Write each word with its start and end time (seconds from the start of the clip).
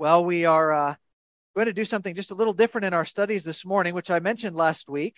Well, 0.00 0.24
we 0.24 0.46
are 0.46 0.72
uh, 0.72 0.94
going 1.54 1.66
to 1.66 1.74
do 1.74 1.84
something 1.84 2.14
just 2.14 2.30
a 2.30 2.34
little 2.34 2.54
different 2.54 2.86
in 2.86 2.94
our 2.94 3.04
studies 3.04 3.44
this 3.44 3.66
morning, 3.66 3.92
which 3.92 4.10
I 4.10 4.18
mentioned 4.18 4.56
last 4.56 4.88
week. 4.88 5.16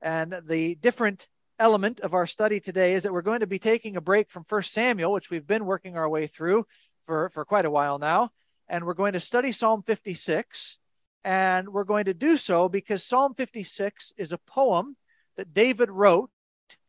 And 0.00 0.34
the 0.48 0.74
different 0.76 1.28
element 1.58 2.00
of 2.00 2.14
our 2.14 2.26
study 2.26 2.58
today 2.58 2.94
is 2.94 3.02
that 3.02 3.12
we're 3.12 3.20
going 3.20 3.40
to 3.40 3.46
be 3.46 3.58
taking 3.58 3.94
a 3.94 4.00
break 4.00 4.30
from 4.30 4.44
First 4.44 4.72
Samuel, 4.72 5.12
which 5.12 5.28
we've 5.28 5.46
been 5.46 5.66
working 5.66 5.98
our 5.98 6.08
way 6.08 6.28
through 6.28 6.64
for, 7.04 7.28
for 7.28 7.44
quite 7.44 7.66
a 7.66 7.70
while 7.70 7.98
now. 7.98 8.30
And 8.70 8.86
we're 8.86 8.94
going 8.94 9.12
to 9.12 9.20
study 9.20 9.52
Psalm 9.52 9.82
56. 9.82 10.78
And 11.22 11.68
we're 11.68 11.84
going 11.84 12.06
to 12.06 12.14
do 12.14 12.38
so 12.38 12.70
because 12.70 13.04
Psalm 13.04 13.34
56 13.34 14.14
is 14.16 14.32
a 14.32 14.38
poem 14.38 14.96
that 15.36 15.52
David 15.52 15.90
wrote 15.90 16.30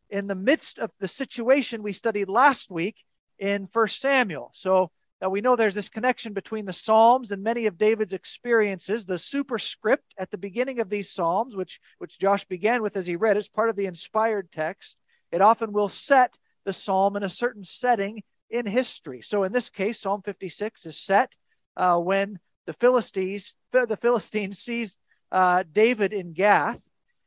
in 0.08 0.28
the 0.28 0.34
midst 0.34 0.78
of 0.78 0.92
the 0.98 1.08
situation 1.08 1.82
we 1.82 1.92
studied 1.92 2.30
last 2.30 2.70
week 2.70 2.96
in 3.38 3.66
First 3.66 4.00
Samuel. 4.00 4.50
So 4.54 4.92
that 5.20 5.30
we 5.30 5.40
know 5.40 5.56
there's 5.56 5.74
this 5.74 5.88
connection 5.88 6.32
between 6.32 6.64
the 6.64 6.72
Psalms 6.72 7.32
and 7.32 7.42
many 7.42 7.66
of 7.66 7.76
David's 7.76 8.12
experiences. 8.12 9.04
The 9.04 9.18
superscript 9.18 10.14
at 10.16 10.30
the 10.30 10.38
beginning 10.38 10.80
of 10.80 10.90
these 10.90 11.10
Psalms, 11.10 11.56
which, 11.56 11.80
which 11.98 12.18
Josh 12.18 12.44
began 12.44 12.82
with 12.82 12.96
as 12.96 13.06
he 13.06 13.16
read, 13.16 13.36
is 13.36 13.48
part 13.48 13.68
of 13.68 13.76
the 13.76 13.86
inspired 13.86 14.52
text. 14.52 14.96
It 15.32 15.40
often 15.40 15.72
will 15.72 15.88
set 15.88 16.36
the 16.64 16.72
Psalm 16.72 17.16
in 17.16 17.22
a 17.22 17.28
certain 17.28 17.64
setting 17.64 18.22
in 18.50 18.66
history. 18.66 19.20
So 19.20 19.42
in 19.42 19.52
this 19.52 19.70
case, 19.70 20.00
Psalm 20.00 20.22
56 20.22 20.86
is 20.86 20.98
set 20.98 21.34
uh, 21.76 21.98
when 21.98 22.38
the 22.66 22.72
Philistines, 22.74 23.54
the 23.72 23.98
Philistines 24.00 24.58
sees 24.58 24.96
uh, 25.32 25.64
David 25.70 26.12
in 26.12 26.32
Gath. 26.32 26.80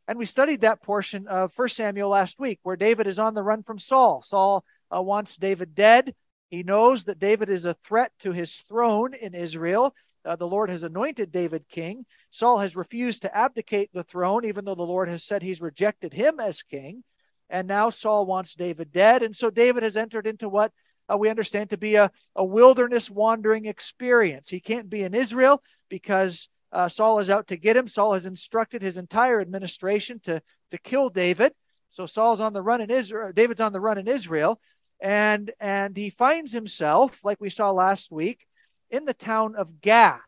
And 0.08 0.18
we 0.18 0.26
studied 0.26 0.62
that 0.62 0.82
portion 0.82 1.28
of 1.28 1.54
1 1.56 1.70
Samuel 1.70 2.10
last 2.10 2.40
week, 2.40 2.60
where 2.64 2.76
David 2.76 3.08
is 3.08 3.20
on 3.20 3.34
the 3.34 3.44
run 3.44 3.64
from 3.64 3.80
Saul. 3.80 4.24
Saul 4.24 4.64
uh, 4.94 5.02
wants 5.02 5.38
David 5.38 5.76
dead. 5.76 6.14
He 6.52 6.64
knows 6.64 7.06
that 7.06 7.18
David 7.18 7.50
is 7.50 7.66
a 7.66 7.74
threat 7.74 8.12
to 8.20 8.34
his 8.34 8.54
throne 8.68 9.14
in 9.14 9.34
Israel. 9.34 9.96
Uh, 10.26 10.36
the 10.36 10.48
Lord 10.48 10.70
has 10.70 10.84
anointed 10.84 11.32
David 11.32 11.64
king. 11.70 12.06
Saul 12.30 12.60
has 12.60 12.76
refused 12.76 13.22
to 13.22 13.36
abdicate 13.36 13.90
the 13.94 14.04
throne, 14.04 14.44
even 14.44 14.66
though 14.66 14.76
the 14.76 14.84
Lord 14.84 15.08
has 15.08 15.24
said 15.24 15.42
he's 15.42 15.62
rejected 15.62 16.14
him 16.14 16.42
as 16.42 16.62
king. 16.62 17.06
And 17.50 17.70
now 17.70 17.90
Saul 17.90 18.26
wants 18.26 18.54
David 18.54 18.92
dead. 18.92 19.24
And 19.24 19.34
so 19.34 19.50
David 19.50 19.84
has 19.84 19.96
entered 19.96 20.28
into 20.28 20.50
what 20.50 20.74
uh, 21.12 21.18
we 21.18 21.30
understand 21.30 21.70
to 21.70 21.78
be 21.78 21.96
a, 21.96 22.12
a 22.36 22.44
wilderness 22.44 23.10
wandering 23.10 23.66
experience. 23.66 24.50
He 24.50 24.60
can't 24.60 24.90
be 24.90 25.04
in 25.04 25.14
Israel 25.14 25.64
because 25.90 26.50
uh, 26.74 26.90
Saul 26.90 27.20
is 27.20 27.30
out 27.30 27.48
to 27.48 27.56
get 27.56 27.78
him. 27.78 27.88
Saul 27.88 28.14
has 28.14 28.26
instructed 28.26 28.82
his 28.82 28.98
entire 28.98 29.40
administration 29.40 30.20
to, 30.26 30.42
to 30.72 30.78
kill 30.78 31.10
David. 31.10 31.54
So 31.92 32.06
Saul's 32.06 32.42
on 32.42 32.52
the 32.52 32.62
run 32.62 32.82
in 32.82 32.92
Israel. 32.92 33.32
David's 33.34 33.62
on 33.62 33.74
the 33.74 33.80
run 33.80 33.98
in 33.98 34.10
Israel 34.10 34.60
and 35.02 35.52
and 35.60 35.98
he 35.98 36.10
finds 36.10 36.52
himself 36.52 37.20
like 37.24 37.42
we 37.42 37.50
saw 37.50 37.72
last 37.72 38.12
week 38.12 38.46
in 38.90 39.06
the 39.06 39.14
town 39.14 39.56
of 39.56 39.82
Gath 39.82 40.22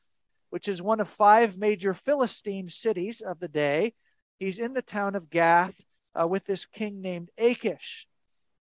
which 0.50 0.68
is 0.68 0.82
one 0.82 1.00
of 1.00 1.08
five 1.08 1.58
major 1.58 1.94
Philistine 1.94 2.70
cities 2.70 3.22
of 3.22 3.40
the 3.40 3.48
day 3.48 3.94
he's 4.40 4.60
in 4.60 4.74
the 4.74 4.82
town 4.82 5.16
of 5.16 5.30
Gath 5.30 5.80
uh, 6.20 6.28
with 6.28 6.46
this 6.46 6.66
king 6.66 7.02
named 7.02 7.30
Achish 7.38 8.08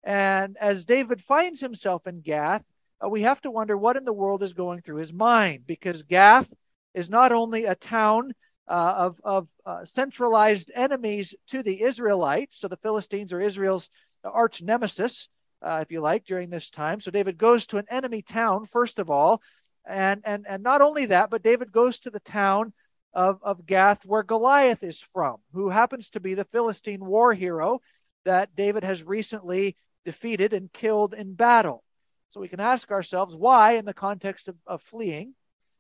and 0.03 0.57
as 0.61 0.85
David 0.85 1.23
finds 1.23 1.61
himself 1.61 2.07
in 2.07 2.21
Gath 2.21 2.65
uh, 3.05 3.09
we 3.09 3.23
have 3.23 3.41
to 3.43 3.51
wonder 3.51 3.77
what 3.77 3.97
in 3.97 4.05
the 4.05 4.13
world 4.13 4.43
is 4.43 4.53
going 4.53 4.83
through 4.83 4.97
his 4.99 5.13
mind 5.13 5.65
because 5.67 6.03
Gath 6.03 6.53
is 6.93 7.09
not 7.09 7.33
only 7.33 7.65
a 7.65 7.75
town 7.75 8.33
uh, 8.69 8.95
of, 8.97 9.21
of 9.25 9.49
uh, 9.67 9.85
centralized 9.85 10.71
enemies 10.75 11.35
to 11.49 11.63
the 11.63 11.83
Israelites. 11.83 12.61
So 12.61 12.69
the 12.69 12.77
Philistines 12.77 13.33
are 13.33 13.41
Israel's 13.41 13.91
arch 14.23 14.63
nemesis 14.63 15.29
uh, 15.63 15.81
if 15.83 15.91
you 15.91 16.01
like, 16.01 16.25
during 16.25 16.51
this 16.51 16.71
time. 16.71 17.01
So 17.01 17.11
David 17.11 17.39
goes 17.39 17.67
to 17.67 17.79
an 17.79 17.87
enemy 17.91 18.23
town, 18.23 18.67
first 18.67 18.99
of 18.99 19.11
all. 19.11 19.43
And, 19.87 20.21
and, 20.25 20.47
and 20.49 20.63
not 20.63 20.83
only 20.83 21.07
that, 21.07 21.31
but 21.31 21.43
David 21.43 21.73
goes 21.73 22.01
to 22.01 22.11
the 22.11 22.21
town 22.21 22.73
of, 23.13 23.41
of 23.43 23.67
Gath 23.67 24.05
where 24.05 24.23
Goliath 24.23 24.83
is 24.83 25.01
from, 25.13 25.37
who 25.53 25.71
happens 25.71 26.11
to 26.11 26.21
be 26.21 26.35
the 26.35 26.45
Philistine 26.45 27.05
war 27.05 27.33
hero 27.35 27.81
that 28.25 28.55
David 28.55 28.85
has 28.85 29.03
recently 29.03 29.77
defeated 30.05 30.53
and 30.53 30.73
killed 30.73 31.15
in 31.15 31.35
battle. 31.35 31.83
So 32.31 32.41
we 32.41 32.49
can 32.49 32.61
ask 32.61 32.91
ourselves 32.91 33.35
why, 33.35 33.73
in 33.73 33.85
the 33.85 33.95
context 33.95 34.49
of, 34.49 34.57
of 34.67 34.83
fleeing, 34.83 35.35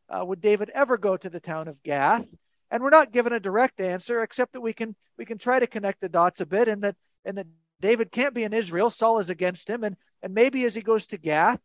uh, 0.08 0.24
would 0.24 0.40
David 0.40 0.70
ever 0.74 0.98
go 0.98 1.16
to 1.16 1.30
the 1.30 1.38
town 1.38 1.68
of 1.68 1.82
Gath? 1.82 2.26
And 2.70 2.82
we're 2.82 2.90
not 2.90 3.12
given 3.12 3.32
a 3.32 3.40
direct 3.40 3.80
answer, 3.80 4.22
except 4.22 4.52
that 4.54 4.60
we 4.60 4.72
can 4.72 4.96
we 5.16 5.24
can 5.24 5.38
try 5.38 5.58
to 5.58 5.66
connect 5.66 6.00
the 6.00 6.08
dots 6.08 6.40
a 6.40 6.46
bit, 6.46 6.68
and 6.68 6.82
that 6.82 6.96
and 7.24 7.38
that 7.38 7.46
David 7.80 8.12
can't 8.12 8.34
be 8.34 8.44
in 8.44 8.52
Israel. 8.52 8.90
Saul 8.90 9.18
is 9.18 9.30
against 9.30 9.68
him. 9.68 9.84
And, 9.84 9.96
and 10.22 10.34
maybe 10.34 10.64
as 10.64 10.74
he 10.74 10.82
goes 10.82 11.06
to 11.08 11.18
Gath, 11.18 11.60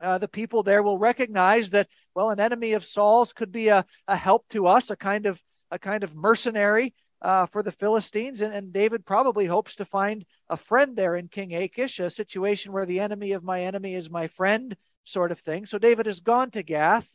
uh, 0.00 0.18
the 0.18 0.28
people 0.28 0.62
there 0.62 0.82
will 0.82 0.98
recognize 0.98 1.70
that, 1.70 1.88
well, 2.14 2.30
an 2.30 2.40
enemy 2.40 2.74
of 2.74 2.84
Saul's 2.84 3.32
could 3.32 3.50
be 3.50 3.68
a, 3.68 3.84
a 4.06 4.16
help 4.16 4.46
to 4.50 4.66
us, 4.66 4.90
a 4.90 4.96
kind 4.96 5.26
of, 5.26 5.40
a 5.70 5.78
kind 5.78 6.04
of 6.04 6.14
mercenary 6.14 6.94
uh, 7.22 7.46
for 7.46 7.62
the 7.62 7.72
Philistines. 7.72 8.42
And, 8.42 8.52
and 8.52 8.72
David 8.72 9.06
probably 9.06 9.46
hopes 9.46 9.76
to 9.76 9.84
find 9.84 10.24
a 10.48 10.56
friend 10.56 10.96
there 10.96 11.16
in 11.16 11.28
King 11.28 11.54
Achish, 11.54 11.98
a 11.98 12.10
situation 12.10 12.72
where 12.72 12.86
the 12.86 13.00
enemy 13.00 13.32
of 13.32 13.42
my 13.42 13.62
enemy 13.62 13.94
is 13.94 14.10
my 14.10 14.28
friend, 14.28 14.76
sort 15.04 15.32
of 15.32 15.40
thing. 15.40 15.66
So 15.66 15.78
David 15.78 16.06
has 16.06 16.20
gone 16.20 16.50
to 16.50 16.62
Gath. 16.62 17.08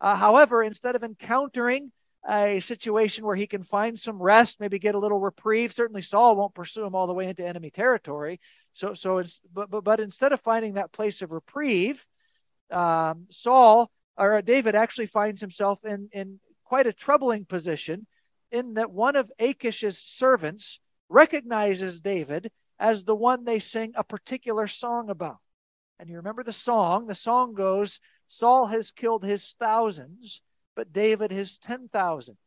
Uh, 0.00 0.14
however, 0.14 0.62
instead 0.62 0.94
of 0.94 1.02
encountering 1.02 1.90
a 2.28 2.60
situation 2.60 3.24
where 3.24 3.36
he 3.36 3.46
can 3.46 3.62
find 3.62 3.98
some 3.98 4.20
rest, 4.20 4.60
maybe 4.60 4.78
get 4.78 4.94
a 4.94 4.98
little 4.98 5.20
reprieve. 5.20 5.72
Certainly, 5.72 6.02
Saul 6.02 6.36
won't 6.36 6.54
pursue 6.54 6.84
him 6.84 6.94
all 6.94 7.06
the 7.06 7.14
way 7.14 7.28
into 7.28 7.46
enemy 7.46 7.70
territory. 7.70 8.40
So, 8.72 8.94
so 8.94 9.18
it's 9.18 9.40
but 9.52 9.70
but, 9.70 9.84
but 9.84 10.00
instead 10.00 10.32
of 10.32 10.40
finding 10.40 10.74
that 10.74 10.92
place 10.92 11.22
of 11.22 11.30
reprieve, 11.30 12.04
um, 12.70 13.26
Saul 13.30 13.90
or 14.18 14.42
David 14.42 14.74
actually 14.74 15.06
finds 15.06 15.40
himself 15.40 15.84
in 15.84 16.08
in 16.12 16.40
quite 16.64 16.86
a 16.86 16.92
troubling 16.92 17.44
position, 17.44 18.06
in 18.50 18.74
that 18.74 18.90
one 18.90 19.16
of 19.16 19.30
Achish's 19.38 20.02
servants 20.04 20.80
recognizes 21.08 22.00
David 22.00 22.50
as 22.78 23.04
the 23.04 23.14
one 23.14 23.44
they 23.44 23.58
sing 23.58 23.92
a 23.94 24.04
particular 24.04 24.66
song 24.66 25.08
about. 25.10 25.38
And 25.98 26.10
you 26.10 26.16
remember 26.16 26.42
the 26.42 26.52
song? 26.52 27.06
The 27.06 27.14
song 27.14 27.54
goes, 27.54 28.00
Saul 28.28 28.66
has 28.66 28.90
killed 28.90 29.24
his 29.24 29.54
thousands, 29.58 30.42
but 30.76 30.92
David 30.92 31.32
his 31.32 31.58
ten 31.58 31.88
thousands. 31.88 32.38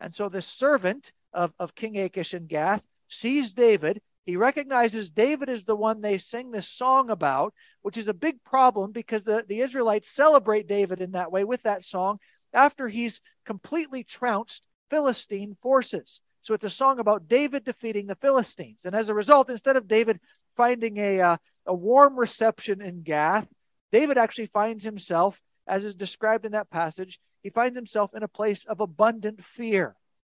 And 0.00 0.14
so 0.14 0.28
this 0.28 0.46
servant 0.46 1.12
of, 1.32 1.54
of 1.58 1.74
King 1.74 1.96
Achish 1.96 2.34
in 2.34 2.46
Gath 2.46 2.82
sees 3.08 3.52
David. 3.52 4.02
He 4.26 4.36
recognizes 4.36 5.10
David 5.10 5.48
is 5.48 5.64
the 5.64 5.76
one 5.76 6.00
they 6.00 6.18
sing 6.18 6.50
this 6.50 6.68
song 6.68 7.08
about, 7.08 7.54
which 7.80 7.96
is 7.96 8.08
a 8.08 8.14
big 8.14 8.42
problem 8.44 8.92
because 8.92 9.24
the, 9.24 9.44
the 9.48 9.60
Israelites 9.60 10.10
celebrate 10.10 10.68
David 10.68 11.00
in 11.00 11.12
that 11.12 11.32
way 11.32 11.44
with 11.44 11.62
that 11.62 11.84
song 11.84 12.18
after 12.52 12.88
he's 12.88 13.20
completely 13.46 14.04
trounced 14.04 14.66
Philistine 14.90 15.56
forces. 15.62 16.20
So 16.42 16.54
it's 16.54 16.64
a 16.64 16.70
song 16.70 16.98
about 16.98 17.28
David 17.28 17.64
defeating 17.64 18.06
the 18.06 18.16
Philistines. 18.16 18.80
And 18.84 18.94
as 18.94 19.08
a 19.08 19.14
result, 19.14 19.48
instead 19.48 19.76
of 19.76 19.88
David 19.88 20.20
finding 20.56 20.98
a, 20.98 21.20
uh, 21.20 21.36
a 21.66 21.74
warm 21.74 22.18
reception 22.18 22.82
in 22.82 23.02
Gath, 23.02 23.48
David 23.90 24.18
actually 24.18 24.46
finds 24.46 24.84
himself, 24.84 25.40
as 25.66 25.84
is 25.84 25.94
described 25.94 26.44
in 26.44 26.52
that 26.52 26.70
passage, 26.70 27.20
he 27.42 27.50
finds 27.50 27.76
himself 27.76 28.14
in 28.14 28.22
a 28.22 28.28
place 28.28 28.64
of 28.64 28.80
abundant 28.80 29.44
fear. 29.44 29.96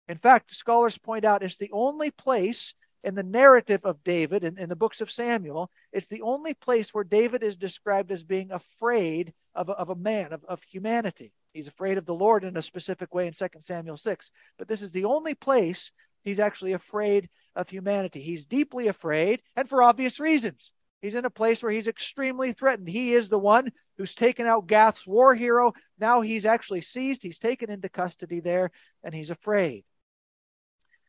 In 0.08 0.18
fact, 0.18 0.54
scholars 0.54 0.98
point 0.98 1.26
out 1.26 1.44
it's 1.44 1.58
the 1.58 1.72
only 1.72 2.12
place 2.12 2.74
in 3.04 3.16
the 3.16 3.24
narrative 3.24 3.82
of 3.84 4.04
David 4.04 4.44
in, 4.44 4.58
in 4.58 4.70
the 4.70 4.76
books 4.76 5.02
of 5.02 5.12
Samuel, 5.12 5.70
it's 5.92 6.08
the 6.08 6.22
only 6.22 6.54
place 6.54 6.94
where 6.94 7.04
David 7.04 7.44
is 7.44 7.58
described 7.58 8.12
as 8.12 8.24
being 8.24 8.52
afraid 8.52 9.34
of 9.54 9.70
of 9.70 9.90
a 9.90 9.96
man, 9.96 10.34
of, 10.34 10.44
of 10.46 10.64
humanity. 10.64 11.34
He's 11.54 11.68
afraid 11.68 11.98
of 11.98 12.06
the 12.06 12.16
Lord 12.16 12.44
in 12.44 12.58
a 12.58 12.62
specific 12.62 13.14
way 13.14 13.28
in 13.28 13.34
2 13.34 13.48
Samuel 13.60 13.98
6. 13.98 14.32
But 14.58 14.68
this 14.68 14.82
is 14.82 14.92
the 14.92 15.06
only 15.06 15.36
place 15.36 15.92
he's 16.24 16.40
actually 16.40 16.74
afraid 16.74 17.30
of 17.56 17.70
humanity. 17.70 18.22
He's 18.22 18.46
deeply 18.46 18.88
afraid, 18.88 19.42
and 19.56 19.70
for 19.70 19.84
obvious 19.84 20.20
reasons. 20.20 20.72
He's 21.04 21.16
in 21.16 21.26
a 21.26 21.30
place 21.30 21.62
where 21.62 21.72
he's 21.72 21.90
extremely 21.90 22.54
threatened. 22.54 22.88
He 22.88 23.14
is 23.14 23.28
the 23.28 23.38
one 23.38 23.74
who's 23.98 24.16
taken 24.16 24.48
out 24.48 24.68
Gath's 24.68 25.06
war 25.06 25.36
hero. 25.36 25.74
Now 26.00 26.22
he's 26.22 26.46
actually 26.46 26.80
seized, 26.80 27.24
he's 27.24 27.40
taken 27.40 27.70
into 27.70 27.90
custody 27.90 28.40
there, 28.40 28.72
and 29.04 29.14
he's 29.14 29.30
afraid. 29.30 29.84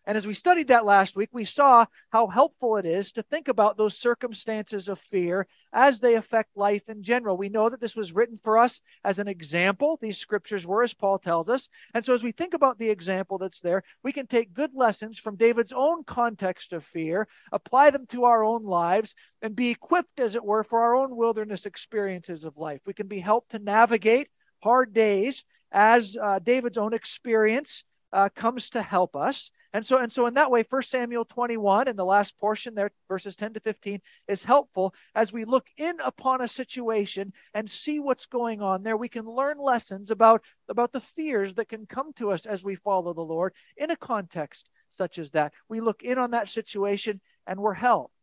And 0.07 0.19
as 0.19 0.27
we 0.27 0.35
studied 0.35 0.69
that 0.69 0.85
last 0.85 1.17
week, 1.17 1.31
we 1.33 1.45
saw 1.45 1.87
how 2.11 2.27
helpful 2.27 2.77
it 2.77 2.85
is 2.85 3.13
to 3.13 3.23
think 3.23 3.49
about 3.49 3.77
those 3.77 3.97
circumstances 3.97 4.89
of 4.89 4.99
fear 4.99 5.47
as 5.73 5.99
they 5.99 6.15
affect 6.15 6.57
life 6.57 6.83
in 6.89 7.03
general. 7.03 7.37
We 7.37 7.49
know 7.49 7.71
that 7.71 7.81
this 7.81 7.97
was 7.97 8.13
written 8.13 8.37
for 8.37 8.59
us 8.59 8.81
as 9.03 9.19
an 9.19 9.29
example. 9.29 9.99
These 10.01 10.19
scriptures 10.19 10.67
were, 10.67 10.83
as 10.83 10.93
Paul 10.93 11.19
tells 11.19 11.49
us. 11.49 11.69
And 11.95 12.05
so 12.05 12.13
as 12.13 12.23
we 12.23 12.33
think 12.33 12.53
about 12.53 12.79
the 12.79 12.91
example 12.91 13.39
that's 13.39 13.61
there, 13.61 13.83
we 14.03 14.13
can 14.13 14.27
take 14.27 14.53
good 14.53 14.73
lessons 14.75 15.19
from 15.19 15.37
David's 15.37 15.73
own 15.73 16.05
context 16.05 16.73
of 16.73 16.85
fear, 16.85 17.27
apply 17.51 17.91
them 17.91 18.07
to 18.09 18.25
our 18.25 18.45
own 18.45 18.65
lives, 18.65 19.15
and 19.41 19.57
be 19.57 19.71
equipped, 19.71 20.21
as 20.21 20.37
it 20.37 20.45
were, 20.45 20.65
for 20.65 20.81
our 20.81 20.95
own 20.95 21.17
wilderness 21.17 21.65
experiences 21.65 22.45
of 22.45 22.59
life. 22.59 22.81
We 22.87 22.95
can 22.95 23.09
be 23.09 23.21
helped 23.21 23.53
to 23.53 23.59
navigate 23.59 24.29
hard 24.63 24.93
days 24.93 25.45
as 25.73 26.17
uh, 26.21 26.39
David's 26.39 26.79
own 26.79 26.95
experience 26.95 27.85
uh, 28.13 28.29
comes 28.35 28.71
to 28.71 28.83
help 28.83 29.17
us. 29.17 29.51
And 29.75 29.85
so, 29.85 29.99
and 29.99 30.13
so 30.13 30.27
in 30.27 30.35
that 30.35 30.53
way, 30.53 30.65
1 30.69 30.83
Samuel 30.83 31.25
21 31.25 31.89
and 31.89 31.99
the 31.99 32.05
last 32.05 32.39
portion 32.39 32.77
there, 32.77 32.93
verses 33.09 33.35
10 33.35 33.55
to 33.55 33.61
15, 33.61 34.01
is 34.29 34.45
helpful 34.45 34.95
as 35.17 35.33
we 35.33 35.45
look 35.45 35.67
in 35.77 35.99
upon 35.99 36.41
a 36.41 36.47
situation 36.47 37.33
and 37.55 37.69
see 37.69 37.99
what's 37.99 38.27
going 38.27 38.63
on 38.63 38.85
there. 38.85 38.97
We 38.97 39.09
can 39.09 39.27
learn 39.27 39.59
lessons 39.59 40.13
about, 40.13 40.43
about 40.69 40.93
the 40.93 41.01
fears 41.01 41.55
that 41.55 41.69
can 41.69 41.87
come 41.87 42.13
to 42.15 42.31
us 42.31 42.47
as 42.47 42.63
we 42.63 42.77
follow 42.77 43.13
the 43.13 43.21
Lord 43.21 43.53
in 43.77 43.91
a 43.91 43.97
context 43.97 44.71
such 44.93 45.19
as 45.19 45.33
that. 45.33 45.53
We 45.69 45.81
look 45.81 46.05
in 46.05 46.19
on 46.19 46.31
that 46.31 46.49
situation 46.49 47.21
and 47.45 47.59
we're 47.59 47.75
helped. 47.75 48.15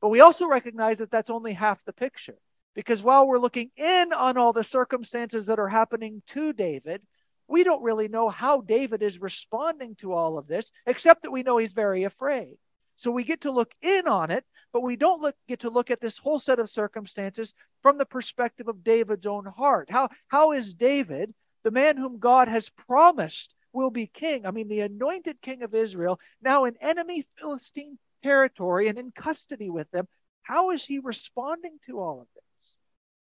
But 0.00 0.08
we 0.08 0.18
also 0.18 0.48
recognize 0.48 0.98
that 0.98 1.12
that's 1.12 1.30
only 1.30 1.52
half 1.52 1.84
the 1.84 1.92
picture. 1.92 2.38
Because 2.74 3.00
while 3.00 3.28
we're 3.28 3.38
looking 3.38 3.70
in 3.76 4.12
on 4.12 4.36
all 4.36 4.52
the 4.52 4.64
circumstances 4.64 5.46
that 5.46 5.60
are 5.60 5.68
happening 5.68 6.22
to 6.28 6.52
David, 6.52 7.02
we 7.50 7.64
don't 7.64 7.82
really 7.82 8.08
know 8.08 8.28
how 8.28 8.60
David 8.60 9.02
is 9.02 9.20
responding 9.20 9.96
to 9.96 10.12
all 10.12 10.38
of 10.38 10.46
this, 10.46 10.70
except 10.86 11.22
that 11.22 11.32
we 11.32 11.42
know 11.42 11.56
he's 11.58 11.72
very 11.72 12.04
afraid. 12.04 12.56
So 12.96 13.10
we 13.10 13.24
get 13.24 13.40
to 13.42 13.50
look 13.50 13.72
in 13.82 14.06
on 14.06 14.30
it, 14.30 14.44
but 14.72 14.82
we 14.82 14.94
don't 14.94 15.20
look, 15.20 15.34
get 15.48 15.60
to 15.60 15.70
look 15.70 15.90
at 15.90 16.00
this 16.00 16.18
whole 16.18 16.38
set 16.38 16.60
of 16.60 16.70
circumstances 16.70 17.52
from 17.82 17.98
the 17.98 18.04
perspective 18.04 18.68
of 18.68 18.84
David's 18.84 19.26
own 19.26 19.46
heart. 19.46 19.90
How, 19.90 20.10
how 20.28 20.52
is 20.52 20.74
David, 20.74 21.34
the 21.64 21.70
man 21.70 21.96
whom 21.96 22.18
God 22.18 22.46
has 22.48 22.68
promised 22.68 23.54
will 23.72 23.90
be 23.90 24.06
king, 24.06 24.46
I 24.46 24.50
mean, 24.50 24.68
the 24.68 24.80
anointed 24.80 25.40
king 25.40 25.62
of 25.62 25.74
Israel, 25.74 26.20
now 26.42 26.64
in 26.64 26.76
enemy 26.80 27.26
Philistine 27.38 27.98
territory 28.22 28.88
and 28.88 28.98
in 28.98 29.12
custody 29.12 29.70
with 29.70 29.90
them, 29.90 30.06
how 30.42 30.70
is 30.70 30.84
he 30.84 30.98
responding 30.98 31.78
to 31.86 32.00
all 32.00 32.20
of 32.20 32.26
this? 32.34 32.74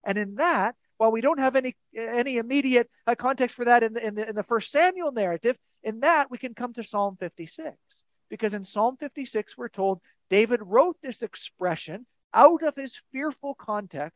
And 0.03 0.17
in 0.17 0.35
that, 0.35 0.75
while 1.01 1.11
we 1.11 1.21
don't 1.21 1.39
have 1.39 1.55
any 1.55 1.75
any 1.97 2.37
immediate 2.37 2.87
uh, 3.07 3.15
context 3.15 3.55
for 3.55 3.65
that 3.65 3.81
in 3.81 3.93
the, 3.93 4.05
in 4.05 4.13
the 4.13 4.29
in 4.29 4.35
the 4.35 4.43
first 4.43 4.71
Samuel 4.71 5.11
narrative, 5.11 5.57
in 5.81 6.01
that 6.01 6.29
we 6.29 6.37
can 6.37 6.53
come 6.53 6.73
to 6.73 6.83
Psalm 6.83 7.17
56 7.19 7.75
because 8.29 8.53
in 8.53 8.63
Psalm 8.63 8.97
56 8.97 9.57
we're 9.57 9.67
told 9.67 9.99
David 10.29 10.59
wrote 10.63 10.97
this 11.01 11.23
expression 11.23 12.05
out 12.35 12.61
of 12.61 12.75
his 12.75 13.01
fearful 13.11 13.55
context 13.55 14.13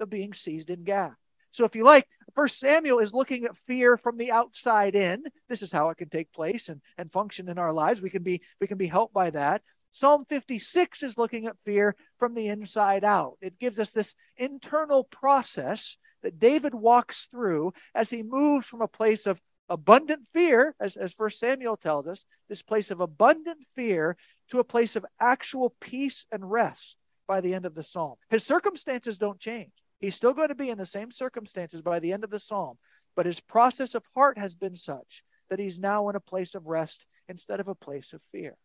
of 0.00 0.08
being 0.08 0.32
seized 0.32 0.70
in 0.70 0.84
Gath. 0.84 1.18
So 1.52 1.66
if 1.66 1.76
you 1.76 1.84
like, 1.84 2.08
First 2.34 2.60
Samuel 2.60 3.00
is 3.00 3.12
looking 3.12 3.44
at 3.44 3.54
fear 3.66 3.98
from 3.98 4.16
the 4.16 4.32
outside 4.32 4.94
in. 4.94 5.22
This 5.50 5.60
is 5.60 5.70
how 5.70 5.90
it 5.90 5.98
can 5.98 6.08
take 6.08 6.32
place 6.32 6.70
and, 6.70 6.80
and 6.96 7.12
function 7.12 7.50
in 7.50 7.58
our 7.58 7.74
lives. 7.74 8.00
We 8.00 8.08
can 8.08 8.22
be 8.22 8.40
we 8.58 8.66
can 8.66 8.78
be 8.78 8.86
helped 8.86 9.12
by 9.12 9.28
that. 9.30 9.60
Psalm 9.92 10.24
56 10.30 11.02
is 11.02 11.18
looking 11.18 11.46
at 11.46 11.56
fear 11.66 11.94
from 12.18 12.34
the 12.34 12.48
inside 12.48 13.04
out. 13.04 13.36
It 13.42 13.58
gives 13.58 13.78
us 13.78 13.92
this 13.92 14.14
internal 14.38 15.04
process 15.04 15.98
that 16.26 16.40
David 16.40 16.74
walks 16.74 17.28
through 17.30 17.72
as 17.94 18.10
he 18.10 18.24
moves 18.24 18.66
from 18.66 18.82
a 18.82 18.88
place 18.88 19.26
of 19.26 19.40
abundant 19.68 20.26
fear, 20.32 20.74
as, 20.80 20.96
as 20.96 21.12
First 21.12 21.38
Samuel 21.38 21.76
tells 21.76 22.08
us, 22.08 22.24
this 22.48 22.62
place 22.62 22.90
of 22.90 23.00
abundant 23.00 23.58
fear 23.76 24.16
to 24.50 24.58
a 24.58 24.64
place 24.64 24.96
of 24.96 25.06
actual 25.20 25.72
peace 25.80 26.26
and 26.32 26.50
rest 26.50 26.96
by 27.28 27.40
the 27.40 27.54
end 27.54 27.64
of 27.64 27.76
the 27.76 27.84
psalm. 27.84 28.16
His 28.28 28.42
circumstances 28.42 29.18
don't 29.18 29.38
change. 29.38 29.70
He's 30.00 30.16
still 30.16 30.34
going 30.34 30.48
to 30.48 30.56
be 30.56 30.68
in 30.68 30.78
the 30.78 30.84
same 30.84 31.12
circumstances 31.12 31.80
by 31.80 32.00
the 32.00 32.12
end 32.12 32.24
of 32.24 32.30
the 32.30 32.40
psalm, 32.40 32.76
but 33.14 33.26
his 33.26 33.38
process 33.38 33.94
of 33.94 34.02
heart 34.12 34.36
has 34.36 34.56
been 34.56 34.74
such 34.74 35.22
that 35.48 35.60
he's 35.60 35.78
now 35.78 36.08
in 36.08 36.16
a 36.16 36.20
place 36.20 36.56
of 36.56 36.66
rest 36.66 37.06
instead 37.28 37.60
of 37.60 37.68
a 37.68 37.74
place 37.76 38.12
of 38.12 38.20
fear. 38.32 38.56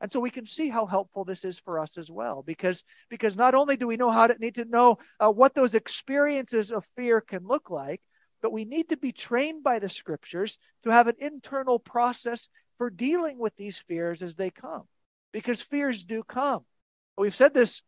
And 0.00 0.12
so 0.12 0.20
we 0.20 0.30
can 0.30 0.46
see 0.46 0.68
how 0.68 0.84
helpful 0.84 1.24
this 1.24 1.44
is 1.44 1.58
for 1.58 1.78
us 1.78 1.96
as 1.96 2.10
well, 2.10 2.42
because 2.42 2.84
because 3.08 3.34
not 3.34 3.54
only 3.54 3.76
do 3.76 3.86
we 3.86 3.96
know 3.96 4.10
how 4.10 4.26
to 4.26 4.36
need 4.38 4.56
to 4.56 4.66
know 4.66 4.98
uh, 5.18 5.30
what 5.30 5.54
those 5.54 5.74
experiences 5.74 6.70
of 6.70 6.86
fear 6.96 7.20
can 7.20 7.46
look 7.46 7.70
like, 7.70 8.02
but 8.42 8.52
we 8.52 8.66
need 8.66 8.90
to 8.90 8.98
be 8.98 9.12
trained 9.12 9.64
by 9.64 9.78
the 9.78 9.88
scriptures 9.88 10.58
to 10.82 10.90
have 10.90 11.08
an 11.08 11.16
internal 11.18 11.78
process 11.78 12.48
for 12.76 12.90
dealing 12.90 13.38
with 13.38 13.56
these 13.56 13.78
fears 13.88 14.22
as 14.22 14.34
they 14.34 14.50
come, 14.50 14.82
because 15.32 15.62
fears 15.62 16.04
do 16.04 16.22
come. 16.22 16.64
We've 17.16 17.34
said 17.34 17.54
this 17.54 17.80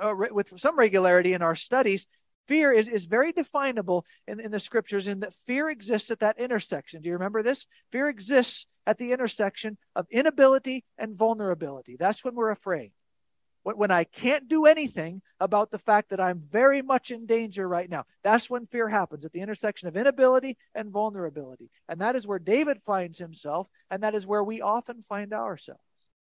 uh, 0.00 0.12
with 0.32 0.58
some 0.58 0.76
regularity 0.76 1.32
in 1.32 1.42
our 1.42 1.54
studies. 1.54 2.08
Fear 2.50 2.72
is, 2.72 2.88
is 2.88 3.04
very 3.04 3.30
definable 3.30 4.04
in, 4.26 4.40
in 4.40 4.50
the 4.50 4.58
scriptures 4.58 5.06
in 5.06 5.20
that 5.20 5.32
fear 5.46 5.70
exists 5.70 6.10
at 6.10 6.18
that 6.18 6.40
intersection. 6.40 7.00
Do 7.00 7.06
you 7.06 7.12
remember 7.12 7.44
this? 7.44 7.64
Fear 7.92 8.08
exists 8.08 8.66
at 8.88 8.98
the 8.98 9.12
intersection 9.12 9.78
of 9.94 10.08
inability 10.10 10.82
and 10.98 11.16
vulnerability. 11.16 11.96
That's 11.96 12.24
when 12.24 12.34
we're 12.34 12.50
afraid. 12.50 12.90
When 13.62 13.92
I 13.92 14.02
can't 14.02 14.48
do 14.48 14.66
anything 14.66 15.22
about 15.38 15.70
the 15.70 15.78
fact 15.78 16.10
that 16.10 16.20
I'm 16.20 16.42
very 16.50 16.82
much 16.82 17.12
in 17.12 17.24
danger 17.24 17.68
right 17.68 17.88
now, 17.88 18.02
that's 18.24 18.50
when 18.50 18.66
fear 18.66 18.88
happens 18.88 19.24
at 19.24 19.32
the 19.32 19.42
intersection 19.42 19.86
of 19.86 19.96
inability 19.96 20.56
and 20.74 20.90
vulnerability. 20.90 21.70
And 21.88 22.00
that 22.00 22.16
is 22.16 22.26
where 22.26 22.40
David 22.40 22.78
finds 22.84 23.18
himself, 23.18 23.68
and 23.92 24.02
that 24.02 24.16
is 24.16 24.26
where 24.26 24.42
we 24.42 24.60
often 24.60 25.04
find 25.08 25.32
ourselves. 25.32 25.84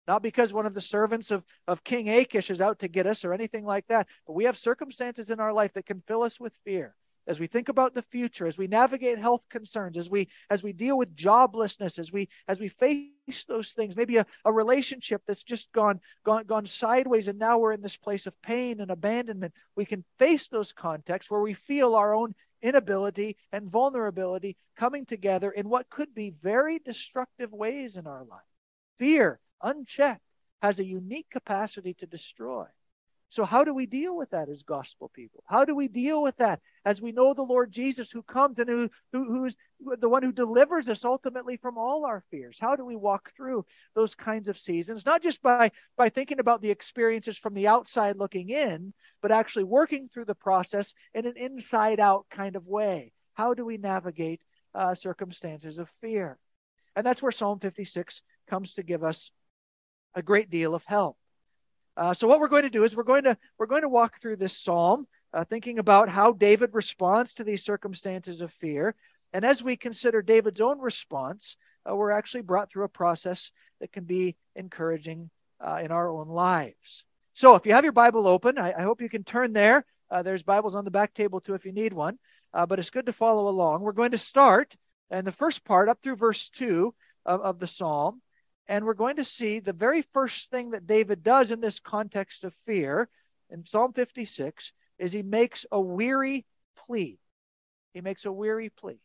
Not 0.06 0.22
because 0.22 0.52
one 0.52 0.66
of 0.66 0.74
the 0.74 0.80
servants 0.80 1.30
of, 1.30 1.44
of 1.66 1.84
King 1.84 2.08
Achish 2.10 2.50
is 2.50 2.60
out 2.60 2.80
to 2.80 2.88
get 2.88 3.06
us 3.06 3.24
or 3.24 3.32
anything 3.32 3.64
like 3.64 3.86
that, 3.86 4.06
but 4.26 4.34
we 4.34 4.44
have 4.44 4.58
circumstances 4.58 5.30
in 5.30 5.40
our 5.40 5.52
life 5.52 5.72
that 5.74 5.86
can 5.86 6.02
fill 6.06 6.22
us 6.22 6.38
with 6.38 6.52
fear. 6.64 6.94
As 7.26 7.40
we 7.40 7.46
think 7.46 7.70
about 7.70 7.94
the 7.94 8.02
future 8.02 8.46
as 8.46 8.58
we 8.58 8.66
navigate 8.66 9.18
health 9.18 9.40
concerns 9.48 9.96
as 9.96 10.10
we 10.10 10.28
as 10.50 10.62
we 10.62 10.74
deal 10.74 10.98
with 10.98 11.16
joblessness 11.16 11.98
as 11.98 12.12
we 12.12 12.28
as 12.48 12.60
we 12.60 12.68
face 12.68 13.46
those 13.48 13.70
things 13.70 13.96
maybe 13.96 14.18
a, 14.18 14.26
a 14.44 14.52
relationship 14.52 15.22
that's 15.26 15.42
just 15.42 15.72
gone 15.72 16.00
gone 16.22 16.44
gone 16.44 16.66
sideways 16.66 17.26
and 17.26 17.38
now 17.38 17.56
we're 17.56 17.72
in 17.72 17.80
this 17.80 17.96
place 17.96 18.26
of 18.26 18.42
pain 18.42 18.78
and 18.78 18.90
abandonment 18.90 19.54
we 19.74 19.86
can 19.86 20.04
face 20.18 20.48
those 20.48 20.74
contexts 20.74 21.30
where 21.30 21.40
we 21.40 21.54
feel 21.54 21.94
our 21.94 22.14
own 22.14 22.34
inability 22.64 23.36
and 23.52 23.70
vulnerability 23.70 24.56
coming 24.76 25.04
together 25.04 25.50
in 25.50 25.68
what 25.68 25.90
could 25.90 26.14
be 26.14 26.34
very 26.42 26.78
destructive 26.78 27.52
ways 27.52 27.94
in 27.94 28.06
our 28.06 28.24
life. 28.24 28.40
Fear 28.98 29.38
unchecked 29.64 30.22
has 30.62 30.78
a 30.78 30.84
unique 30.84 31.28
capacity 31.30 31.94
to 31.94 32.06
destroy 32.06 32.66
so, 33.34 33.44
how 33.44 33.64
do 33.64 33.74
we 33.74 33.86
deal 33.86 34.16
with 34.16 34.30
that 34.30 34.48
as 34.48 34.62
gospel 34.62 35.10
people? 35.12 35.42
How 35.48 35.64
do 35.64 35.74
we 35.74 35.88
deal 35.88 36.22
with 36.22 36.36
that 36.36 36.60
as 36.84 37.02
we 37.02 37.10
know 37.10 37.34
the 37.34 37.42
Lord 37.42 37.72
Jesus 37.72 38.08
who 38.08 38.22
comes 38.22 38.60
and 38.60 38.68
who, 38.68 38.88
who, 39.12 39.24
who's 39.24 39.56
the 39.98 40.08
one 40.08 40.22
who 40.22 40.30
delivers 40.30 40.88
us 40.88 41.04
ultimately 41.04 41.56
from 41.56 41.76
all 41.76 42.04
our 42.04 42.22
fears? 42.30 42.58
How 42.60 42.76
do 42.76 42.84
we 42.84 42.94
walk 42.94 43.32
through 43.34 43.66
those 43.96 44.14
kinds 44.14 44.48
of 44.48 44.56
seasons? 44.56 45.04
Not 45.04 45.20
just 45.20 45.42
by, 45.42 45.72
by 45.96 46.10
thinking 46.10 46.38
about 46.38 46.62
the 46.62 46.70
experiences 46.70 47.36
from 47.36 47.54
the 47.54 47.66
outside 47.66 48.18
looking 48.18 48.50
in, 48.50 48.92
but 49.20 49.32
actually 49.32 49.64
working 49.64 50.08
through 50.08 50.26
the 50.26 50.36
process 50.36 50.94
in 51.12 51.26
an 51.26 51.36
inside 51.36 51.98
out 51.98 52.26
kind 52.30 52.54
of 52.54 52.68
way. 52.68 53.10
How 53.32 53.52
do 53.54 53.64
we 53.64 53.78
navigate 53.78 54.42
uh, 54.76 54.94
circumstances 54.94 55.78
of 55.78 55.90
fear? 56.00 56.38
And 56.94 57.04
that's 57.04 57.20
where 57.20 57.32
Psalm 57.32 57.58
56 57.58 58.22
comes 58.48 58.74
to 58.74 58.84
give 58.84 59.02
us 59.02 59.32
a 60.14 60.22
great 60.22 60.50
deal 60.50 60.74
of 60.74 60.84
help. 60.84 61.16
Uh, 61.96 62.14
so 62.14 62.26
what 62.26 62.40
we're 62.40 62.48
going 62.48 62.62
to 62.62 62.70
do 62.70 62.84
is 62.84 62.96
we're 62.96 63.02
going 63.02 63.24
to 63.24 63.36
we're 63.58 63.66
going 63.66 63.82
to 63.82 63.88
walk 63.88 64.20
through 64.20 64.36
this 64.36 64.56
psalm, 64.56 65.06
uh, 65.32 65.44
thinking 65.44 65.78
about 65.78 66.08
how 66.08 66.32
David 66.32 66.70
responds 66.72 67.34
to 67.34 67.44
these 67.44 67.64
circumstances 67.64 68.40
of 68.40 68.52
fear, 68.52 68.94
and 69.32 69.44
as 69.44 69.62
we 69.62 69.76
consider 69.76 70.22
David's 70.22 70.60
own 70.60 70.80
response, 70.80 71.56
uh, 71.88 71.94
we're 71.94 72.10
actually 72.10 72.42
brought 72.42 72.70
through 72.70 72.84
a 72.84 72.88
process 72.88 73.52
that 73.80 73.92
can 73.92 74.04
be 74.04 74.36
encouraging 74.56 75.30
uh, 75.60 75.80
in 75.82 75.90
our 75.90 76.08
own 76.08 76.28
lives. 76.28 77.04
So 77.34 77.54
if 77.54 77.66
you 77.66 77.72
have 77.72 77.84
your 77.84 77.92
Bible 77.92 78.28
open, 78.28 78.58
I, 78.58 78.72
I 78.78 78.82
hope 78.82 79.00
you 79.00 79.08
can 79.08 79.24
turn 79.24 79.52
there. 79.52 79.84
Uh, 80.10 80.22
there's 80.22 80.42
Bibles 80.42 80.74
on 80.74 80.84
the 80.84 80.90
back 80.90 81.14
table 81.14 81.40
too 81.40 81.54
if 81.54 81.64
you 81.64 81.72
need 81.72 81.92
one, 81.92 82.18
uh, 82.52 82.66
but 82.66 82.78
it's 82.78 82.90
good 82.90 83.06
to 83.06 83.12
follow 83.12 83.48
along. 83.48 83.82
We're 83.82 83.92
going 83.92 84.12
to 84.12 84.18
start 84.18 84.76
in 85.10 85.24
the 85.24 85.32
first 85.32 85.64
part 85.64 85.88
up 85.88 85.98
through 86.02 86.16
verse 86.16 86.48
two 86.48 86.94
of, 87.26 87.40
of 87.40 87.58
the 87.58 87.66
psalm. 87.66 88.22
And 88.66 88.84
we're 88.84 88.94
going 88.94 89.16
to 89.16 89.24
see 89.24 89.58
the 89.60 89.72
very 89.72 90.02
first 90.02 90.50
thing 90.50 90.70
that 90.70 90.86
David 90.86 91.22
does 91.22 91.50
in 91.50 91.60
this 91.60 91.80
context 91.80 92.44
of 92.44 92.54
fear 92.66 93.08
in 93.50 93.64
Psalm 93.64 93.92
56 93.92 94.72
is 94.98 95.12
he 95.12 95.22
makes 95.22 95.66
a 95.70 95.80
weary 95.80 96.46
plea. 96.76 97.18
He 97.92 98.00
makes 98.00 98.24
a 98.24 98.32
weary 98.32 98.70
plea. 98.70 99.00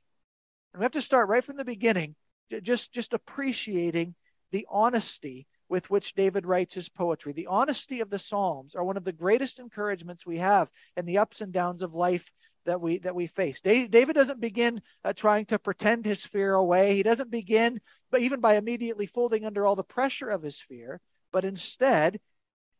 And 0.73 0.79
we 0.79 0.85
have 0.85 0.93
to 0.93 1.01
start 1.01 1.29
right 1.29 1.43
from 1.43 1.57
the 1.57 1.65
beginning, 1.65 2.15
just, 2.63 2.93
just 2.93 3.13
appreciating 3.13 4.15
the 4.51 4.65
honesty 4.69 5.47
with 5.67 5.89
which 5.89 6.15
David 6.15 6.45
writes 6.45 6.73
his 6.73 6.89
poetry. 6.89 7.33
The 7.33 7.47
honesty 7.47 7.99
of 7.99 8.09
the 8.09 8.17
Psalms 8.17 8.75
are 8.75 8.83
one 8.83 8.97
of 8.97 9.03
the 9.03 9.11
greatest 9.11 9.59
encouragements 9.59 10.25
we 10.25 10.39
have 10.39 10.69
in 10.97 11.05
the 11.05 11.19
ups 11.19 11.41
and 11.41 11.53
downs 11.53 11.83
of 11.83 11.93
life 11.93 12.31
that 12.65 12.81
we 12.81 12.99
that 12.99 13.15
we 13.15 13.27
face. 13.27 13.61
David 13.61 14.13
doesn't 14.13 14.39
begin 14.39 14.81
uh, 15.03 15.13
trying 15.13 15.45
to 15.47 15.59
pretend 15.59 16.05
his 16.05 16.25
fear 16.25 16.53
away. 16.53 16.95
He 16.95 17.03
doesn't 17.03 17.31
begin, 17.31 17.79
but 18.11 18.21
even 18.21 18.39
by 18.39 18.55
immediately 18.55 19.05
folding 19.05 19.45
under 19.45 19.65
all 19.65 19.75
the 19.75 19.83
pressure 19.83 20.29
of 20.29 20.43
his 20.43 20.59
fear, 20.59 21.01
but 21.31 21.45
instead 21.45 22.19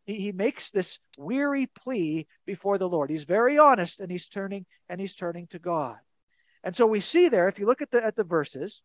he, 0.05 0.15
he 0.15 0.31
makes 0.31 0.71
this 0.71 1.00
weary 1.17 1.67
plea 1.67 2.27
before 2.45 2.77
the 2.77 2.89
Lord. 2.89 3.09
He's 3.09 3.24
very 3.24 3.57
honest, 3.57 4.00
and 4.00 4.12
he's 4.12 4.27
turning 4.27 4.65
and 4.88 5.00
he's 5.00 5.15
turning 5.15 5.48
to 5.48 5.59
God. 5.59 5.98
And 6.63 6.75
so 6.75 6.86
we 6.86 7.00
see 7.00 7.29
there, 7.29 7.48
if 7.48 7.59
you 7.59 7.65
look 7.65 7.81
at 7.81 7.91
the 7.91 8.03
at 8.03 8.15
the 8.15 8.24
verses, 8.24 8.81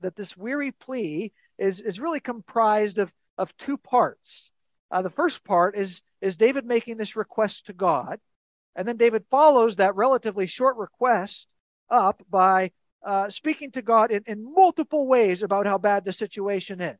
that 0.00 0.16
this 0.16 0.36
weary 0.36 0.72
plea 0.72 1.32
is 1.58 1.80
is 1.80 2.00
really 2.00 2.20
comprised 2.20 2.98
of 2.98 3.12
of 3.38 3.56
two 3.56 3.78
parts. 3.78 4.50
Uh, 4.90 5.02
the 5.02 5.10
first 5.10 5.44
part 5.44 5.76
is 5.76 6.02
is 6.20 6.36
David 6.36 6.64
making 6.64 6.96
this 6.96 7.16
request 7.16 7.66
to 7.66 7.72
God 7.72 8.20
and 8.76 8.86
then 8.86 8.96
David 8.96 9.24
follows 9.30 9.76
that 9.76 9.94
relatively 9.94 10.46
short 10.46 10.76
request 10.76 11.46
up 11.90 12.22
by 12.30 12.70
uh, 13.04 13.28
speaking 13.28 13.70
to 13.72 13.82
God 13.82 14.10
in, 14.10 14.22
in 14.26 14.52
multiple 14.54 15.06
ways 15.06 15.42
about 15.42 15.66
how 15.66 15.78
bad 15.78 16.04
the 16.04 16.12
situation 16.12 16.80
is. 16.80 16.98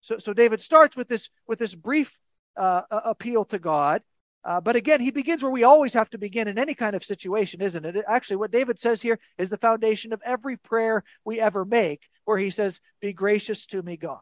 So, 0.00 0.18
so 0.18 0.32
David 0.32 0.60
starts 0.60 0.96
with 0.96 1.08
this 1.08 1.30
with 1.46 1.58
this 1.58 1.74
brief 1.74 2.18
uh, 2.56 2.82
appeal 2.90 3.44
to 3.46 3.58
God, 3.58 4.02
uh, 4.42 4.60
but 4.60 4.76
again, 4.76 5.00
he 5.00 5.10
begins 5.10 5.42
where 5.42 5.52
we 5.52 5.64
always 5.64 5.92
have 5.92 6.08
to 6.10 6.18
begin 6.18 6.48
in 6.48 6.58
any 6.58 6.74
kind 6.74 6.96
of 6.96 7.04
situation, 7.04 7.60
isn't 7.60 7.84
it? 7.84 8.04
Actually, 8.08 8.36
what 8.36 8.50
David 8.50 8.80
says 8.80 9.02
here 9.02 9.18
is 9.36 9.50
the 9.50 9.58
foundation 9.58 10.12
of 10.12 10.22
every 10.24 10.56
prayer 10.56 11.04
we 11.24 11.38
ever 11.40 11.64
make, 11.64 12.08
where 12.24 12.38
he 12.38 12.50
says, 12.50 12.80
"Be 13.00 13.12
gracious 13.12 13.66
to 13.66 13.82
me, 13.82 13.96
God." 13.96 14.20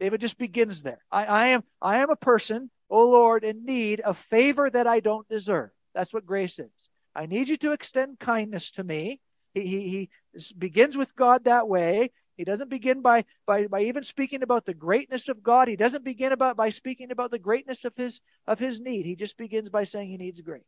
David 0.00 0.20
just 0.20 0.36
begins 0.36 0.82
there. 0.82 0.98
I, 1.10 1.24
I 1.24 1.46
am 1.48 1.64
I 1.80 1.98
am 1.98 2.10
a 2.10 2.16
person, 2.16 2.70
O 2.90 3.08
Lord, 3.08 3.42
in 3.42 3.64
need 3.64 4.00
of 4.00 4.18
favor 4.18 4.68
that 4.68 4.86
I 4.86 5.00
don't 5.00 5.26
deserve. 5.28 5.70
That's 5.94 6.12
what 6.12 6.26
grace 6.26 6.58
is. 6.58 6.70
I 7.14 7.26
need 7.26 7.48
you 7.48 7.56
to 7.58 7.72
extend 7.72 8.18
kindness 8.18 8.72
to 8.72 8.84
me. 8.84 9.20
He, 9.54 9.60
he, 9.66 9.80
he 9.88 10.10
begins 10.58 10.96
with 10.96 11.14
God 11.14 11.44
that 11.44 11.68
way. 11.68 12.10
He 12.36 12.42
doesn't 12.42 12.68
begin 12.68 13.00
by, 13.00 13.24
by, 13.46 13.68
by 13.68 13.82
even 13.82 14.02
speaking 14.02 14.42
about 14.42 14.66
the 14.66 14.74
greatness 14.74 15.28
of 15.28 15.42
God. 15.42 15.68
He 15.68 15.76
doesn't 15.76 16.04
begin 16.04 16.32
about 16.32 16.56
by 16.56 16.70
speaking 16.70 17.12
about 17.12 17.30
the 17.30 17.38
greatness 17.38 17.84
of 17.84 17.94
his 17.96 18.20
of 18.46 18.58
his 18.58 18.80
need. 18.80 19.06
He 19.06 19.14
just 19.14 19.36
begins 19.36 19.68
by 19.68 19.84
saying 19.84 20.08
he 20.08 20.16
needs 20.16 20.40
grace. 20.40 20.62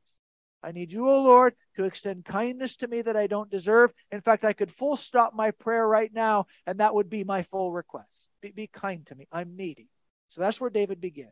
I 0.63 0.73
need 0.73 0.93
you, 0.93 1.09
O 1.09 1.23
Lord, 1.23 1.55
to 1.77 1.85
extend 1.85 2.25
kindness 2.25 2.77
to 2.77 2.89
me 2.89 3.03
that 3.03 3.17
I 3.17 3.27
don't 3.27 3.51
deserve. 3.51 3.93
In 4.11 4.21
fact, 4.21 4.45
I 4.45 4.53
could 4.53 4.73
full 4.73 4.97
stop 4.97 5.35
my 5.35 5.51
prayer 5.51 5.87
right 5.87 6.13
now, 6.13 6.47
and 6.67 6.81
that 6.81 6.95
would 6.95 7.11
be 7.11 7.25
my 7.25 7.43
full 7.43 7.73
request. 7.73 8.09
Be, 8.41 8.53
be 8.53 8.67
kind 8.67 9.07
to 9.07 9.15
me. 9.15 9.29
I'm 9.31 9.57
needy. 9.57 9.89
So 10.31 10.41
that's 10.41 10.61
where 10.61 10.71
David 10.71 11.01
begins. 11.01 11.31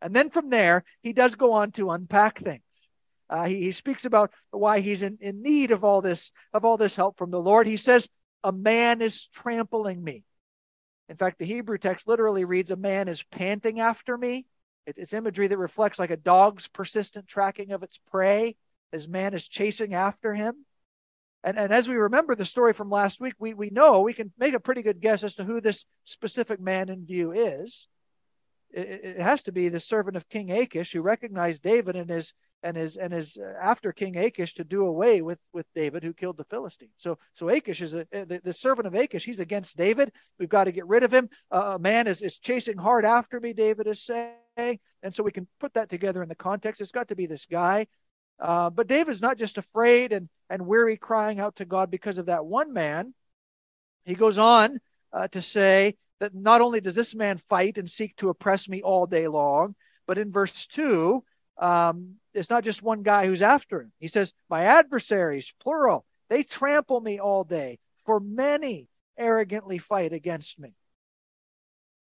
And 0.00 0.14
then 0.14 0.30
from 0.30 0.50
there, 0.50 0.84
he 1.02 1.12
does 1.12 1.34
go 1.34 1.52
on 1.52 1.72
to 1.72 1.90
unpack 1.90 2.40
things. 2.40 2.63
Uh, 3.30 3.44
he, 3.44 3.62
he 3.62 3.72
speaks 3.72 4.04
about 4.04 4.30
why 4.50 4.80
he's 4.80 5.02
in, 5.02 5.18
in 5.20 5.42
need 5.42 5.70
of 5.70 5.84
all 5.84 6.00
this 6.00 6.30
of 6.52 6.64
all 6.64 6.76
this 6.76 6.96
help 6.96 7.16
from 7.16 7.30
the 7.30 7.40
Lord. 7.40 7.66
He 7.66 7.76
says, 7.76 8.08
"A 8.42 8.52
man 8.52 9.00
is 9.00 9.28
trampling 9.28 10.02
me." 10.02 10.24
In 11.08 11.16
fact, 11.16 11.38
the 11.38 11.46
Hebrew 11.46 11.78
text 11.78 12.06
literally 12.06 12.44
reads, 12.44 12.70
"A 12.70 12.76
man 12.76 13.08
is 13.08 13.22
panting 13.22 13.80
after 13.80 14.16
me." 14.16 14.46
It, 14.86 14.96
it's 14.98 15.14
imagery 15.14 15.46
that 15.46 15.58
reflects 15.58 15.98
like 15.98 16.10
a 16.10 16.16
dog's 16.16 16.68
persistent 16.68 17.26
tracking 17.26 17.72
of 17.72 17.82
its 17.82 17.98
prey 18.10 18.56
as 18.92 19.08
man 19.08 19.34
is 19.34 19.48
chasing 19.48 19.94
after 19.94 20.34
him. 20.34 20.64
And, 21.42 21.58
and 21.58 21.72
as 21.72 21.88
we 21.88 21.94
remember 21.94 22.34
the 22.34 22.44
story 22.44 22.72
from 22.72 22.88
last 22.88 23.20
week, 23.20 23.34
we, 23.38 23.52
we 23.52 23.68
know 23.68 24.00
we 24.00 24.14
can 24.14 24.32
make 24.38 24.54
a 24.54 24.60
pretty 24.60 24.82
good 24.82 25.00
guess 25.00 25.22
as 25.22 25.34
to 25.34 25.44
who 25.44 25.60
this 25.60 25.84
specific 26.04 26.58
man 26.58 26.88
in 26.88 27.04
view 27.04 27.32
is. 27.32 27.86
It, 28.70 29.00
it 29.04 29.20
has 29.20 29.42
to 29.44 29.52
be 29.52 29.68
the 29.68 29.80
servant 29.80 30.16
of 30.16 30.28
King 30.28 30.50
Achish 30.50 30.92
who 30.92 31.02
recognized 31.02 31.62
David 31.62 31.96
and 31.96 32.08
his 32.08 32.32
and 32.64 32.78
is 32.78 32.96
and 32.96 33.12
is 33.12 33.36
uh, 33.36 33.52
after 33.60 33.92
King 33.92 34.16
Achish 34.16 34.54
to 34.54 34.64
do 34.64 34.86
away 34.86 35.20
with 35.20 35.38
with 35.52 35.66
David 35.74 36.02
who 36.02 36.14
killed 36.14 36.38
the 36.38 36.44
Philistine. 36.44 36.88
So 36.96 37.18
so 37.34 37.50
Achish 37.50 37.82
is 37.82 37.94
a, 37.94 38.00
uh, 38.00 38.24
the, 38.24 38.40
the 38.42 38.52
servant 38.52 38.86
of 38.86 38.94
Achish. 38.94 39.24
He's 39.24 39.38
against 39.38 39.76
David. 39.76 40.10
We've 40.38 40.48
got 40.48 40.64
to 40.64 40.72
get 40.72 40.86
rid 40.86 41.04
of 41.04 41.12
him. 41.12 41.28
Uh, 41.52 41.74
a 41.74 41.78
man 41.78 42.06
is 42.06 42.22
is 42.22 42.38
chasing 42.38 42.78
hard 42.78 43.04
after 43.04 43.38
me. 43.38 43.52
David 43.52 43.86
is 43.86 44.02
saying, 44.02 44.78
and 45.02 45.14
so 45.14 45.22
we 45.22 45.30
can 45.30 45.46
put 45.60 45.74
that 45.74 45.90
together 45.90 46.22
in 46.22 46.28
the 46.28 46.34
context. 46.34 46.80
It's 46.80 46.90
got 46.90 47.08
to 47.08 47.16
be 47.16 47.26
this 47.26 47.46
guy. 47.46 47.86
Uh, 48.40 48.70
but 48.70 48.88
David's 48.88 49.22
not 49.22 49.38
just 49.38 49.58
afraid 49.58 50.12
and 50.12 50.28
and 50.50 50.66
weary, 50.66 50.96
crying 50.96 51.40
out 51.40 51.56
to 51.56 51.66
God 51.66 51.90
because 51.90 52.18
of 52.18 52.26
that 52.26 52.46
one 52.46 52.72
man. 52.72 53.14
He 54.06 54.14
goes 54.14 54.38
on 54.38 54.80
uh, 55.12 55.28
to 55.28 55.42
say 55.42 55.96
that 56.20 56.34
not 56.34 56.62
only 56.62 56.80
does 56.80 56.94
this 56.94 57.14
man 57.14 57.38
fight 57.48 57.76
and 57.76 57.90
seek 57.90 58.16
to 58.16 58.30
oppress 58.30 58.68
me 58.68 58.82
all 58.82 59.06
day 59.06 59.28
long, 59.28 59.74
but 60.06 60.16
in 60.16 60.32
verse 60.32 60.66
two 60.66 61.24
um, 61.58 62.16
it's 62.34 62.50
not 62.50 62.64
just 62.64 62.82
one 62.82 63.02
guy 63.02 63.26
who's 63.26 63.42
after 63.42 63.80
him. 63.80 63.92
He 63.98 64.08
says, 64.08 64.32
My 64.50 64.64
adversaries, 64.64 65.54
plural, 65.62 66.04
they 66.28 66.42
trample 66.42 67.00
me 67.00 67.18
all 67.18 67.44
day, 67.44 67.78
for 68.04 68.20
many 68.20 68.88
arrogantly 69.16 69.78
fight 69.78 70.12
against 70.12 70.58
me. 70.58 70.74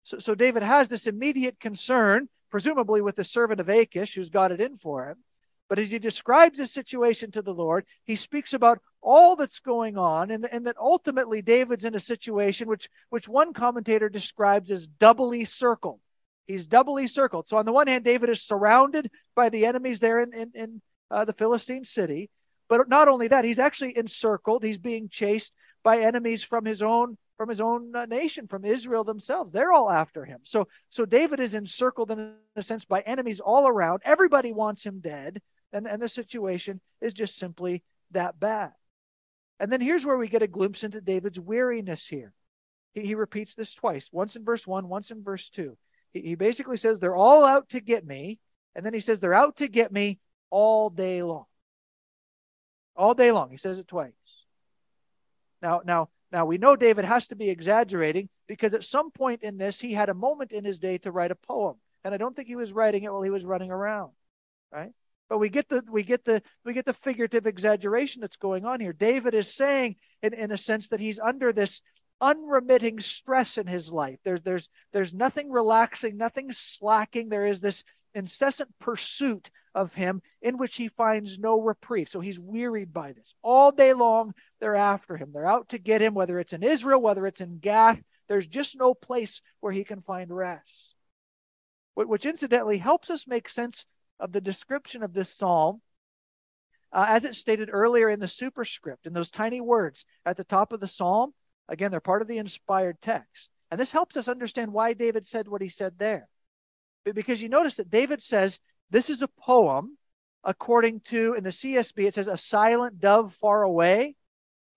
So, 0.03 0.19
so 0.19 0.35
David 0.35 0.63
has 0.63 0.87
this 0.87 1.07
immediate 1.07 1.59
concern, 1.59 2.29
presumably 2.49 3.01
with 3.01 3.15
the 3.15 3.23
servant 3.23 3.59
of 3.59 3.69
Achish 3.69 4.15
who's 4.15 4.29
got 4.29 4.51
it 4.51 4.61
in 4.61 4.77
for 4.77 5.09
him. 5.09 5.17
But 5.69 5.79
as 5.79 5.91
he 5.91 5.99
describes 5.99 6.59
his 6.59 6.71
situation 6.71 7.31
to 7.31 7.41
the 7.41 7.53
Lord, 7.53 7.85
he 8.05 8.15
speaks 8.15 8.53
about 8.53 8.79
all 9.01 9.35
that's 9.35 9.59
going 9.59 9.97
on 9.97 10.31
and, 10.31 10.47
and 10.49 10.65
that 10.65 10.77
ultimately 10.77 11.41
David's 11.41 11.83
in 11.83 11.95
a 11.95 11.99
situation 11.99 12.69
which, 12.69 12.89
which 13.09 13.27
one 13.27 13.53
commentator 13.53 14.07
describes 14.07 14.71
as 14.71 14.87
doubly 14.87 15.43
circled. 15.43 15.99
He's 16.47 16.65
doubly 16.65 17.07
circled. 17.07 17.49
So 17.49 17.57
on 17.57 17.65
the 17.65 17.73
one 17.73 17.87
hand, 17.87 18.05
David 18.05 18.29
is 18.29 18.41
surrounded 18.41 19.11
by 19.35 19.49
the 19.49 19.65
enemies 19.65 19.99
there 19.99 20.19
in, 20.19 20.33
in, 20.33 20.51
in 20.55 20.81
uh, 21.11 21.25
the 21.25 21.33
Philistine 21.33 21.83
city. 21.83 22.29
But 22.69 22.89
not 22.89 23.07
only 23.07 23.27
that, 23.27 23.45
he's 23.45 23.59
actually 23.59 23.97
encircled. 23.97 24.63
He's 24.63 24.77
being 24.77 25.09
chased 25.09 25.53
by 25.83 25.99
enemies 25.99 26.43
from 26.43 26.65
his 26.65 26.81
own 26.81 27.17
from 27.37 27.49
his 27.49 27.61
own 27.61 27.95
uh, 27.95 28.05
nation, 28.07 28.47
from 28.47 28.65
Israel 28.65 29.03
themselves. 29.03 29.51
They're 29.51 29.71
all 29.71 29.91
after 29.91 30.25
him. 30.25 30.39
So 30.43 30.67
so 30.89 31.05
David 31.05 31.39
is 31.39 31.53
encircled 31.53 32.11
in 32.11 32.33
a 32.55 32.63
sense 32.63 32.83
by 32.83 33.01
enemies 33.01 33.39
all 33.39 33.67
around. 33.67 34.01
Everybody 34.03 34.51
wants 34.51 34.85
him 34.85 34.99
dead, 34.99 35.41
and 35.71 35.87
and 35.87 36.01
the 36.01 36.09
situation 36.09 36.81
is 37.01 37.13
just 37.13 37.37
simply 37.37 37.83
that 38.11 38.39
bad. 38.39 38.71
And 39.59 39.71
then 39.71 39.81
here's 39.81 40.05
where 40.05 40.17
we 40.17 40.27
get 40.27 40.41
a 40.41 40.47
glimpse 40.47 40.83
into 40.83 41.01
David's 41.01 41.39
weariness 41.39 42.07
here. 42.07 42.33
He, 42.93 43.01
he 43.01 43.15
repeats 43.15 43.55
this 43.55 43.73
twice, 43.73 44.09
once 44.11 44.35
in 44.35 44.43
verse 44.43 44.67
1, 44.67 44.87
once 44.87 45.11
in 45.11 45.23
verse 45.23 45.49
2 45.49 45.77
he 46.21 46.35
basically 46.35 46.77
says 46.77 46.99
they're 46.99 47.15
all 47.15 47.43
out 47.43 47.69
to 47.69 47.79
get 47.79 48.05
me. 48.05 48.39
And 48.75 48.85
then 48.85 48.93
he 48.93 48.99
says 48.99 49.19
they're 49.19 49.33
out 49.33 49.57
to 49.57 49.67
get 49.67 49.91
me 49.91 50.19
all 50.49 50.89
day 50.89 51.23
long. 51.23 51.45
All 52.95 53.13
day 53.13 53.31
long. 53.31 53.49
He 53.49 53.57
says 53.57 53.77
it 53.77 53.87
twice. 53.87 54.11
Now, 55.61 55.81
now, 55.83 56.09
now 56.31 56.45
we 56.45 56.57
know 56.57 56.75
David 56.75 57.05
has 57.05 57.27
to 57.27 57.35
be 57.35 57.49
exaggerating 57.49 58.29
because 58.47 58.73
at 58.73 58.83
some 58.83 59.11
point 59.11 59.43
in 59.43 59.57
this, 59.57 59.79
he 59.79 59.93
had 59.93 60.09
a 60.09 60.13
moment 60.13 60.51
in 60.51 60.63
his 60.63 60.77
day 60.77 60.97
to 60.99 61.11
write 61.11 61.31
a 61.31 61.35
poem. 61.35 61.77
And 62.03 62.13
I 62.13 62.17
don't 62.17 62.35
think 62.35 62.47
he 62.47 62.55
was 62.55 62.71
writing 62.71 63.03
it 63.03 63.11
while 63.11 63.23
he 63.23 63.29
was 63.29 63.45
running 63.45 63.71
around. 63.71 64.11
Right? 64.71 64.91
But 65.29 65.39
we 65.39 65.49
get 65.49 65.67
the 65.67 65.83
we 65.89 66.03
get 66.03 66.23
the 66.23 66.41
we 66.63 66.73
get 66.73 66.85
the 66.85 66.93
figurative 66.93 67.47
exaggeration 67.47 68.21
that's 68.21 68.37
going 68.37 68.65
on 68.65 68.79
here. 68.79 68.93
David 68.93 69.33
is 69.33 69.53
saying 69.53 69.97
in, 70.21 70.33
in 70.33 70.51
a 70.51 70.57
sense 70.57 70.87
that 70.89 70.99
he's 70.99 71.19
under 71.19 71.51
this 71.51 71.81
unremitting 72.19 72.99
stress 72.99 73.57
in 73.57 73.67
his 73.67 73.91
life. 73.91 74.19
There's 74.23 74.41
there's 74.41 74.69
there's 74.93 75.13
nothing 75.13 75.51
relaxing, 75.51 76.17
nothing 76.17 76.51
slacking. 76.51 77.29
There 77.29 77.45
is 77.45 77.59
this 77.59 77.83
incessant 78.13 78.69
pursuit 78.79 79.49
of 79.75 79.93
him 79.93 80.21
in 80.41 80.57
which 80.57 80.75
he 80.75 80.87
finds 80.87 81.37
no 81.37 81.61
reprieve. 81.61 82.09
So 82.09 82.19
he's 82.19 82.39
wearied 82.39 82.91
by 82.91 83.13
this. 83.13 83.35
All 83.43 83.71
day 83.71 83.93
long, 83.93 84.33
they're 84.59 84.75
after 84.75 85.15
him. 85.15 85.31
They're 85.31 85.45
out 85.45 85.69
to 85.69 85.77
get 85.77 86.01
him, 86.01 86.15
whether 86.15 86.39
it's 86.39 86.53
in 86.53 86.63
Israel, 86.63 87.01
whether 87.01 87.27
it's 87.27 87.41
in 87.41 87.59
Gath. 87.59 88.01
There's 88.27 88.47
just 88.47 88.77
no 88.77 88.93
place 88.93 89.41
where 89.59 89.71
he 89.71 89.83
can 89.83 90.01
find 90.01 90.35
rest. 90.35 90.95
Which 91.93 92.25
incidentally 92.25 92.77
helps 92.79 93.09
us 93.09 93.27
make 93.27 93.49
sense 93.49 93.85
of 94.19 94.31
the 94.31 94.41
description 94.41 95.03
of 95.03 95.13
this 95.13 95.33
psalm 95.33 95.81
uh, 96.91 97.05
as 97.07 97.25
it 97.25 97.35
stated 97.35 97.69
earlier 97.71 98.09
in 98.09 98.19
the 98.19 98.27
superscript, 98.27 99.05
in 99.05 99.13
those 99.13 99.31
tiny 99.31 99.61
words 99.61 100.05
at 100.25 100.37
the 100.37 100.43
top 100.43 100.73
of 100.73 100.79
the 100.79 100.87
psalm. 100.87 101.33
Again, 101.69 101.91
they're 101.91 101.99
part 101.99 102.21
of 102.21 102.27
the 102.27 102.37
inspired 102.37 103.01
text. 103.01 103.49
And 103.69 103.79
this 103.79 103.91
helps 103.91 104.15
us 104.15 104.27
understand 104.27 104.71
why 104.71 104.93
David 104.93 105.27
said 105.27 105.47
what 105.47 105.61
he 105.61 105.69
said 105.69 105.93
there. 105.97 106.29
Because 107.03 107.41
you 107.41 107.49
notice 107.49 107.75
that 107.75 107.89
David 107.89 108.21
says 108.21 108.59
this 108.89 109.09
is 109.09 109.21
a 109.21 109.27
poem 109.27 109.97
according 110.43 111.01
to, 111.01 111.33
in 111.33 111.43
the 111.43 111.49
CSB, 111.49 112.07
it 112.07 112.13
says, 112.13 112.27
a 112.27 112.37
silent 112.37 112.99
dove 112.99 113.33
far 113.35 113.63
away. 113.63 114.15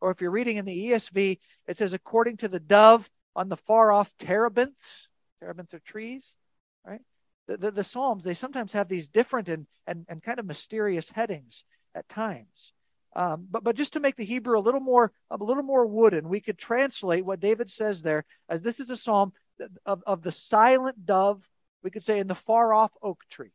Or 0.01 0.11
if 0.11 0.21
you're 0.21 0.31
reading 0.31 0.57
in 0.57 0.65
the 0.65 0.91
ESV, 0.91 1.39
it 1.69 1.79
says, 1.79 1.93
according 1.93 2.39
to 2.39 2.49
the 2.49 2.59
dove 2.59 3.09
on 3.37 3.49
the 3.49 3.57
far 3.57 3.93
off 3.93 4.11
terebinths. 4.19 5.09
Terebinths 5.43 5.75
are 5.75 5.81
trees, 5.81 6.33
right? 6.85 7.01
The, 7.47 7.57
the, 7.57 7.71
the 7.71 7.85
Psalms, 7.85 8.25
they 8.25 8.35
sometimes 8.35 8.73
have 8.73 8.89
these 8.89 9.09
different 9.09 9.49
and, 9.49 9.67
and, 9.87 10.07
and 10.09 10.23
kind 10.23 10.39
of 10.39 10.47
mysterious 10.47 11.11
headings 11.11 11.65
at 11.95 12.09
times. 12.09 12.73
Um, 13.17 13.47
but 13.50 13.64
but 13.64 13.76
just 13.76 13.95
to 13.95 14.00
make 14.00 14.17
the 14.17 14.25
Hebrew 14.25 14.59
a 14.59 14.61
little 14.61 14.81
more 14.81 15.12
a 15.31 15.37
little 15.37 15.62
more 15.62 15.87
wooden, 15.87 16.29
we 16.29 16.40
could 16.40 16.59
translate 16.59 17.25
what 17.25 17.40
David 17.40 17.71
says 17.71 18.02
there 18.02 18.25
as 18.49 18.62
this 18.62 18.79
is 18.79 18.90
a 18.90 18.97
psalm 18.97 19.33
of, 19.85 20.02
of 20.07 20.23
the 20.23 20.33
silent 20.33 21.05
dove. 21.07 21.47
We 21.83 21.90
could 21.90 22.05
say 22.05 22.19
in 22.19 22.29
the 22.29 22.35
far 22.35 22.73
off 22.73 22.93
oak 23.02 23.21
trees. 23.29 23.50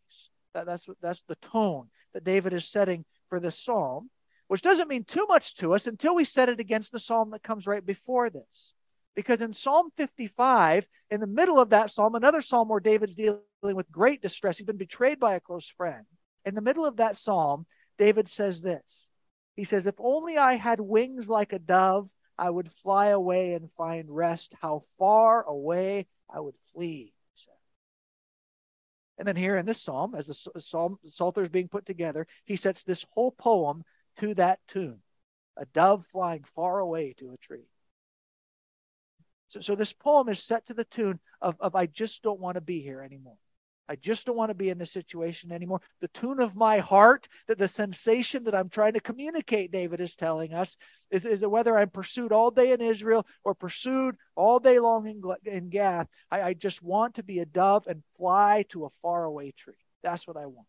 That, 0.53 0.65
that's 0.65 0.87
that's 1.01 1.23
the 1.27 1.35
tone 1.35 1.87
that 2.13 2.23
David 2.23 2.53
is 2.53 2.67
setting 2.67 3.05
for 3.29 3.39
this 3.39 3.57
psalm, 3.57 4.09
which 4.47 4.61
doesn't 4.61 4.89
mean 4.89 5.03
too 5.03 5.25
much 5.27 5.55
to 5.55 5.73
us 5.73 5.87
until 5.87 6.15
we 6.15 6.25
set 6.25 6.49
it 6.49 6.59
against 6.59 6.91
the 6.91 6.99
psalm 6.99 7.31
that 7.31 7.43
comes 7.43 7.67
right 7.67 7.85
before 7.85 8.29
this. 8.29 8.73
Because 9.15 9.41
in 9.41 9.53
Psalm 9.53 9.91
55, 9.95 10.85
in 11.09 11.21
the 11.21 11.27
middle 11.27 11.57
of 11.57 11.69
that 11.69 11.89
psalm, 11.89 12.15
another 12.15 12.41
psalm 12.41 12.67
where 12.67 12.81
David's 12.81 13.15
dealing 13.15 13.39
with 13.61 13.89
great 13.91 14.21
distress, 14.21 14.57
he's 14.57 14.65
been 14.65 14.75
betrayed 14.75 15.19
by 15.19 15.35
a 15.35 15.39
close 15.39 15.69
friend. 15.69 16.05
In 16.43 16.53
the 16.53 16.61
middle 16.61 16.85
of 16.85 16.97
that 16.97 17.17
psalm, 17.17 17.65
David 17.97 18.27
says 18.27 18.61
this 18.61 19.07
he 19.55 19.63
says, 19.63 19.87
If 19.87 19.95
only 19.97 20.37
I 20.37 20.55
had 20.55 20.79
wings 20.79 21.29
like 21.29 21.53
a 21.53 21.59
dove, 21.59 22.09
I 22.37 22.49
would 22.49 22.71
fly 22.83 23.07
away 23.07 23.53
and 23.53 23.71
find 23.77 24.09
rest. 24.09 24.53
How 24.61 24.83
far 24.97 25.43
away 25.43 26.07
I 26.29 26.39
would 26.39 26.55
flee. 26.73 27.13
And 29.17 29.27
then 29.27 29.37
here 29.37 29.57
in 29.57 29.65
this 29.65 29.81
psalm, 29.81 30.13
as 30.13 30.27
the 30.27 30.59
psalm 30.59 30.97
psalter 31.07 31.41
is 31.41 31.49
being 31.49 31.69
put 31.69 31.85
together, 31.85 32.27
he 32.43 32.57
sets 32.57 32.83
this 32.83 33.05
whole 33.11 33.31
poem 33.31 33.83
to 34.19 34.33
that 34.35 34.59
tune. 34.67 34.99
a 35.57 35.65
dove 35.67 36.05
flying 36.11 36.43
far 36.43 36.79
away 36.79 37.13
to 37.13 37.31
a 37.31 37.37
tree. 37.37 37.69
So, 39.47 39.61
so 39.61 39.75
this 39.75 39.93
poem 39.93 40.27
is 40.27 40.43
set 40.43 40.65
to 40.65 40.73
the 40.73 40.83
tune 40.83 41.21
of, 41.41 41.55
of 41.61 41.75
I 41.75 41.85
just 41.85 42.23
don't 42.23 42.41
want 42.41 42.55
to 42.55 42.61
be 42.61 42.81
here 42.81 43.01
anymore. 43.01 43.37
I 43.87 43.95
just 43.95 44.25
don't 44.25 44.37
want 44.37 44.49
to 44.49 44.55
be 44.55 44.69
in 44.69 44.77
this 44.77 44.91
situation 44.91 45.51
anymore. 45.51 45.81
The 46.01 46.07
tune 46.09 46.39
of 46.39 46.55
my 46.55 46.79
heart, 46.79 47.27
that 47.47 47.57
the 47.57 47.67
sensation 47.67 48.43
that 48.45 48.55
I'm 48.55 48.69
trying 48.69 48.93
to 48.93 48.99
communicate, 48.99 49.71
David 49.71 50.01
is 50.01 50.15
telling 50.15 50.53
us, 50.53 50.75
is, 51.11 51.25
is 51.25 51.39
that 51.41 51.49
whether 51.49 51.77
I'm 51.77 51.89
pursued 51.89 52.31
all 52.31 52.51
day 52.51 52.71
in 52.71 52.81
Israel 52.81 53.27
or 53.43 53.53
pursued 53.53 54.15
all 54.35 54.59
day 54.59 54.79
long 54.79 55.07
in, 55.07 55.21
in 55.45 55.69
Gath, 55.69 56.07
I, 56.31 56.41
I 56.41 56.53
just 56.53 56.81
want 56.81 57.15
to 57.15 57.23
be 57.23 57.39
a 57.39 57.45
dove 57.45 57.85
and 57.87 58.01
fly 58.17 58.65
to 58.69 58.85
a 58.85 58.89
faraway 59.01 59.51
tree. 59.51 59.75
That's 60.01 60.27
what 60.27 60.37
I 60.37 60.47
want. 60.47 60.67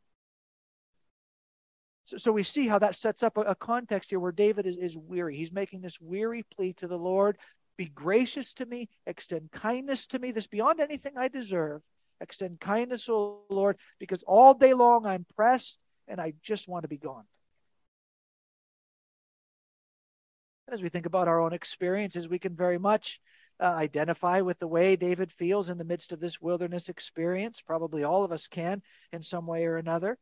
So, 2.05 2.19
so 2.19 2.33
we 2.33 2.43
see 2.43 2.69
how 2.69 2.79
that 2.81 2.97
sets 2.97 3.23
up 3.23 3.39
a, 3.39 3.41
a 3.43 3.55
context 3.55 4.11
here 4.11 4.21
where 4.21 4.33
David 4.33 4.67
is, 4.67 4.77
is 4.77 4.97
weary. 4.97 5.37
He's 5.37 5.53
making 5.53 5.81
this 5.81 5.99
weary 6.01 6.45
plea 6.55 6.75
to 6.75 6.87
the 6.87 6.99
Lord 6.99 7.39
be 7.77 7.87
gracious 7.87 8.55
to 8.55 8.65
me, 8.65 8.89
extend 9.07 9.53
kindness 9.53 10.07
to 10.07 10.19
me, 10.19 10.33
this 10.33 10.47
beyond 10.47 10.81
anything 10.81 11.13
I 11.17 11.29
deserve 11.29 11.83
Extend 12.21 12.61
kindness, 12.61 13.09
O 13.09 13.43
Lord, 13.49 13.77
because 13.99 14.23
all 14.27 14.55
day 14.55 14.75
long 14.75 15.07
I'm 15.07 15.27
pressed 15.37 15.79
and 16.09 16.21
I 16.21 16.35
just 16.43 16.69
want 16.69 16.85
to 16.85 16.89
be 16.89 16.97
gone. 16.97 17.25
As 20.69 20.83
we 20.83 20.89
think 20.89 21.07
about 21.07 21.29
our 21.29 21.41
own 21.41 21.53
experiences, 21.53 22.29
we 22.29 22.39
can 22.39 22.57
very 22.57 22.79
much 22.79 23.21
uh, 23.61 23.67
identify 23.67 24.41
with 24.41 24.59
the 24.59 24.67
way 24.67 24.97
David 24.97 25.33
feels 25.33 25.71
in 25.71 25.79
the 25.79 25.85
midst 25.85 26.13
of 26.13 26.21
this 26.21 26.41
wilderness 26.41 26.89
experience. 26.89 27.63
Probably 27.63 28.05
all 28.05 28.25
of 28.25 28.33
us 28.33 28.47
can 28.49 28.83
in 29.13 29.23
some 29.23 29.47
way 29.47 29.65
or 29.65 29.77
another. 29.77 30.19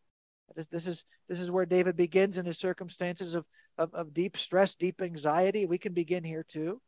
This, 0.55 0.67
this 0.67 0.87
is 0.87 1.05
this 1.29 1.41
is 1.41 1.51
where 1.51 1.67
David 1.67 1.97
begins 1.97 2.39
in 2.39 2.45
his 2.45 2.59
circumstances 2.59 3.35
of, 3.35 3.47
of, 3.79 3.95
of 3.95 4.13
deep 4.13 4.37
stress, 4.37 4.75
deep 4.75 5.01
anxiety. 5.01 5.65
We 5.65 5.79
can 5.79 5.95
begin 5.95 6.23
here 6.23 6.45
too. 6.47 6.81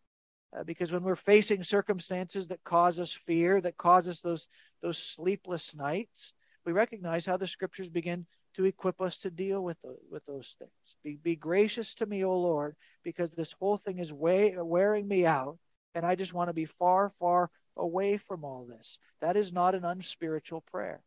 Uh, 0.57 0.65
because 0.65 0.93
when 0.93 1.03
we're 1.03 1.17
facing 1.17 1.63
circumstances 1.63 2.49
that 2.49 2.65
cause 2.65 2.99
us 2.99 3.13
fear, 3.13 3.61
that 3.61 3.77
cause 3.77 4.09
us 4.09 4.21
those 4.21 4.49
those 4.83 4.99
sleepless 4.99 5.75
nights, 5.75 6.33
we 6.65 6.73
recognize 6.73 7.27
how 7.27 7.37
the 7.37 7.47
scriptures 7.47 7.89
begin 7.89 8.27
to 8.55 8.65
equip 8.65 9.01
us 9.01 9.19
to 9.19 9.31
deal 9.31 9.63
with 9.63 9.77
with 10.11 10.25
those 10.27 10.57
things. 10.59 10.97
Be, 11.05 11.19
be 11.23 11.37
gracious 11.37 11.95
to 11.97 12.07
me, 12.07 12.25
O 12.25 12.39
Lord, 12.39 12.75
because 13.05 13.31
this 13.31 13.55
whole 13.59 13.77
thing 13.77 13.99
is 13.99 14.13
way, 14.13 14.55
wearing 14.57 15.07
me 15.07 15.27
out, 15.27 15.59
and 15.95 16.07
I 16.07 16.15
just 16.15 16.33
want 16.33 16.49
to 16.49 16.55
be 16.55 16.65
far, 16.65 17.13
far 17.19 17.51
away 17.77 18.17
from 18.17 18.45
all 18.45 18.65
this. 18.65 18.99
That 19.21 19.37
is 19.37 19.53
not 19.53 19.75
an 19.75 19.85
unspiritual 19.85 20.63
prayer. 20.63 21.03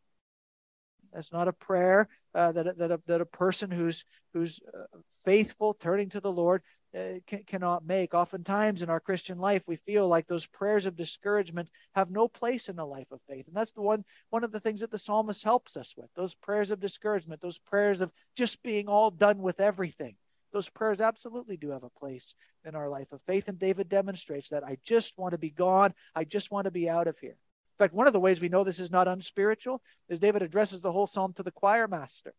That's 1.14 1.32
not 1.32 1.48
a 1.48 1.54
prayer 1.54 2.08
uh, 2.36 2.52
that, 2.52 2.78
that, 2.78 2.92
a, 2.92 3.02
that 3.08 3.22
a 3.22 3.26
person 3.26 3.72
who's, 3.72 4.06
who's 4.34 4.60
uh, 4.72 5.00
faithful, 5.26 5.74
turning 5.74 6.10
to 6.10 6.20
the 6.20 6.32
Lord, 6.32 6.62
uh, 6.98 7.20
can, 7.28 7.44
cannot 7.44 7.86
make. 7.86 8.14
Oftentimes 8.14 8.82
in 8.82 8.90
our 8.90 9.00
Christian 9.00 9.38
life, 9.38 9.64
we 9.68 9.76
feel 9.76 10.08
like 10.08 10.28
those 10.28 10.46
prayers 10.46 10.86
of 10.86 10.96
discouragement 10.96 11.70
have 11.96 12.10
no 12.10 12.28
place 12.28 12.70
in 12.70 12.80
a 12.80 12.86
life 12.86 13.12
of 13.12 13.22
faith, 13.28 13.48
and 13.48 13.56
that's 13.56 13.74
the 13.74 13.82
one 13.82 14.04
one 14.30 14.44
of 14.44 14.52
the 14.52 14.60
things 14.60 14.82
that 14.82 14.92
the 14.92 15.00
psalmist 15.00 15.44
helps 15.44 15.78
us 15.78 15.94
with. 15.96 16.10
Those 16.16 16.34
prayers 16.34 16.72
of 16.72 16.80
discouragement, 16.80 17.42
those 17.42 17.60
prayers 17.60 18.02
of 18.02 18.12
just 18.36 18.64
being 18.64 18.88
all 18.88 19.12
done 19.12 19.40
with 19.40 19.60
everything. 19.60 20.16
Those 20.52 20.70
prayers 20.70 21.00
absolutely 21.00 21.58
do 21.58 21.70
have 21.70 21.84
a 21.84 21.90
place 21.90 22.34
in 22.66 22.76
our 22.76 22.90
life 22.90 23.12
of 23.12 23.22
faith, 23.28 23.48
and 23.48 23.60
David 23.60 23.88
demonstrates 23.88 24.50
that. 24.50 24.64
I 24.64 24.78
just 24.84 25.18
want 25.18 25.34
to 25.34 25.38
be 25.38 25.52
gone. 25.52 25.94
I 26.16 26.24
just 26.24 26.52
want 26.52 26.66
to 26.66 26.72
be 26.72 26.90
out 26.90 27.08
of 27.08 27.20
here. 27.20 27.38
In 27.80 27.86
fact, 27.86 27.94
one 27.94 28.08
of 28.08 28.14
the 28.14 28.20
ways 28.20 28.42
we 28.42 28.50
know 28.50 28.64
this 28.64 28.80
is 28.80 28.92
not 28.92 29.08
unspiritual 29.08 29.82
is 30.10 30.20
David 30.20 30.42
addresses 30.42 30.82
the 30.82 30.92
whole 30.92 31.08
psalm 31.08 31.34
to 31.34 31.44
the 31.44 31.52
choir 31.52 31.88
master. 31.88 32.34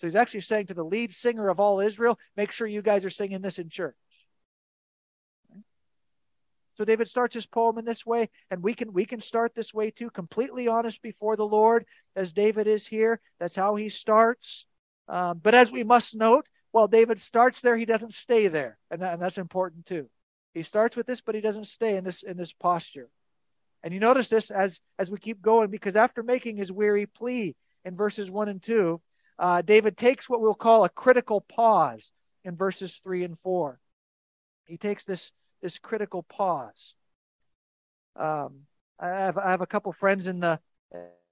So 0.00 0.06
he's 0.06 0.16
actually 0.16 0.42
saying 0.42 0.66
to 0.66 0.74
the 0.74 0.84
lead 0.84 1.12
singer 1.12 1.48
of 1.48 1.58
all 1.58 1.80
Israel, 1.80 2.18
make 2.36 2.52
sure 2.52 2.66
you 2.66 2.82
guys 2.82 3.04
are 3.04 3.10
singing 3.10 3.42
this 3.42 3.58
in 3.58 3.68
church. 3.68 3.96
So 6.76 6.84
David 6.84 7.08
starts 7.08 7.34
his 7.34 7.46
poem 7.46 7.78
in 7.78 7.84
this 7.84 8.06
way, 8.06 8.30
and 8.52 8.62
we 8.62 8.72
can 8.72 8.92
we 8.92 9.04
can 9.04 9.20
start 9.20 9.52
this 9.56 9.74
way 9.74 9.90
too, 9.90 10.10
completely 10.10 10.68
honest 10.68 11.02
before 11.02 11.34
the 11.34 11.46
Lord, 11.46 11.84
as 12.14 12.32
David 12.32 12.68
is 12.68 12.86
here. 12.86 13.20
That's 13.40 13.56
how 13.56 13.74
he 13.74 13.88
starts. 13.88 14.64
Um, 15.08 15.40
but 15.42 15.54
as 15.54 15.72
we 15.72 15.82
must 15.82 16.14
note, 16.14 16.46
while 16.70 16.86
David 16.86 17.20
starts 17.20 17.60
there, 17.60 17.76
he 17.76 17.84
doesn't 17.84 18.14
stay 18.14 18.46
there, 18.46 18.78
and, 18.92 19.02
that, 19.02 19.14
and 19.14 19.20
that's 19.20 19.38
important 19.38 19.86
too. 19.86 20.08
He 20.54 20.62
starts 20.62 20.96
with 20.96 21.06
this, 21.06 21.20
but 21.20 21.34
he 21.34 21.40
doesn't 21.40 21.66
stay 21.66 21.96
in 21.96 22.04
this 22.04 22.22
in 22.22 22.36
this 22.36 22.52
posture. 22.52 23.08
And 23.82 23.92
you 23.92 23.98
notice 23.98 24.28
this 24.28 24.52
as 24.52 24.78
as 25.00 25.10
we 25.10 25.18
keep 25.18 25.42
going, 25.42 25.70
because 25.70 25.96
after 25.96 26.22
making 26.22 26.56
his 26.56 26.70
weary 26.70 27.06
plea 27.06 27.56
in 27.84 27.96
verses 27.96 28.30
one 28.30 28.48
and 28.48 28.62
two, 28.62 29.00
uh, 29.38 29.62
David 29.62 29.96
takes 29.96 30.28
what 30.28 30.40
we'll 30.40 30.54
call 30.54 30.84
a 30.84 30.88
critical 30.88 31.40
pause 31.40 32.10
in 32.44 32.56
verses 32.56 33.00
3 33.02 33.24
and 33.24 33.38
4. 33.40 33.78
He 34.64 34.76
takes 34.76 35.04
this, 35.04 35.32
this 35.62 35.78
critical 35.78 36.22
pause. 36.22 36.94
Um, 38.16 38.60
I, 38.98 39.08
have, 39.08 39.38
I 39.38 39.50
have 39.50 39.60
a 39.60 39.66
couple 39.66 39.92
friends 39.92 40.26
in 40.26 40.40
the, 40.40 40.58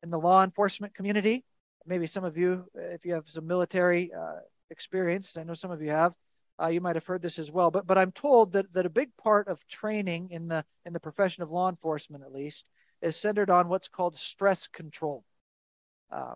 in 0.03 0.11
the 0.11 0.19
law 0.19 0.45
enforcement 0.45 0.95
community. 0.95 1.45
Maybe 1.85 2.07
some 2.07 2.25
of 2.25 2.37
you, 2.37 2.67
if 2.75 3.05
you 3.05 3.15
have 3.15 3.29
some 3.29 3.47
military 3.47 4.13
uh, 4.13 4.41
experience, 4.71 5.37
I 5.37 5.43
know 5.43 5.55
some 5.55 5.71
of 5.71 5.83
you 5.83 5.91
have, 5.91 6.13
uh, 6.63 6.69
you 6.69 6.81
might 6.81 6.97
have 6.97 7.07
heard 7.07 7.23
this 7.23 7.39
as 7.39 7.51
well. 7.51 7.71
But, 7.71 7.87
but 7.87 7.99
I'm 7.99 8.13
told 8.13 8.53
that, 8.53 8.73
that 8.73 8.87
a 8.87 8.91
big 8.91 9.17
part 9.17 9.49
of 9.49 9.67
training 9.67 10.29
in 10.31 10.49
the, 10.49 10.65
in 10.85 10.93
the 10.93 11.01
profession 11.01 11.43
of 11.43 11.51
law 11.51 11.69
enforcement, 11.69 12.25
at 12.25 12.33
least, 12.33 12.65
is 13.03 13.17
centered 13.17 13.51
on 13.51 13.69
what's 13.69 13.89
called 13.89 14.17
stress 14.17 14.69
control. 14.69 15.25
Uh, 16.11 16.35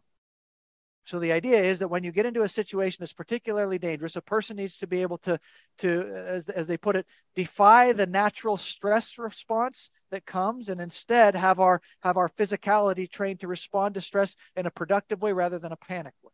so 1.05 1.19
the 1.19 1.33
idea 1.33 1.63
is 1.63 1.79
that 1.79 1.89
when 1.89 2.05
you 2.05 2.13
get 2.13 2.27
into 2.27 2.43
a 2.43 2.49
situation 2.49 2.99
that's 3.01 3.13
particularly 3.13 3.79
dangerous, 3.79 4.17
a 4.17 4.21
person 4.21 4.57
needs 4.57 4.77
to 4.77 4.87
be 4.87 5.03
able 5.03 5.19
to, 5.19 5.41
to 5.79 6.03
as, 6.15 6.49
as 6.49 6.67
they 6.67 6.77
put 6.77 6.97
it, 6.97 7.07
defy 7.35 7.93
the 7.93 8.07
natural 8.07 8.57
stress 8.57 9.19
response 9.19 9.91
that 10.11 10.27
comes, 10.27 10.69
and 10.69 10.81
instead 10.81 11.35
have 11.35 11.59
our 11.59 11.81
have 12.01 12.17
our 12.17 12.29
physicality 12.29 13.11
trained 13.11 13.41
to 13.41 13.49
respond 13.49 13.95
to 13.95 14.01
stress 14.01 14.37
in 14.57 14.67
a 14.67 14.71
productive 14.71 15.23
way 15.23 15.33
rather 15.33 15.59
than 15.59 15.73
a 15.73 15.77
panic 15.77 16.15
way. 16.23 16.33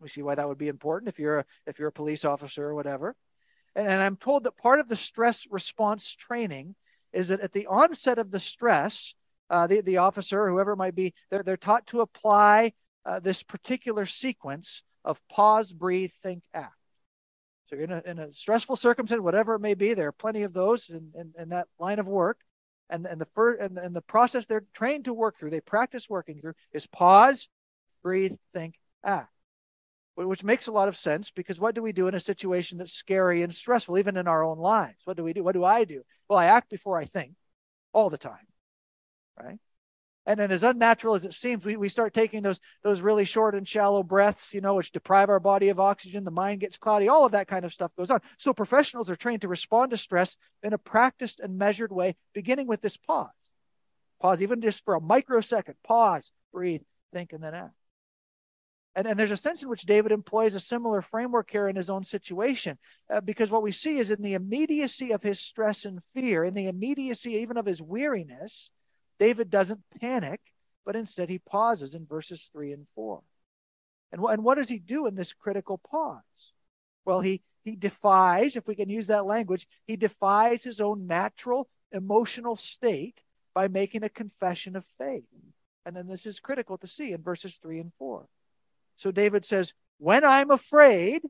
We 0.00 0.08
see 0.08 0.22
why 0.22 0.34
that 0.34 0.48
would 0.48 0.58
be 0.58 0.68
important 0.68 1.08
if 1.08 1.18
you're 1.18 1.40
a, 1.40 1.44
if 1.66 1.78
you're 1.78 1.88
a 1.88 1.92
police 1.92 2.24
officer 2.24 2.64
or 2.64 2.74
whatever. 2.74 3.16
And, 3.74 3.88
and 3.88 4.02
I'm 4.02 4.16
told 4.16 4.44
that 4.44 4.56
part 4.56 4.80
of 4.80 4.88
the 4.88 4.96
stress 4.96 5.46
response 5.50 6.14
training 6.14 6.74
is 7.12 7.28
that 7.28 7.40
at 7.40 7.52
the 7.52 7.66
onset 7.66 8.18
of 8.18 8.30
the 8.30 8.38
stress, 8.38 9.14
uh, 9.50 9.66
the, 9.66 9.80
the 9.80 9.96
officer, 9.98 10.48
whoever 10.48 10.72
it 10.72 10.76
might 10.76 10.94
be, 10.94 11.14
they're, 11.30 11.42
they're 11.42 11.56
taught 11.56 11.86
to 11.88 12.00
apply 12.00 12.72
uh, 13.06 13.20
this 13.20 13.42
particular 13.42 14.04
sequence 14.04 14.82
of 15.04 15.22
pause, 15.28 15.72
breathe, 15.72 16.10
think, 16.22 16.42
act. 16.52 16.74
So 17.68 17.76
in 17.76 17.90
a, 17.90 18.02
in 18.04 18.18
a 18.18 18.32
stressful 18.32 18.76
circumstance, 18.76 19.22
whatever 19.22 19.54
it 19.54 19.60
may 19.60 19.74
be, 19.74 19.94
there 19.94 20.08
are 20.08 20.12
plenty 20.12 20.42
of 20.42 20.52
those 20.52 20.88
in, 20.88 21.12
in, 21.14 21.32
in 21.38 21.48
that 21.50 21.68
line 21.78 21.98
of 21.98 22.08
work. 22.08 22.38
And, 22.88 23.06
and 23.06 23.20
the 23.20 23.26
first 23.34 23.60
and, 23.60 23.78
and 23.78 23.96
the 23.96 24.00
process 24.00 24.46
they're 24.46 24.64
trained 24.72 25.06
to 25.06 25.14
work 25.14 25.38
through, 25.38 25.50
they 25.50 25.60
practice 25.60 26.08
working 26.08 26.40
through, 26.40 26.54
is 26.72 26.86
pause, 26.86 27.48
breathe, 28.02 28.36
think, 28.52 28.74
act. 29.04 29.30
Which 30.14 30.44
makes 30.44 30.66
a 30.66 30.72
lot 30.72 30.88
of 30.88 30.96
sense 30.96 31.30
because 31.30 31.60
what 31.60 31.74
do 31.74 31.82
we 31.82 31.92
do 31.92 32.06
in 32.06 32.14
a 32.14 32.20
situation 32.20 32.78
that's 32.78 32.92
scary 32.92 33.42
and 33.42 33.54
stressful, 33.54 33.98
even 33.98 34.16
in 34.16 34.28
our 34.28 34.44
own 34.44 34.58
lives? 34.58 34.98
What 35.04 35.16
do 35.16 35.24
we 35.24 35.32
do? 35.32 35.44
What 35.44 35.52
do 35.52 35.64
I 35.64 35.84
do? 35.84 36.02
Well, 36.28 36.38
I 36.38 36.46
act 36.46 36.70
before 36.70 36.96
I 36.96 37.04
think 37.04 37.32
all 37.92 38.08
the 38.08 38.16
time, 38.16 38.46
right? 39.38 39.58
And 40.28 40.40
then 40.40 40.50
as 40.50 40.64
unnatural 40.64 41.14
as 41.14 41.24
it 41.24 41.34
seems, 41.34 41.64
we, 41.64 41.76
we 41.76 41.88
start 41.88 42.12
taking 42.12 42.42
those 42.42 42.58
those 42.82 43.00
really 43.00 43.24
short 43.24 43.54
and 43.54 43.66
shallow 43.66 44.02
breaths, 44.02 44.52
you 44.52 44.60
know, 44.60 44.74
which 44.74 44.90
deprive 44.90 45.28
our 45.28 45.38
body 45.38 45.68
of 45.68 45.78
oxygen, 45.78 46.24
the 46.24 46.32
mind 46.32 46.60
gets 46.60 46.76
cloudy, 46.76 47.08
all 47.08 47.24
of 47.24 47.32
that 47.32 47.46
kind 47.46 47.64
of 47.64 47.72
stuff 47.72 47.92
goes 47.96 48.10
on. 48.10 48.20
So 48.36 48.52
professionals 48.52 49.08
are 49.08 49.16
trained 49.16 49.42
to 49.42 49.48
respond 49.48 49.92
to 49.92 49.96
stress 49.96 50.36
in 50.64 50.72
a 50.72 50.78
practiced 50.78 51.38
and 51.38 51.56
measured 51.56 51.92
way, 51.92 52.16
beginning 52.34 52.66
with 52.66 52.80
this 52.80 52.96
pause. 52.96 53.28
Pause, 54.20 54.42
even 54.42 54.60
just 54.60 54.84
for 54.84 54.94
a 54.94 55.00
microsecond. 55.00 55.76
Pause, 55.84 56.32
breathe, 56.52 56.82
think, 57.12 57.32
and 57.32 57.42
then 57.42 57.54
act. 57.54 57.74
And, 58.96 59.06
and 59.06 59.20
there's 59.20 59.30
a 59.30 59.36
sense 59.36 59.62
in 59.62 59.68
which 59.68 59.82
David 59.82 60.10
employs 60.10 60.54
a 60.54 60.60
similar 60.60 61.02
framework 61.02 61.50
here 61.50 61.68
in 61.68 61.76
his 61.76 61.90
own 61.90 62.02
situation, 62.02 62.78
uh, 63.12 63.20
because 63.20 63.50
what 63.50 63.62
we 63.62 63.70
see 63.70 63.98
is 63.98 64.10
in 64.10 64.22
the 64.22 64.34
immediacy 64.34 65.12
of 65.12 65.22
his 65.22 65.38
stress 65.38 65.84
and 65.84 66.00
fear, 66.14 66.44
in 66.44 66.54
the 66.54 66.66
immediacy 66.66 67.34
even 67.34 67.58
of 67.58 67.66
his 67.66 67.80
weariness, 67.80 68.70
David 69.18 69.50
doesn't 69.50 69.80
panic, 70.00 70.40
but 70.84 70.96
instead 70.96 71.28
he 71.28 71.38
pauses 71.38 71.94
in 71.94 72.06
verses 72.06 72.48
3 72.52 72.72
and 72.72 72.86
4. 72.94 73.22
And, 74.12 74.22
and 74.22 74.44
what 74.44 74.56
does 74.56 74.68
he 74.68 74.78
do 74.78 75.06
in 75.06 75.14
this 75.14 75.32
critical 75.32 75.78
pause? 75.90 76.22
Well, 77.04 77.20
he, 77.20 77.42
he 77.64 77.76
defies, 77.76 78.56
if 78.56 78.66
we 78.66 78.74
can 78.74 78.88
use 78.88 79.08
that 79.08 79.26
language, 79.26 79.66
he 79.86 79.96
defies 79.96 80.62
his 80.62 80.80
own 80.80 81.06
natural 81.06 81.68
emotional 81.92 82.56
state 82.56 83.20
by 83.54 83.68
making 83.68 84.02
a 84.02 84.08
confession 84.08 84.76
of 84.76 84.84
faith. 84.98 85.24
And 85.84 85.96
then 85.96 86.08
this 86.08 86.26
is 86.26 86.40
critical 86.40 86.78
to 86.78 86.86
see 86.86 87.12
in 87.12 87.22
verses 87.22 87.58
3 87.62 87.80
and 87.80 87.92
4. 87.98 88.26
So 88.96 89.10
David 89.10 89.44
says, 89.44 89.72
When 89.98 90.24
I'm 90.24 90.50
afraid, 90.50 91.22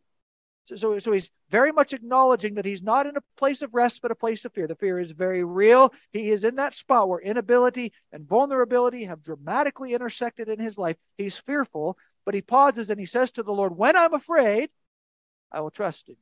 so, 0.74 0.98
so, 0.98 1.12
he's 1.12 1.30
very 1.50 1.70
much 1.70 1.92
acknowledging 1.92 2.54
that 2.54 2.64
he's 2.64 2.82
not 2.82 3.06
in 3.06 3.16
a 3.16 3.22
place 3.36 3.62
of 3.62 3.72
rest, 3.72 4.02
but 4.02 4.10
a 4.10 4.16
place 4.16 4.44
of 4.44 4.52
fear. 4.52 4.66
The 4.66 4.74
fear 4.74 4.98
is 4.98 5.12
very 5.12 5.44
real. 5.44 5.92
He 6.12 6.30
is 6.30 6.42
in 6.42 6.56
that 6.56 6.74
spot 6.74 7.08
where 7.08 7.20
inability 7.20 7.92
and 8.12 8.26
vulnerability 8.26 9.04
have 9.04 9.22
dramatically 9.22 9.94
intersected 9.94 10.48
in 10.48 10.58
his 10.58 10.76
life. 10.76 10.96
He's 11.16 11.36
fearful, 11.36 11.96
but 12.24 12.34
he 12.34 12.42
pauses 12.42 12.90
and 12.90 12.98
he 12.98 13.06
says 13.06 13.30
to 13.32 13.42
the 13.42 13.52
Lord, 13.52 13.76
When 13.76 13.96
I'm 13.96 14.14
afraid, 14.14 14.70
I 15.52 15.60
will 15.60 15.70
trust 15.70 16.08
in 16.08 16.16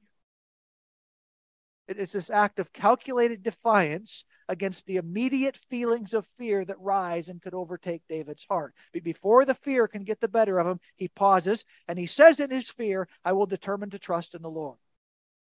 you. 1.89 1.97
It's 1.97 2.13
this 2.13 2.31
act 2.31 2.59
of 2.59 2.73
calculated 2.73 3.43
defiance 3.43 4.25
against 4.49 4.87
the 4.87 4.97
immediate 4.97 5.57
feelings 5.71 6.15
of 6.15 6.27
fear 6.39 6.65
that 6.65 6.81
rise 6.81 7.29
and 7.29 7.41
could 7.41 7.55
overtake 7.55 8.03
David's 8.09 8.47
heart. 8.49 8.75
But 8.93 9.03
before 9.03 9.45
the 9.45 9.55
fear 9.55 9.89
can 9.89 10.05
get 10.05 10.21
the 10.21 10.29
better 10.29 10.59
of 10.59 10.67
him, 10.67 10.81
he 10.97 11.09
pauses 11.09 11.65
and 11.89 11.99
he 11.99 12.07
says 12.07 12.41
in 12.41 12.51
his 12.51 12.69
fear, 12.69 13.09
I 13.25 13.33
will 13.33 13.47
determine 13.47 13.91
to 13.91 13.99
trust 13.99 14.35
in 14.35 14.43
the 14.43 14.51
Lord. 14.51 14.79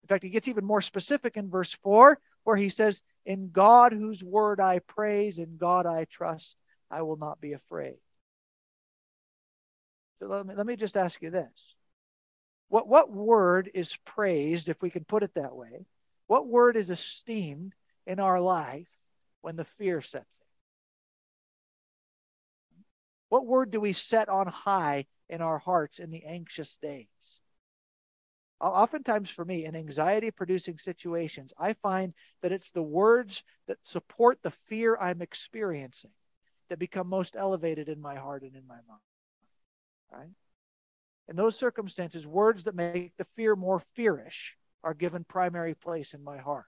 In 0.02 0.08
fact, 0.08 0.24
he 0.24 0.30
gets 0.30 0.48
even 0.48 0.64
more 0.64 0.80
specific 0.80 1.36
in 1.36 1.50
verse 1.50 1.74
4, 1.82 2.18
where 2.44 2.56
he 2.56 2.70
says, 2.70 3.02
In 3.26 3.50
God 3.50 3.92
whose 3.92 4.24
word 4.24 4.60
I 4.60 4.78
praise, 4.78 5.38
in 5.38 5.56
God 5.58 5.86
I 5.86 6.04
trust, 6.04 6.56
I 6.90 7.02
will 7.02 7.16
not 7.16 7.40
be 7.40 7.52
afraid. 7.52 7.96
So 10.18 10.28
let 10.28 10.46
me, 10.46 10.54
let 10.54 10.66
me 10.66 10.76
just 10.76 10.96
ask 10.96 11.20
you 11.20 11.30
this. 11.30 11.50
What, 12.68 12.88
what 12.88 13.12
word 13.12 13.70
is 13.74 13.96
praised, 14.04 14.68
if 14.68 14.80
we 14.82 14.90
can 14.90 15.04
put 15.04 15.22
it 15.22 15.34
that 15.34 15.54
way? 15.54 15.86
What 16.26 16.46
word 16.46 16.76
is 16.76 16.90
esteemed 16.90 17.74
in 18.08 18.18
our 18.18 18.40
life 18.40 18.88
when 19.42 19.54
the 19.54 19.64
fear 19.64 20.00
sets 20.00 20.40
in? 20.40 20.46
What 23.28 23.46
word 23.46 23.70
do 23.70 23.80
we 23.80 23.92
set 23.92 24.28
on 24.30 24.46
high 24.46 25.06
in 25.28 25.42
our 25.42 25.58
hearts 25.58 25.98
in 25.98 26.10
the 26.10 26.24
anxious 26.24 26.76
days? 26.80 27.06
Oftentimes, 28.60 29.30
for 29.30 29.44
me, 29.44 29.66
in 29.66 29.76
anxiety 29.76 30.32
producing 30.32 30.78
situations, 30.78 31.52
I 31.56 31.74
find 31.74 32.14
that 32.42 32.50
it's 32.50 32.70
the 32.70 32.82
words 32.82 33.44
that 33.68 33.78
support 33.82 34.38
the 34.42 34.50
fear 34.50 34.96
I'm 34.96 35.22
experiencing 35.22 36.10
that 36.68 36.78
become 36.80 37.08
most 37.08 37.36
elevated 37.36 37.88
in 37.88 38.00
my 38.00 38.16
heart 38.16 38.42
and 38.42 38.56
in 38.56 38.66
my 38.66 38.74
mind. 38.88 39.00
Right? 40.10 40.34
In 41.28 41.36
those 41.36 41.56
circumstances, 41.56 42.26
words 42.26 42.64
that 42.64 42.74
make 42.74 43.12
the 43.16 43.26
fear 43.36 43.54
more 43.54 43.82
fearish 43.96 44.54
are 44.82 44.94
given 44.94 45.24
primary 45.24 45.74
place 45.74 46.14
in 46.14 46.24
my 46.24 46.38
heart. 46.38 46.66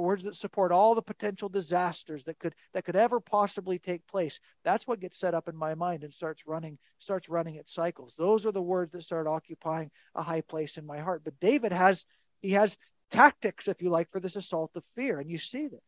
Words 0.00 0.24
that 0.24 0.36
support 0.36 0.72
all 0.72 0.94
the 0.94 1.02
potential 1.02 1.50
disasters 1.50 2.24
that 2.24 2.38
could 2.38 2.54
that 2.72 2.84
could 2.84 2.96
ever 2.96 3.20
possibly 3.20 3.78
take 3.78 4.06
place. 4.06 4.40
That's 4.64 4.86
what 4.86 5.00
gets 5.00 5.18
set 5.18 5.34
up 5.34 5.48
in 5.48 5.56
my 5.56 5.74
mind 5.74 6.02
and 6.02 6.12
starts 6.12 6.46
running 6.46 6.78
starts 6.98 7.28
running 7.28 7.56
its 7.56 7.74
cycles. 7.74 8.14
Those 8.16 8.46
are 8.46 8.52
the 8.52 8.62
words 8.62 8.92
that 8.92 9.02
start 9.02 9.26
occupying 9.26 9.90
a 10.14 10.22
high 10.22 10.40
place 10.40 10.78
in 10.78 10.86
my 10.86 11.00
heart. 11.00 11.22
But 11.24 11.38
David 11.40 11.72
has 11.72 12.06
he 12.40 12.52
has 12.52 12.78
tactics, 13.10 13.68
if 13.68 13.82
you 13.82 13.90
like, 13.90 14.10
for 14.10 14.20
this 14.20 14.36
assault 14.36 14.70
of 14.76 14.84
fear, 14.94 15.20
and 15.20 15.30
you 15.30 15.38
see 15.38 15.68
this 15.68 15.80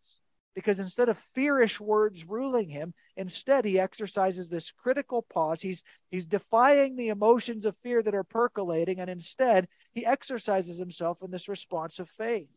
because 0.54 0.78
instead 0.78 1.08
of 1.08 1.20
fearish 1.36 1.80
words 1.80 2.28
ruling 2.28 2.68
him 2.68 2.94
instead 3.16 3.64
he 3.64 3.78
exercises 3.78 4.48
this 4.48 4.70
critical 4.70 5.22
pause 5.22 5.60
he's 5.60 5.82
he's 6.10 6.26
defying 6.26 6.94
the 6.94 7.08
emotions 7.08 7.64
of 7.64 7.76
fear 7.82 8.02
that 8.02 8.14
are 8.14 8.22
percolating 8.22 9.00
and 9.00 9.10
instead 9.10 9.66
he 9.92 10.06
exercises 10.06 10.78
himself 10.78 11.18
in 11.22 11.30
this 11.30 11.48
response 11.48 11.98
of 11.98 12.08
faith 12.10 12.48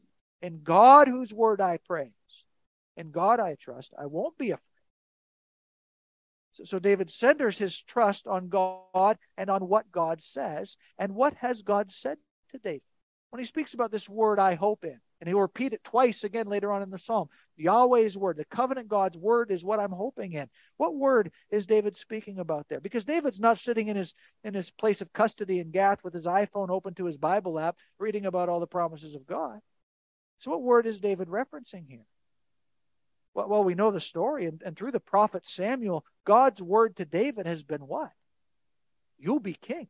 in 0.42 0.62
god 0.64 1.08
whose 1.08 1.34
word 1.34 1.62
i 1.62 1.78
praise 1.88 2.12
in 2.96 3.12
god 3.12 3.40
i 3.40 3.56
trust 3.56 3.94
i 4.00 4.06
won't 4.06 4.38
be 4.38 4.52
afraid 4.52 4.62
so, 6.54 6.64
so 6.64 6.80
david 6.80 7.10
centers 7.10 7.58
his 7.58 7.82
trust 7.82 8.28
on 8.28 8.50
god 8.50 9.18
and 9.38 9.50
on 9.50 9.68
what 9.68 9.92
god 9.92 10.24
says 10.24 10.78
and 10.98 11.14
what 11.16 11.34
has 11.36 11.62
god 11.62 11.92
said 11.92 12.18
to 12.52 12.58
david 12.58 12.82
when 13.30 13.40
he 13.40 13.46
speaks 13.46 13.74
about 13.74 13.92
this 13.92 14.08
word 14.08 14.40
i 14.40 14.56
hope 14.56 14.84
in 14.84 15.00
and 15.20 15.28
he'll 15.28 15.40
repeat 15.40 15.74
it 15.74 15.84
twice 15.84 16.24
again 16.24 16.48
later 16.48 16.72
on 16.72 16.82
in 16.84 16.90
the 16.90 17.00
psalm. 17.00 17.30
Yahweh's 17.58 18.18
word, 18.18 18.38
the 18.38 18.46
covenant 18.46 18.88
God's 18.88 19.18
word 19.18 19.52
is 19.52 19.64
what 19.64 19.80
I'm 19.80 19.92
hoping 19.92 20.34
in. 20.34 20.48
What 20.78 20.96
word 20.96 21.32
is 21.50 21.66
David 21.66 21.98
speaking 21.98 22.40
about 22.40 22.68
there? 22.70 22.80
Because 22.80 23.04
David's 23.04 23.40
not 23.40 23.58
sitting 23.58 23.88
in 23.88 23.98
his 23.98 24.14
in 24.44 24.54
his 24.54 24.70
place 24.70 25.02
of 25.02 25.14
custody 25.14 25.60
in 25.60 25.72
Gath 25.72 26.04
with 26.04 26.14
his 26.14 26.26
iPhone 26.26 26.70
open 26.70 26.94
to 26.96 27.06
his 27.06 27.18
Bible 27.18 27.60
app, 27.60 27.78
reading 27.98 28.26
about 28.26 28.50
all 28.50 28.60
the 28.60 28.68
promises 28.68 29.16
of 29.16 29.26
God. 29.26 29.60
So 30.40 30.52
what 30.52 30.62
word 30.62 30.86
is 30.86 31.00
David 31.00 31.28
referencing 31.28 31.88
here? 31.88 32.06
Well, 33.34 33.50
well 33.50 33.64
we 33.64 33.76
know 33.76 33.92
the 33.92 34.00
story, 34.00 34.46
and, 34.46 34.62
and 34.64 34.78
through 34.78 34.92
the 34.92 35.00
prophet 35.00 35.48
Samuel, 35.48 36.06
God's 36.26 36.62
word 36.62 36.98
to 36.98 37.06
David 37.06 37.46
has 37.46 37.64
been 37.64 37.82
what? 37.82 38.12
You'll 39.18 39.40
be 39.40 39.54
king. 39.54 39.88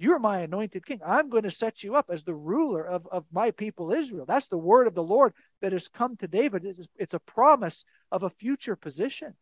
You're 0.00 0.20
my 0.20 0.40
anointed 0.40 0.86
king. 0.86 1.00
I'm 1.04 1.28
going 1.28 1.42
to 1.42 1.50
set 1.50 1.82
you 1.82 1.96
up 1.96 2.06
as 2.08 2.22
the 2.22 2.34
ruler 2.34 2.84
of, 2.84 3.06
of 3.10 3.24
my 3.32 3.50
people 3.50 3.92
Israel. 3.92 4.26
That's 4.26 4.46
the 4.46 4.56
word 4.56 4.86
of 4.86 4.94
the 4.94 5.02
Lord 5.02 5.34
that 5.60 5.72
has 5.72 5.88
come 5.88 6.16
to 6.18 6.28
David. 6.28 6.64
It's, 6.64 6.86
it's 6.96 7.14
a 7.14 7.18
promise 7.18 7.84
of 8.12 8.22
a 8.22 8.30
future 8.30 8.76
position. 8.76 9.34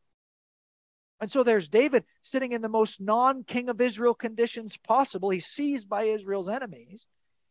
And 1.20 1.30
so 1.30 1.42
there's 1.42 1.68
David 1.68 2.04
sitting 2.22 2.52
in 2.52 2.62
the 2.62 2.68
most 2.70 3.00
non 3.00 3.44
king 3.44 3.68
of 3.68 3.80
Israel 3.82 4.14
conditions 4.14 4.78
possible. 4.78 5.28
He's 5.28 5.46
seized 5.46 5.88
by 5.88 6.04
Israel's 6.04 6.48
enemies. 6.48 7.04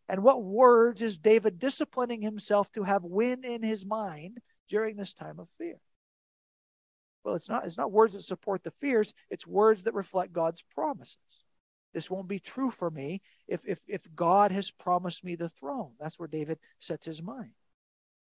And 0.07 0.23
what 0.23 0.43
words 0.43 1.01
is 1.01 1.17
David 1.17 1.59
disciplining 1.59 2.21
himself 2.21 2.71
to 2.73 2.83
have 2.83 3.03
win 3.03 3.43
in 3.43 3.63
his 3.63 3.85
mind 3.85 4.39
during 4.69 4.95
this 4.95 5.13
time 5.13 5.39
of 5.39 5.47
fear? 5.57 5.79
Well, 7.23 7.35
it's 7.35 7.49
not, 7.49 7.65
it's 7.65 7.77
not 7.77 7.91
words 7.91 8.13
that 8.13 8.21
support 8.21 8.63
the 8.63 8.71
fears, 8.79 9.13
it's 9.31 9.47
words 9.47 9.83
that 9.83 9.95
reflect 9.95 10.31
God's 10.31 10.61
promises. 10.75 11.17
This 11.93 12.09
won't 12.09 12.27
be 12.27 12.39
true 12.39 12.71
for 12.71 12.91
me 12.91 13.21
if, 13.47 13.61
if, 13.65 13.79
if 13.87 14.01
God 14.15 14.51
has 14.51 14.69
promised 14.69 15.23
me 15.23 15.35
the 15.35 15.49
throne. 15.49 15.93
That's 15.99 16.19
where 16.19 16.27
David 16.27 16.59
sets 16.79 17.05
his 17.05 17.23
mind. 17.23 17.51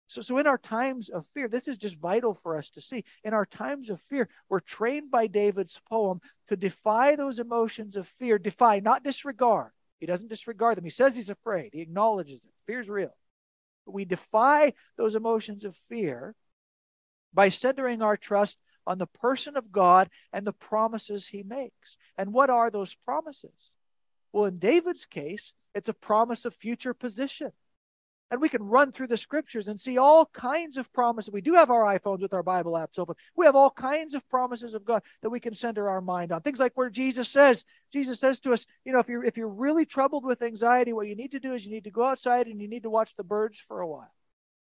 So, 0.07 0.21
so 0.21 0.37
in 0.37 0.47
our 0.47 0.59
times 0.59 1.09
of 1.09 1.25
fear, 1.33 1.47
this 1.47 1.67
is 1.67 1.77
just 1.77 1.97
vital 1.97 2.35
for 2.35 2.57
us 2.57 2.69
to 2.71 2.81
see. 2.81 3.03
In 3.23 3.33
our 3.33 3.45
times 3.45 3.89
of 3.89 3.99
fear, 4.01 4.29
we're 4.49 4.59
trained 4.59 5.09
by 5.09 5.27
David's 5.27 5.81
poem 5.89 6.21
to 6.47 6.55
defy 6.55 7.15
those 7.15 7.39
emotions 7.39 7.95
of 7.95 8.07
fear, 8.19 8.37
defy, 8.37 8.79
not 8.79 9.03
disregard. 9.03 9.71
He 10.05 10.11
doesn't 10.11 10.29
disregard 10.29 10.77
them. 10.77 10.83
He 10.83 10.91
says 10.91 11.15
he's 11.15 11.31
afraid. 11.31 11.71
He 11.73 11.81
acknowledges 11.81 12.35
it. 12.35 12.53
Fear's 12.67 12.87
real. 12.87 13.17
But 13.87 13.93
we 13.93 14.05
defy 14.05 14.73
those 14.99 15.15
emotions 15.15 15.65
of 15.65 15.75
fear 15.89 16.35
by 17.33 17.49
centering 17.49 18.03
our 18.03 18.15
trust 18.15 18.59
on 18.85 18.99
the 18.99 19.07
person 19.07 19.57
of 19.57 19.71
God 19.71 20.11
and 20.31 20.45
the 20.45 20.53
promises 20.53 21.25
he 21.25 21.41
makes. 21.41 21.97
And 22.19 22.33
what 22.33 22.51
are 22.51 22.69
those 22.69 22.93
promises? 22.93 23.71
Well, 24.31 24.45
in 24.45 24.59
David's 24.59 25.07
case, 25.07 25.53
it's 25.73 25.89
a 25.89 25.93
promise 25.93 26.45
of 26.45 26.53
future 26.53 26.93
position. 26.93 27.51
And 28.31 28.41
we 28.41 28.49
can 28.49 28.63
run 28.63 28.91
through 28.91 29.07
the 29.07 29.17
scriptures 29.17 29.67
and 29.67 29.79
see 29.79 29.99
all 29.99 30.25
kinds 30.33 30.77
of 30.77 30.91
promises. 30.91 31.31
We 31.31 31.41
do 31.41 31.53
have 31.53 31.69
our 31.69 31.83
iPhones 31.83 32.21
with 32.21 32.33
our 32.33 32.41
Bible 32.41 32.73
apps 32.73 32.97
open. 32.97 33.15
We 33.35 33.45
have 33.45 33.55
all 33.55 33.69
kinds 33.69 34.15
of 34.15 34.27
promises 34.29 34.73
of 34.73 34.83
God 34.83 35.03
that 35.21 35.29
we 35.29 35.39
can 35.39 35.53
center 35.53 35.87
our 35.87 36.01
mind 36.01 36.31
on. 36.31 36.41
Things 36.41 36.59
like 36.59 36.71
where 36.75 36.89
Jesus 36.89 37.29
says, 37.29 37.63
Jesus 37.93 38.19
says 38.19 38.39
to 38.41 38.53
us, 38.53 38.65
you 38.83 38.91
know, 38.91 38.99
if 38.99 39.07
you're 39.07 39.23
if 39.23 39.37
you're 39.37 39.47
really 39.47 39.85
troubled 39.85 40.25
with 40.25 40.41
anxiety, 40.41 40.91
what 40.91 41.07
you 41.07 41.15
need 41.15 41.33
to 41.33 41.39
do 41.39 41.53
is 41.53 41.63
you 41.63 41.71
need 41.71 41.83
to 41.83 41.91
go 41.91 42.03
outside 42.03 42.47
and 42.47 42.59
you 42.59 42.67
need 42.67 42.83
to 42.83 42.89
watch 42.89 43.15
the 43.15 43.23
birds 43.23 43.61
for 43.67 43.81
a 43.81 43.87
while. 43.87 44.13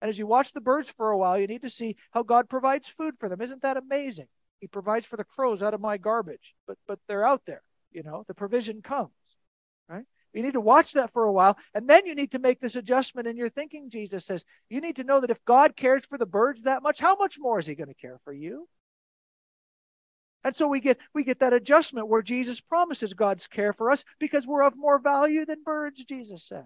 And 0.01 0.09
as 0.09 0.19
you 0.19 0.27
watch 0.27 0.53
the 0.53 0.61
birds 0.61 0.91
for 0.91 1.11
a 1.11 1.17
while, 1.17 1.39
you 1.39 1.47
need 1.47 1.63
to 1.63 1.71
see 1.71 1.97
how 2.11 2.25
God 2.25 2.49
provides 2.49 2.89
food 2.89 3.15
for 3.21 3.29
them. 3.29 3.41
Isn't 3.41 3.63
that 3.63 3.77
amazing? 3.77 4.27
He 4.59 4.67
provides 4.67 5.07
for 5.07 5.17
the 5.17 5.25
crows 5.25 5.63
out 5.63 5.75
of 5.75 5.81
my 5.81 5.99
garbage, 5.99 6.55
but 6.67 6.79
but 6.89 6.99
they're 7.07 7.25
out 7.25 7.43
there. 7.47 7.63
You 7.93 8.03
know, 8.03 8.25
the 8.27 8.35
provision 8.35 8.83
comes, 8.83 9.11
right? 9.89 10.05
You 10.33 10.43
need 10.43 10.55
to 10.55 10.61
watch 10.61 10.93
that 10.93 11.13
for 11.13 11.25
a 11.25 11.33
while, 11.33 11.59
and 11.75 11.89
then 11.89 12.07
you 12.07 12.15
need 12.15 12.33
to 12.33 12.39
make 12.39 12.61
this 12.61 12.77
adjustment 12.77 13.29
in 13.29 13.37
your 13.37 13.51
thinking. 13.51 13.91
Jesus 13.91 14.25
says 14.25 14.45
you 14.71 14.81
need 14.81 14.97
to 14.97 15.05
know 15.05 15.21
that 15.21 15.31
if 15.31 15.45
God 15.45 15.77
cares 15.77 16.05
for 16.05 16.19
the 16.19 16.27
birds 16.27 16.63
that 16.65 16.83
much, 16.83 17.01
how 17.01 17.17
much 17.17 17.39
more 17.39 17.59
is 17.59 17.67
He 17.67 17.75
going 17.75 17.89
to 17.89 17.95
care 17.95 18.19
for 18.25 18.33
you? 18.33 18.69
And 20.45 20.57
so 20.57 20.67
we 20.67 20.81
get 20.81 20.99
we 21.15 21.25
get 21.25 21.41
that 21.41 21.53
adjustment 21.53 22.09
where 22.09 22.23
Jesus 22.23 22.61
promises 22.61 23.15
God's 23.15 23.47
care 23.47 23.73
for 23.73 23.91
us 23.91 24.05
because 24.19 24.47
we're 24.47 24.65
of 24.65 24.77
more 24.77 24.99
value 24.99 25.45
than 25.45 25.63
birds, 25.63 26.05
Jesus 26.05 26.45
says. 26.45 26.65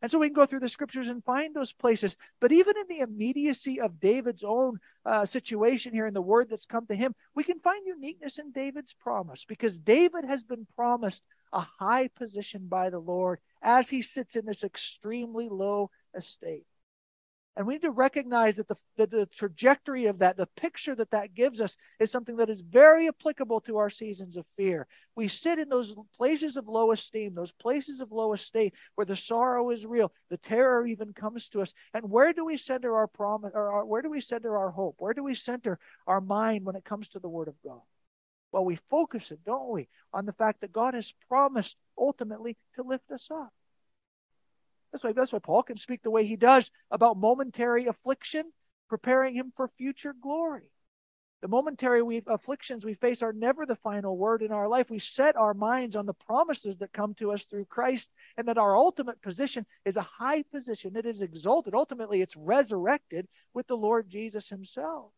And 0.00 0.10
so 0.10 0.18
we 0.18 0.28
can 0.28 0.34
go 0.34 0.46
through 0.46 0.60
the 0.60 0.68
scriptures 0.68 1.08
and 1.08 1.24
find 1.24 1.54
those 1.54 1.72
places. 1.72 2.16
But 2.40 2.52
even 2.52 2.76
in 2.76 2.86
the 2.88 3.02
immediacy 3.02 3.80
of 3.80 3.98
David's 3.98 4.44
own 4.44 4.78
uh, 5.04 5.26
situation 5.26 5.92
here 5.92 6.06
in 6.06 6.14
the 6.14 6.22
word 6.22 6.48
that's 6.48 6.66
come 6.66 6.86
to 6.86 6.94
him, 6.94 7.14
we 7.34 7.42
can 7.42 7.58
find 7.58 7.84
uniqueness 7.84 8.38
in 8.38 8.52
David's 8.52 8.94
promise 8.94 9.44
because 9.44 9.78
David 9.78 10.24
has 10.24 10.44
been 10.44 10.66
promised 10.76 11.24
a 11.52 11.60
high 11.60 12.08
position 12.08 12.68
by 12.68 12.90
the 12.90 12.98
Lord 13.00 13.40
as 13.60 13.88
he 13.88 14.02
sits 14.02 14.36
in 14.36 14.46
this 14.46 14.62
extremely 14.62 15.48
low 15.48 15.90
estate. 16.14 16.64
And 17.56 17.66
we 17.66 17.74
need 17.74 17.82
to 17.82 17.90
recognize 17.90 18.54
that 18.56 18.68
the, 18.68 18.76
that 18.98 19.10
the 19.10 19.26
trajectory 19.26 20.06
of 20.06 20.20
that, 20.20 20.36
the 20.36 20.46
picture 20.46 20.94
that 20.94 21.10
that 21.10 21.34
gives 21.34 21.60
us, 21.60 21.76
is 21.98 22.08
something 22.08 22.36
that 22.36 22.48
is 22.48 22.60
very 22.60 23.08
applicable 23.08 23.60
to 23.62 23.78
our 23.78 23.90
seasons 23.90 24.36
of 24.36 24.46
fear. 24.56 24.86
We 25.16 25.26
sit 25.26 25.58
in 25.58 25.68
those 25.68 25.92
places 26.16 26.56
of 26.56 26.68
low 26.68 26.92
esteem, 26.92 27.34
those 27.34 27.50
places 27.50 28.00
of 28.00 28.12
low 28.12 28.32
estate 28.32 28.74
where 28.94 29.04
the 29.04 29.16
sorrow 29.16 29.70
is 29.70 29.84
real, 29.84 30.12
the 30.30 30.36
terror 30.36 30.86
even 30.86 31.12
comes 31.12 31.48
to 31.48 31.60
us. 31.60 31.72
And 31.92 32.08
where 32.08 32.32
do 32.32 32.44
we 32.44 32.56
center 32.56 32.94
our 32.94 33.08
promise, 33.08 33.50
or 33.52 33.72
our, 33.72 33.84
where 33.84 34.02
do 34.02 34.10
we 34.10 34.20
center 34.20 34.56
our 34.56 34.70
hope? 34.70 34.94
Where 34.98 35.14
do 35.14 35.24
we 35.24 35.34
center 35.34 35.80
our 36.06 36.20
mind 36.20 36.64
when 36.64 36.76
it 36.76 36.84
comes 36.84 37.08
to 37.08 37.18
the 37.18 37.28
Word 37.28 37.48
of 37.48 37.54
God? 37.64 37.80
Well, 38.52 38.64
we 38.64 38.78
focus 38.88 39.32
it, 39.32 39.40
don't 39.44 39.68
we, 39.70 39.88
on 40.12 40.26
the 40.26 40.32
fact 40.32 40.60
that 40.60 40.72
God 40.72 40.94
has 40.94 41.12
promised 41.28 41.76
ultimately 41.98 42.56
to 42.76 42.82
lift 42.82 43.10
us 43.10 43.28
up. 43.32 43.52
That's 44.92 45.04
why, 45.04 45.12
that's 45.12 45.32
why 45.32 45.38
Paul 45.38 45.62
can 45.62 45.76
speak 45.76 46.02
the 46.02 46.10
way 46.10 46.24
he 46.24 46.36
does 46.36 46.70
about 46.90 47.16
momentary 47.16 47.86
affliction, 47.86 48.52
preparing 48.88 49.34
him 49.34 49.52
for 49.54 49.68
future 49.68 50.14
glory. 50.20 50.70
The 51.40 51.48
momentary 51.48 52.02
we, 52.02 52.22
afflictions 52.26 52.84
we 52.84 52.94
face 52.94 53.22
are 53.22 53.32
never 53.32 53.64
the 53.64 53.76
final 53.76 54.16
word 54.16 54.42
in 54.42 54.50
our 54.50 54.66
life. 54.66 54.90
We 54.90 54.98
set 54.98 55.36
our 55.36 55.54
minds 55.54 55.94
on 55.94 56.06
the 56.06 56.14
promises 56.14 56.78
that 56.78 56.92
come 56.92 57.14
to 57.14 57.30
us 57.30 57.44
through 57.44 57.66
Christ, 57.66 58.10
and 58.36 58.48
that 58.48 58.58
our 58.58 58.76
ultimate 58.76 59.22
position 59.22 59.64
is 59.84 59.96
a 59.96 60.02
high 60.02 60.42
position. 60.42 60.96
It 60.96 61.06
is 61.06 61.22
exalted. 61.22 61.74
Ultimately, 61.74 62.22
it's 62.22 62.36
resurrected 62.36 63.28
with 63.54 63.68
the 63.68 63.76
Lord 63.76 64.08
Jesus 64.08 64.48
Himself. 64.48 65.12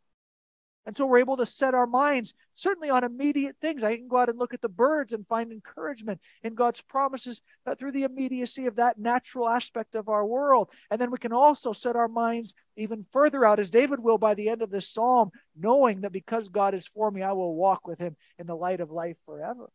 And 0.86 0.96
so 0.96 1.04
we're 1.04 1.18
able 1.18 1.36
to 1.36 1.46
set 1.46 1.74
our 1.74 1.86
minds 1.86 2.32
certainly 2.54 2.88
on 2.88 3.04
immediate 3.04 3.56
things. 3.60 3.84
I 3.84 3.96
can 3.96 4.08
go 4.08 4.16
out 4.16 4.30
and 4.30 4.38
look 4.38 4.54
at 4.54 4.62
the 4.62 4.68
birds 4.68 5.12
and 5.12 5.26
find 5.26 5.52
encouragement 5.52 6.20
in 6.42 6.54
God's 6.54 6.80
promises 6.80 7.42
uh, 7.66 7.74
through 7.74 7.92
the 7.92 8.04
immediacy 8.04 8.66
of 8.66 8.76
that 8.76 8.98
natural 8.98 9.48
aspect 9.48 9.94
of 9.94 10.08
our 10.08 10.24
world. 10.24 10.68
And 10.90 11.00
then 11.00 11.10
we 11.10 11.18
can 11.18 11.34
also 11.34 11.72
set 11.72 11.96
our 11.96 12.08
minds 12.08 12.54
even 12.76 13.04
further 13.12 13.44
out, 13.44 13.60
as 13.60 13.70
David 13.70 14.00
will 14.00 14.18
by 14.18 14.34
the 14.34 14.48
end 14.48 14.62
of 14.62 14.70
this 14.70 14.88
psalm, 14.88 15.30
knowing 15.54 16.00
that 16.00 16.12
because 16.12 16.48
God 16.48 16.74
is 16.74 16.88
for 16.88 17.10
me, 17.10 17.22
I 17.22 17.32
will 17.32 17.54
walk 17.54 17.86
with 17.86 17.98
him 17.98 18.16
in 18.38 18.46
the 18.46 18.56
light 18.56 18.80
of 18.80 18.90
life 18.90 19.16
forever. 19.26 19.70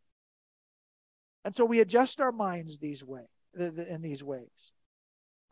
And 1.44 1.54
so 1.54 1.64
we 1.64 1.78
adjust 1.78 2.20
our 2.20 2.32
minds 2.32 2.78
these 2.78 3.04
ways, 3.04 3.28
in 3.56 4.00
these 4.02 4.24
ways. 4.24 4.50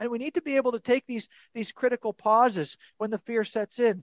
And 0.00 0.10
we 0.10 0.18
need 0.18 0.34
to 0.34 0.42
be 0.42 0.56
able 0.56 0.72
to 0.72 0.80
take 0.80 1.06
these, 1.06 1.28
these 1.54 1.70
critical 1.70 2.12
pauses 2.12 2.76
when 2.98 3.10
the 3.10 3.18
fear 3.18 3.44
sets 3.44 3.78
in, 3.78 4.02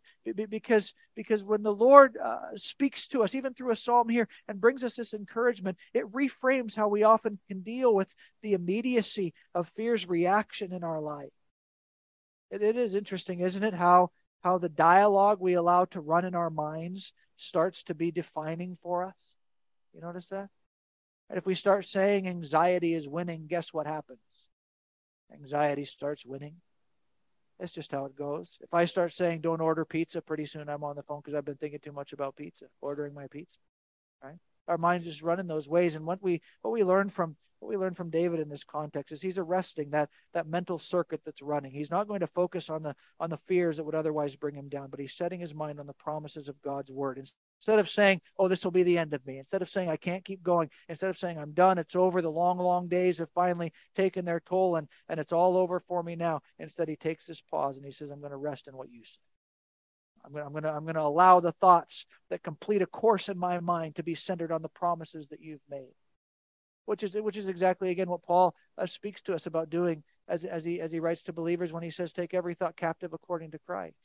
because, 0.49 0.93
because 1.15 1.43
when 1.43 1.63
the 1.63 1.73
Lord 1.73 2.17
uh, 2.17 2.55
speaks 2.55 3.07
to 3.09 3.23
us, 3.23 3.35
even 3.35 3.53
through 3.53 3.71
a 3.71 3.75
psalm 3.75 4.07
here, 4.07 4.29
and 4.47 4.61
brings 4.61 4.85
us 4.85 4.95
this 4.95 5.13
encouragement, 5.13 5.77
it 5.93 6.09
reframes 6.11 6.75
how 6.75 6.87
we 6.87 7.03
often 7.03 7.39
can 7.49 7.61
deal 7.61 7.93
with 7.93 8.07
the 8.41 8.53
immediacy 8.53 9.33
of 9.53 9.67
fear's 9.75 10.07
reaction 10.07 10.71
in 10.71 10.83
our 10.83 11.01
life. 11.01 11.33
it, 12.51 12.61
it 12.61 12.77
is 12.77 12.95
interesting, 12.95 13.41
isn't 13.41 13.63
it, 13.63 13.73
how, 13.73 14.11
how 14.43 14.57
the 14.57 14.69
dialogue 14.69 15.39
we 15.41 15.53
allow 15.55 15.85
to 15.85 15.99
run 15.99 16.23
in 16.23 16.35
our 16.35 16.49
minds 16.49 17.11
starts 17.35 17.83
to 17.83 17.95
be 17.95 18.11
defining 18.11 18.77
for 18.81 19.03
us? 19.03 19.33
You 19.93 19.99
notice 20.01 20.29
that? 20.29 20.49
And 21.29 21.37
if 21.37 21.45
we 21.45 21.53
start 21.53 21.85
saying 21.85 22.27
anxiety 22.27 22.93
is 22.93 23.09
winning, 23.09 23.47
guess 23.47 23.73
what 23.73 23.87
happens? 23.87 24.19
Anxiety 25.33 25.83
starts 25.83 26.25
winning. 26.25 26.55
That's 27.59 27.71
just 27.71 27.91
how 27.91 28.05
it 28.05 28.15
goes. 28.15 28.57
If 28.61 28.73
I 28.73 28.85
start 28.85 29.13
saying 29.13 29.41
don't 29.41 29.61
order 29.61 29.85
pizza, 29.85 30.21
pretty 30.21 30.45
soon 30.45 30.67
I'm 30.67 30.83
on 30.83 30.95
the 30.95 31.03
phone 31.03 31.21
because 31.23 31.35
I've 31.35 31.45
been 31.45 31.57
thinking 31.57 31.79
too 31.79 31.91
much 31.91 32.11
about 32.11 32.35
pizza, 32.35 32.65
ordering 32.81 33.13
my 33.13 33.27
pizza. 33.27 33.57
Right? 34.23 34.37
Our 34.67 34.77
minds 34.77 35.05
just 35.05 35.21
run 35.21 35.39
in 35.39 35.47
those 35.47 35.69
ways. 35.69 35.95
And 35.95 36.05
what 36.05 36.21
we 36.21 36.41
what 36.61 36.71
we 36.71 36.83
learn 36.83 37.09
from 37.09 37.35
what 37.59 37.69
we 37.69 37.77
learn 37.77 37.93
from 37.93 38.09
David 38.09 38.39
in 38.39 38.49
this 38.49 38.63
context 38.63 39.11
is 39.11 39.21
he's 39.21 39.37
arresting 39.37 39.91
that 39.91 40.09
that 40.33 40.47
mental 40.47 40.79
circuit 40.79 41.21
that's 41.23 41.43
running. 41.43 41.71
He's 41.71 41.91
not 41.91 42.07
going 42.07 42.21
to 42.21 42.27
focus 42.27 42.69
on 42.69 42.81
the 42.81 42.95
on 43.19 43.29
the 43.29 43.37
fears 43.47 43.77
that 43.77 43.83
would 43.83 43.95
otherwise 43.95 44.35
bring 44.35 44.55
him 44.55 44.67
down, 44.67 44.89
but 44.89 44.99
he's 44.99 45.13
setting 45.13 45.39
his 45.39 45.53
mind 45.53 45.79
on 45.79 45.85
the 45.85 45.93
promises 45.93 46.47
of 46.47 46.61
God's 46.63 46.91
word. 46.91 47.29
Instead 47.61 47.79
of 47.79 47.89
saying, 47.89 48.21
"Oh, 48.37 48.47
this 48.47 48.63
will 48.63 48.71
be 48.71 48.83
the 48.83 48.97
end 48.97 49.13
of 49.13 49.25
me," 49.25 49.37
instead 49.37 49.61
of 49.61 49.69
saying, 49.69 49.87
"I 49.87 49.95
can't 49.95 50.25
keep 50.25 50.41
going," 50.41 50.71
instead 50.89 51.11
of 51.11 51.17
saying, 51.17 51.37
"I'm 51.37 51.53
done, 51.53 51.77
it's 51.77 51.95
over," 51.95 52.21
the 52.21 52.31
long, 52.31 52.57
long 52.57 52.87
days 52.87 53.19
have 53.19 53.29
finally 53.31 53.71
taken 53.95 54.25
their 54.25 54.39
toll, 54.39 54.77
and 54.77 54.87
and 55.07 55.19
it's 55.19 55.31
all 55.31 55.55
over 55.55 55.79
for 55.79 56.01
me 56.01 56.15
now. 56.15 56.41
Instead, 56.57 56.89
he 56.89 56.95
takes 56.95 57.27
this 57.27 57.41
pause 57.41 57.77
and 57.77 57.85
he 57.85 57.91
says, 57.91 58.09
"I'm 58.09 58.19
going 58.19 58.31
to 58.31 58.37
rest 58.37 58.67
in 58.67 58.75
what 58.75 58.89
you 58.89 59.03
say." 59.03 59.19
I'm 60.25 60.31
going, 60.31 60.43
to, 60.43 60.47
I'm, 60.47 60.51
going 60.53 60.63
to, 60.63 60.73
I'm 60.73 60.83
going 60.83 60.95
to 60.95 61.01
allow 61.01 61.39
the 61.39 61.51
thoughts 61.51 62.05
that 62.29 62.43
complete 62.43 62.81
a 62.81 62.87
course 62.87 63.29
in 63.29 63.37
my 63.37 63.59
mind 63.59 63.95
to 63.95 64.03
be 64.03 64.13
centered 64.15 64.51
on 64.51 64.61
the 64.61 64.69
promises 64.69 65.27
that 65.29 65.41
you've 65.41 65.61
made 65.67 65.93
which 66.85 67.03
is 67.03 67.13
which 67.13 67.37
is 67.37 67.47
exactly 67.47 67.89
again 67.89 68.09
what 68.09 68.23
Paul 68.23 68.55
uh, 68.77 68.85
speaks 68.85 69.21
to 69.23 69.33
us 69.33 69.45
about 69.45 69.69
doing 69.69 70.03
as 70.27 70.45
as 70.45 70.65
he 70.65 70.81
as 70.81 70.91
he 70.91 70.99
writes 70.99 71.23
to 71.23 71.33
believers 71.33 71.71
when 71.71 71.83
he 71.83 71.89
says, 71.89 72.11
"Take 72.11 72.33
every 72.33 72.53
thought 72.53 72.75
captive 72.75 73.13
according 73.13 73.51
to 73.51 73.59
Christ." 73.59 73.95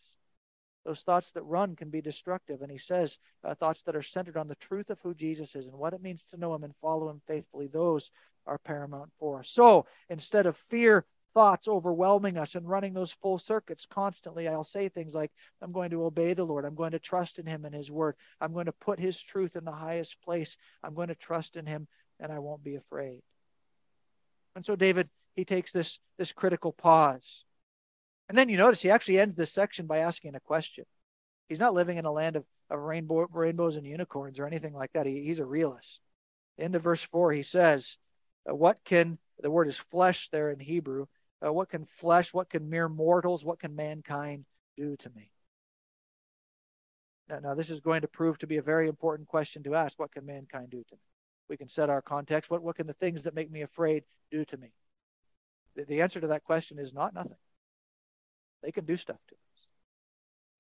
Those 0.86 1.00
thoughts 1.00 1.32
that 1.32 1.42
run 1.42 1.74
can 1.74 1.90
be 1.90 2.00
destructive, 2.00 2.62
and 2.62 2.70
he 2.70 2.78
says 2.78 3.18
uh, 3.42 3.56
thoughts 3.56 3.82
that 3.82 3.96
are 3.96 4.02
centered 4.02 4.36
on 4.36 4.46
the 4.46 4.54
truth 4.54 4.88
of 4.88 5.00
who 5.02 5.14
Jesus 5.14 5.56
is 5.56 5.66
and 5.66 5.76
what 5.76 5.92
it 5.92 6.00
means 6.00 6.22
to 6.30 6.36
know 6.36 6.54
Him 6.54 6.62
and 6.62 6.76
follow 6.80 7.10
Him 7.10 7.20
faithfully. 7.26 7.66
Those 7.66 8.12
are 8.46 8.58
paramount 8.58 9.10
for 9.18 9.40
us. 9.40 9.50
So 9.50 9.86
instead 10.08 10.46
of 10.46 10.56
fear 10.70 11.04
thoughts 11.34 11.66
overwhelming 11.66 12.38
us 12.38 12.54
and 12.54 12.68
running 12.68 12.94
those 12.94 13.10
full 13.10 13.36
circuits 13.36 13.84
constantly, 13.84 14.46
I'll 14.46 14.62
say 14.62 14.88
things 14.88 15.12
like, 15.12 15.32
I'm 15.60 15.72
going 15.72 15.90
to 15.90 16.04
obey 16.04 16.34
the 16.34 16.44
Lord. 16.44 16.64
I'm 16.64 16.76
going 16.76 16.92
to 16.92 17.00
trust 17.00 17.40
in 17.40 17.46
Him 17.46 17.64
and 17.64 17.74
His 17.74 17.90
Word. 17.90 18.14
I'm 18.40 18.52
going 18.52 18.66
to 18.66 18.72
put 18.72 19.00
His 19.00 19.20
truth 19.20 19.56
in 19.56 19.64
the 19.64 19.72
highest 19.72 20.22
place. 20.22 20.56
I'm 20.84 20.94
going 20.94 21.08
to 21.08 21.16
trust 21.16 21.56
in 21.56 21.66
Him 21.66 21.88
and 22.20 22.30
I 22.30 22.38
won't 22.38 22.62
be 22.62 22.76
afraid. 22.76 23.22
And 24.54 24.64
so 24.64 24.76
David, 24.76 25.08
he 25.34 25.44
takes 25.44 25.72
this, 25.72 25.98
this 26.16 26.32
critical 26.32 26.72
pause. 26.72 27.44
And 28.28 28.36
then 28.36 28.48
you 28.48 28.56
notice 28.56 28.82
he 28.82 28.90
actually 28.90 29.18
ends 29.18 29.36
this 29.36 29.52
section 29.52 29.86
by 29.86 29.98
asking 29.98 30.34
a 30.34 30.40
question. 30.40 30.84
He's 31.48 31.60
not 31.60 31.74
living 31.74 31.96
in 31.96 32.04
a 32.04 32.12
land 32.12 32.36
of, 32.36 32.44
of 32.70 32.80
rainbow, 32.80 33.26
rainbows 33.30 33.76
and 33.76 33.86
unicorns 33.86 34.38
or 34.38 34.46
anything 34.46 34.74
like 34.74 34.92
that. 34.94 35.06
He, 35.06 35.22
he's 35.22 35.38
a 35.38 35.44
realist. 35.44 36.00
End 36.58 36.74
of 36.74 36.82
verse 36.82 37.02
4, 37.02 37.32
he 37.32 37.42
says, 37.42 37.98
uh, 38.50 38.54
What 38.54 38.78
can, 38.84 39.18
the 39.40 39.50
word 39.50 39.68
is 39.68 39.76
flesh 39.76 40.28
there 40.30 40.50
in 40.50 40.58
Hebrew, 40.58 41.06
uh, 41.44 41.52
what 41.52 41.68
can 41.68 41.84
flesh, 41.84 42.32
what 42.32 42.50
can 42.50 42.68
mere 42.68 42.88
mortals, 42.88 43.44
what 43.44 43.60
can 43.60 43.76
mankind 43.76 44.46
do 44.76 44.96
to 44.96 45.10
me? 45.10 45.30
Now, 47.28 47.40
now, 47.40 47.54
this 47.54 47.70
is 47.70 47.80
going 47.80 48.00
to 48.00 48.08
prove 48.08 48.38
to 48.38 48.46
be 48.46 48.56
a 48.56 48.62
very 48.62 48.88
important 48.88 49.28
question 49.28 49.62
to 49.64 49.74
ask. 49.74 49.98
What 49.98 50.12
can 50.12 50.24
mankind 50.24 50.70
do 50.70 50.82
to 50.88 50.94
me? 50.94 51.00
we 51.48 51.56
can 51.56 51.68
set 51.68 51.90
our 51.90 52.02
context. 52.02 52.50
What, 52.50 52.62
what 52.62 52.76
can 52.76 52.86
the 52.86 52.94
things 52.94 53.22
that 53.22 53.34
make 53.34 53.50
me 53.50 53.62
afraid 53.62 54.04
do 54.30 54.44
to 54.46 54.56
me? 54.56 54.72
The, 55.74 55.84
the 55.84 56.00
answer 56.02 56.20
to 56.20 56.28
that 56.28 56.44
question 56.44 56.78
is 56.78 56.92
not 56.92 57.14
nothing. 57.14 57.36
They 58.66 58.72
can 58.72 58.84
do 58.84 58.96
stuff 58.96 59.20
to 59.28 59.34
us. 59.34 59.68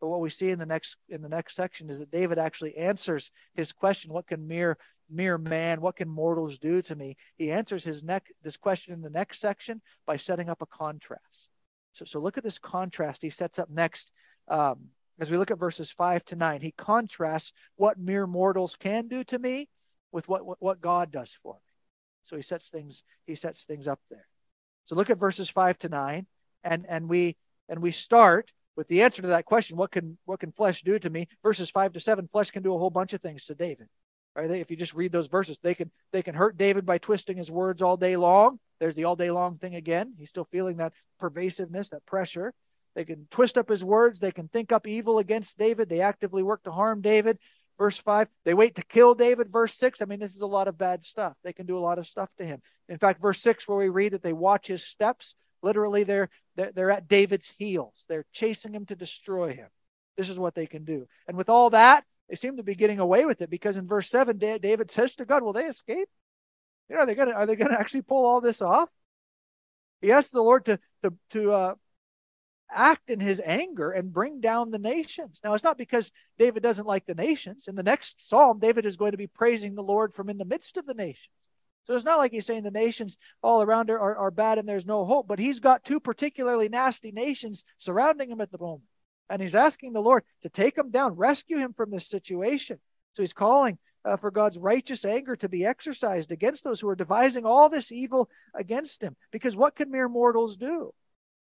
But 0.00 0.06
what 0.06 0.20
we 0.20 0.30
see 0.30 0.50
in 0.50 0.60
the 0.60 0.66
next 0.66 0.96
in 1.08 1.22
the 1.22 1.28
next 1.28 1.56
section 1.56 1.90
is 1.90 1.98
that 1.98 2.12
David 2.12 2.38
actually 2.38 2.76
answers 2.76 3.32
his 3.54 3.72
question, 3.72 4.12
what 4.12 4.28
can 4.28 4.46
mere 4.46 4.78
mere 5.10 5.38
man, 5.38 5.80
what 5.80 5.96
can 5.96 6.08
mortals 6.08 6.58
do 6.58 6.82
to 6.82 6.94
me? 6.94 7.16
He 7.36 7.50
answers 7.50 7.82
his 7.82 8.04
neck 8.04 8.28
this 8.44 8.56
question 8.56 8.94
in 8.94 9.02
the 9.02 9.10
next 9.10 9.40
section 9.40 9.82
by 10.06 10.18
setting 10.18 10.48
up 10.48 10.62
a 10.62 10.66
contrast. 10.66 11.48
So, 11.94 12.04
so 12.04 12.20
look 12.20 12.38
at 12.38 12.44
this 12.44 12.58
contrast 12.58 13.22
he 13.22 13.30
sets 13.30 13.58
up 13.58 13.70
next. 13.70 14.12
Um, 14.46 14.90
as 15.18 15.30
we 15.30 15.36
look 15.38 15.50
at 15.50 15.58
verses 15.58 15.90
five 15.90 16.24
to 16.26 16.36
nine, 16.36 16.60
he 16.60 16.74
contrasts 16.76 17.52
what 17.74 17.98
mere 17.98 18.28
mortals 18.28 18.76
can 18.78 19.08
do 19.08 19.24
to 19.24 19.38
me 19.38 19.68
with 20.12 20.28
what, 20.28 20.46
what, 20.46 20.58
what 20.60 20.80
God 20.80 21.10
does 21.10 21.36
for 21.42 21.54
me. 21.54 21.60
So 22.22 22.36
he 22.36 22.42
sets 22.42 22.68
things 22.68 23.02
he 23.26 23.34
sets 23.34 23.64
things 23.64 23.88
up 23.88 24.00
there. 24.10 24.28
So 24.84 24.94
look 24.94 25.10
at 25.10 25.18
verses 25.18 25.50
five 25.50 25.78
to 25.80 25.88
nine, 25.88 26.26
and 26.62 26.86
and 26.88 27.08
we 27.08 27.36
and 27.68 27.80
we 27.80 27.90
start 27.90 28.52
with 28.76 28.88
the 28.88 29.02
answer 29.02 29.22
to 29.22 29.28
that 29.28 29.44
question: 29.44 29.76
What 29.76 29.90
can 29.90 30.18
what 30.24 30.40
can 30.40 30.52
flesh 30.52 30.82
do 30.82 30.98
to 30.98 31.10
me? 31.10 31.28
Verses 31.42 31.70
five 31.70 31.92
to 31.92 32.00
seven, 32.00 32.28
flesh 32.30 32.50
can 32.50 32.62
do 32.62 32.74
a 32.74 32.78
whole 32.78 32.90
bunch 32.90 33.12
of 33.12 33.20
things 33.20 33.44
to 33.44 33.54
David. 33.54 33.88
Right? 34.34 34.50
If 34.50 34.70
you 34.70 34.76
just 34.76 34.94
read 34.94 35.12
those 35.12 35.28
verses, 35.28 35.58
they 35.62 35.74
can 35.74 35.90
they 36.12 36.22
can 36.22 36.34
hurt 36.34 36.58
David 36.58 36.84
by 36.84 36.98
twisting 36.98 37.36
his 37.36 37.50
words 37.50 37.82
all 37.82 37.96
day 37.96 38.16
long. 38.16 38.58
There's 38.78 38.94
the 38.94 39.04
all 39.04 39.16
day 39.16 39.30
long 39.30 39.56
thing 39.56 39.74
again. 39.74 40.14
He's 40.18 40.28
still 40.28 40.48
feeling 40.50 40.76
that 40.76 40.92
pervasiveness, 41.18 41.90
that 41.90 42.04
pressure. 42.04 42.52
They 42.94 43.04
can 43.04 43.26
twist 43.30 43.58
up 43.58 43.68
his 43.68 43.84
words. 43.84 44.20
They 44.20 44.32
can 44.32 44.48
think 44.48 44.72
up 44.72 44.86
evil 44.86 45.18
against 45.18 45.58
David. 45.58 45.88
They 45.88 46.00
actively 46.00 46.42
work 46.42 46.62
to 46.64 46.72
harm 46.72 47.02
David. 47.02 47.38
Verse 47.78 47.98
5, 47.98 48.28
they 48.44 48.54
wait 48.54 48.76
to 48.76 48.82
kill 48.82 49.14
David. 49.14 49.52
Verse 49.52 49.76
6, 49.76 50.00
I 50.00 50.06
mean, 50.06 50.18
this 50.18 50.34
is 50.34 50.40
a 50.40 50.46
lot 50.46 50.66
of 50.66 50.78
bad 50.78 51.04
stuff. 51.04 51.34
They 51.44 51.52
can 51.52 51.66
do 51.66 51.76
a 51.76 51.80
lot 51.80 51.98
of 51.98 52.06
stuff 52.06 52.30
to 52.38 52.44
him. 52.44 52.62
In 52.88 52.96
fact, 52.98 53.20
verse 53.20 53.40
6, 53.42 53.68
where 53.68 53.76
we 53.76 53.90
read 53.90 54.12
that 54.12 54.22
they 54.22 54.32
watch 54.32 54.66
his 54.66 54.82
steps, 54.82 55.34
literally 55.62 56.04
they're, 56.04 56.28
they're, 56.56 56.72
they're 56.72 56.90
at 56.90 57.08
David's 57.08 57.52
heels. 57.58 58.04
They're 58.08 58.26
chasing 58.32 58.74
him 58.74 58.86
to 58.86 58.96
destroy 58.96 59.54
him. 59.54 59.68
This 60.16 60.28
is 60.28 60.38
what 60.38 60.54
they 60.54 60.66
can 60.66 60.84
do. 60.84 61.06
And 61.28 61.36
with 61.36 61.48
all 61.48 61.70
that, 61.70 62.04
they 62.28 62.36
seem 62.36 62.56
to 62.56 62.62
be 62.62 62.74
getting 62.74 62.98
away 62.98 63.24
with 63.24 63.40
it 63.42 63.50
because 63.50 63.76
in 63.76 63.86
verse 63.86 64.08
7, 64.08 64.38
David 64.38 64.90
says 64.90 65.14
to 65.16 65.24
God, 65.24 65.42
Will 65.42 65.52
they 65.52 65.66
escape? 65.66 66.08
You 66.88 66.96
know, 66.96 67.02
are 67.02 67.06
they 67.06 67.14
to 67.14 67.32
are 67.32 67.46
they 67.46 67.56
to 67.56 67.72
actually 67.72 68.02
pull 68.02 68.24
all 68.24 68.40
this 68.40 68.62
off? 68.62 68.88
He 70.00 70.12
asked 70.12 70.32
the 70.32 70.42
Lord 70.42 70.64
to 70.66 70.78
to 71.02 71.14
to 71.30 71.52
uh, 71.52 71.74
act 72.70 73.10
in 73.10 73.20
his 73.20 73.40
anger 73.44 73.90
and 73.90 74.12
bring 74.12 74.40
down 74.40 74.70
the 74.70 74.78
nations. 74.78 75.40
Now, 75.42 75.54
it's 75.54 75.64
not 75.64 75.78
because 75.78 76.10
David 76.38 76.62
doesn't 76.62 76.86
like 76.86 77.06
the 77.06 77.14
nations. 77.14 77.64
In 77.68 77.74
the 77.74 77.82
next 77.82 78.28
psalm, 78.28 78.58
David 78.58 78.86
is 78.86 78.96
going 78.96 79.12
to 79.12 79.18
be 79.18 79.26
praising 79.26 79.74
the 79.74 79.82
Lord 79.82 80.14
from 80.14 80.28
in 80.28 80.38
the 80.38 80.44
midst 80.44 80.76
of 80.76 80.86
the 80.86 80.94
nations. 80.94 81.30
So 81.86 81.94
it's 81.94 82.04
not 82.04 82.18
like 82.18 82.32
he's 82.32 82.46
saying 82.46 82.64
the 82.64 82.70
nations 82.70 83.16
all 83.42 83.62
around 83.62 83.90
are, 83.90 83.98
are, 83.98 84.16
are 84.16 84.30
bad 84.30 84.58
and 84.58 84.68
there's 84.68 84.86
no 84.86 85.04
hope, 85.04 85.28
but 85.28 85.38
he's 85.38 85.60
got 85.60 85.84
two 85.84 86.00
particularly 86.00 86.68
nasty 86.68 87.12
nations 87.12 87.62
surrounding 87.78 88.30
him 88.30 88.40
at 88.40 88.50
the 88.50 88.58
moment. 88.58 88.88
And 89.30 89.40
he's 89.40 89.54
asking 89.54 89.92
the 89.92 90.02
Lord 90.02 90.24
to 90.42 90.48
take 90.48 90.76
him 90.76 90.90
down, 90.90 91.14
rescue 91.14 91.58
him 91.58 91.72
from 91.72 91.90
this 91.90 92.08
situation. 92.08 92.78
So 93.14 93.22
he's 93.22 93.32
calling 93.32 93.78
uh, 94.04 94.16
for 94.16 94.30
God's 94.30 94.58
righteous 94.58 95.04
anger 95.04 95.36
to 95.36 95.48
be 95.48 95.64
exercised 95.64 96.30
against 96.30 96.64
those 96.64 96.80
who 96.80 96.88
are 96.88 96.96
devising 96.96 97.44
all 97.44 97.68
this 97.68 97.90
evil 97.90 98.28
against 98.54 99.02
him. 99.02 99.16
Because 99.32 99.56
what 99.56 99.76
can 99.76 99.90
mere 99.90 100.08
mortals 100.08 100.56
do? 100.56 100.92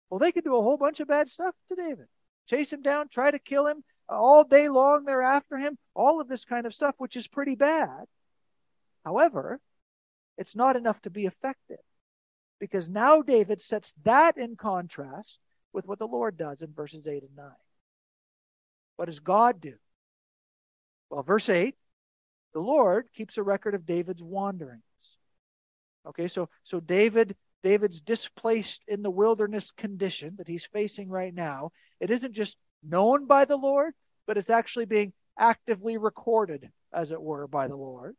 Well, 0.09 0.19
they 0.19 0.31
could 0.31 0.43
do 0.43 0.55
a 0.55 0.61
whole 0.61 0.77
bunch 0.77 0.99
of 0.99 1.07
bad 1.07 1.29
stuff 1.29 1.55
to 1.69 1.75
David. 1.75 2.07
Chase 2.47 2.71
him 2.71 2.81
down, 2.81 3.09
try 3.09 3.31
to 3.31 3.39
kill 3.39 3.67
him. 3.67 3.83
All 4.07 4.43
day 4.43 4.69
long, 4.69 5.03
they're 5.03 5.21
after 5.21 5.57
him. 5.57 5.77
All 5.95 6.21
of 6.21 6.27
this 6.27 6.45
kind 6.45 6.65
of 6.65 6.73
stuff, 6.73 6.95
which 6.97 7.15
is 7.15 7.27
pretty 7.27 7.55
bad. 7.55 8.05
However, 9.03 9.59
it's 10.37 10.55
not 10.55 10.75
enough 10.75 11.01
to 11.01 11.09
be 11.09 11.25
effective 11.25 11.79
because 12.59 12.89
now 12.89 13.21
David 13.21 13.61
sets 13.61 13.93
that 14.03 14.37
in 14.37 14.55
contrast 14.55 15.39
with 15.73 15.87
what 15.87 15.99
the 15.99 16.07
Lord 16.07 16.37
does 16.37 16.61
in 16.61 16.73
verses 16.73 17.07
8 17.07 17.23
and 17.23 17.35
9. 17.35 17.45
What 18.95 19.05
does 19.05 19.19
God 19.19 19.59
do? 19.59 19.75
Well, 21.09 21.23
verse 21.23 21.49
8 21.49 21.75
the 22.53 22.61
Lord 22.61 23.07
keeps 23.13 23.37
a 23.37 23.43
record 23.43 23.75
of 23.75 23.85
David's 23.85 24.23
wanderings. 24.23 24.81
Okay, 26.07 26.29
so 26.29 26.49
so 26.63 26.79
David 26.79 27.35
David's 27.63 27.99
displaced 27.99 28.83
in 28.87 29.01
the 29.01 29.09
wilderness 29.09 29.71
condition 29.71 30.35
that 30.37 30.47
he's 30.47 30.65
facing 30.65 31.09
right 31.09 31.33
now. 31.33 31.71
It 31.99 32.11
isn't 32.11 32.31
just 32.31 32.57
known 32.81 33.25
by 33.25 33.43
the 33.43 33.57
Lord, 33.57 33.93
but 34.25 34.37
it's 34.37 34.49
actually 34.49 34.85
being 34.85 35.11
actively 35.37 35.97
recorded, 35.97 36.69
as 36.93 37.11
it 37.11 37.21
were, 37.21 37.47
by 37.47 37.67
the 37.67 37.75
Lord. 37.75 38.15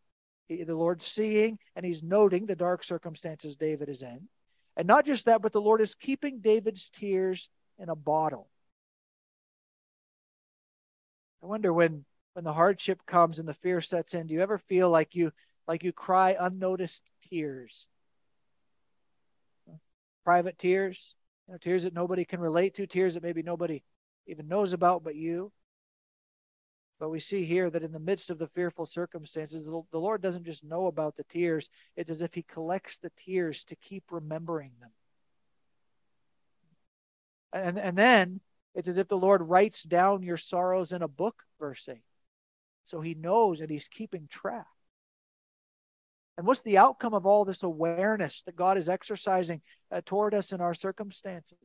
He, 0.49 0.63
the 0.63 0.75
Lord's 0.75 1.07
seeing 1.07 1.59
and 1.75 1.85
he's 1.85 2.03
noting 2.03 2.47
the 2.47 2.57
dark 2.57 2.85
circumstances 2.85 3.57
David 3.57 3.89
is 3.89 4.03
in. 4.03 4.29
And 4.77 4.87
not 4.87 5.07
just 5.07 5.25
that, 5.25 5.43
but 5.43 5.53
the 5.53 5.61
Lord 5.61 5.81
is 5.81 5.95
keeping 5.95 6.41
David's 6.41 6.89
tears 6.91 7.49
in 7.79 7.89
a 7.89 7.97
bottle. 7.97 8.49
I 11.43 11.47
wonder 11.47 11.73
when 11.73 12.05
when 12.35 12.45
the 12.45 12.53
hardship 12.53 13.01
comes 13.07 13.39
and 13.39 13.49
the 13.49 13.55
fear 13.55 13.81
sets 13.81 14.13
in, 14.13 14.27
do 14.27 14.35
you 14.35 14.43
ever 14.43 14.59
feel 14.59 14.91
like 14.91 15.15
you 15.15 15.33
like 15.67 15.83
you 15.83 15.93
cry 15.93 16.37
unnoticed 16.39 17.03
tears? 17.31 17.87
Private 20.23 20.59
tears, 20.59 21.15
you 21.47 21.53
know, 21.53 21.59
tears 21.59 21.85
that 21.85 21.95
nobody 21.95 22.27
can 22.27 22.41
relate 22.41 22.75
to, 22.75 22.87
tears 22.87 23.15
that 23.15 23.23
maybe 23.23 23.43
nobody 23.43 23.83
even 24.27 24.49
knows 24.49 24.75
about 24.75 25.03
but 25.03 25.15
you. 25.15 25.51
But 26.99 27.11
we 27.11 27.21
see 27.21 27.45
here 27.45 27.69
that 27.69 27.83
in 27.83 27.93
the 27.93 27.99
midst 27.99 28.31
of 28.31 28.39
the 28.39 28.49
fearful 28.49 28.87
circumstances, 28.87 29.67
the 29.67 29.99
Lord 29.99 30.23
doesn't 30.23 30.45
just 30.45 30.65
know 30.65 30.87
about 30.87 31.17
the 31.17 31.25
tears. 31.25 31.69
It's 31.95 32.11
as 32.11 32.23
if 32.23 32.35
He 32.35 32.43
collects 32.43 32.97
the 32.97 33.13
tears 33.25 33.65
to 33.65 33.77
keep 33.77 34.05
remembering 34.11 34.73
them. 34.81 34.91
And, 37.53 37.79
and 37.79 37.97
then 37.97 38.41
it's 38.75 38.89
as 38.89 38.97
if 38.97 39.09
the 39.09 39.19
Lord 39.19 39.43
writes 39.43 39.83
down 39.83 40.23
your 40.23 40.39
sorrows 40.39 40.93
in 40.93 41.03
a 41.03 41.09
book, 41.09 41.43
verse 41.61 41.87
8. 41.89 41.99
So 42.87 43.01
He 43.03 43.15
knows 43.15 43.61
and 43.61 43.71
He's 43.71 43.89
keeping 43.89 44.27
track. 44.31 44.67
And 46.39 46.47
what's 46.47 46.63
the 46.63 46.79
outcome 46.79 47.15
of 47.15 47.27
all 47.27 47.45
this 47.45 47.63
awareness 47.63 48.43
that 48.43 48.57
God 48.57 48.77
is 48.79 48.89
exercising 48.89 49.63
uh, 49.91 50.01
toward 50.05 50.35
us 50.35 50.53
in 50.53 50.61
our 50.61 50.75
circumstances? 50.75 51.59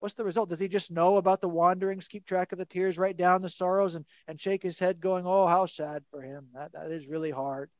What's 0.00 0.14
the 0.14 0.24
result? 0.24 0.50
Does 0.50 0.60
he 0.60 0.68
just 0.68 0.90
know 0.90 1.16
about 1.16 1.40
the 1.40 1.48
wanderings, 1.48 2.08
keep 2.08 2.26
track 2.26 2.52
of 2.52 2.58
the 2.58 2.64
tears, 2.64 2.98
write 2.98 3.16
down 3.16 3.42
the 3.42 3.48
sorrows, 3.48 3.94
and, 3.94 4.04
and 4.28 4.40
shake 4.40 4.62
his 4.62 4.78
head, 4.78 5.00
going, 5.00 5.26
Oh, 5.26 5.46
how 5.46 5.66
sad 5.66 6.04
for 6.10 6.20
him. 6.20 6.48
That, 6.54 6.72
that 6.72 6.90
is 6.90 7.08
really 7.08 7.30
hard. 7.30 7.70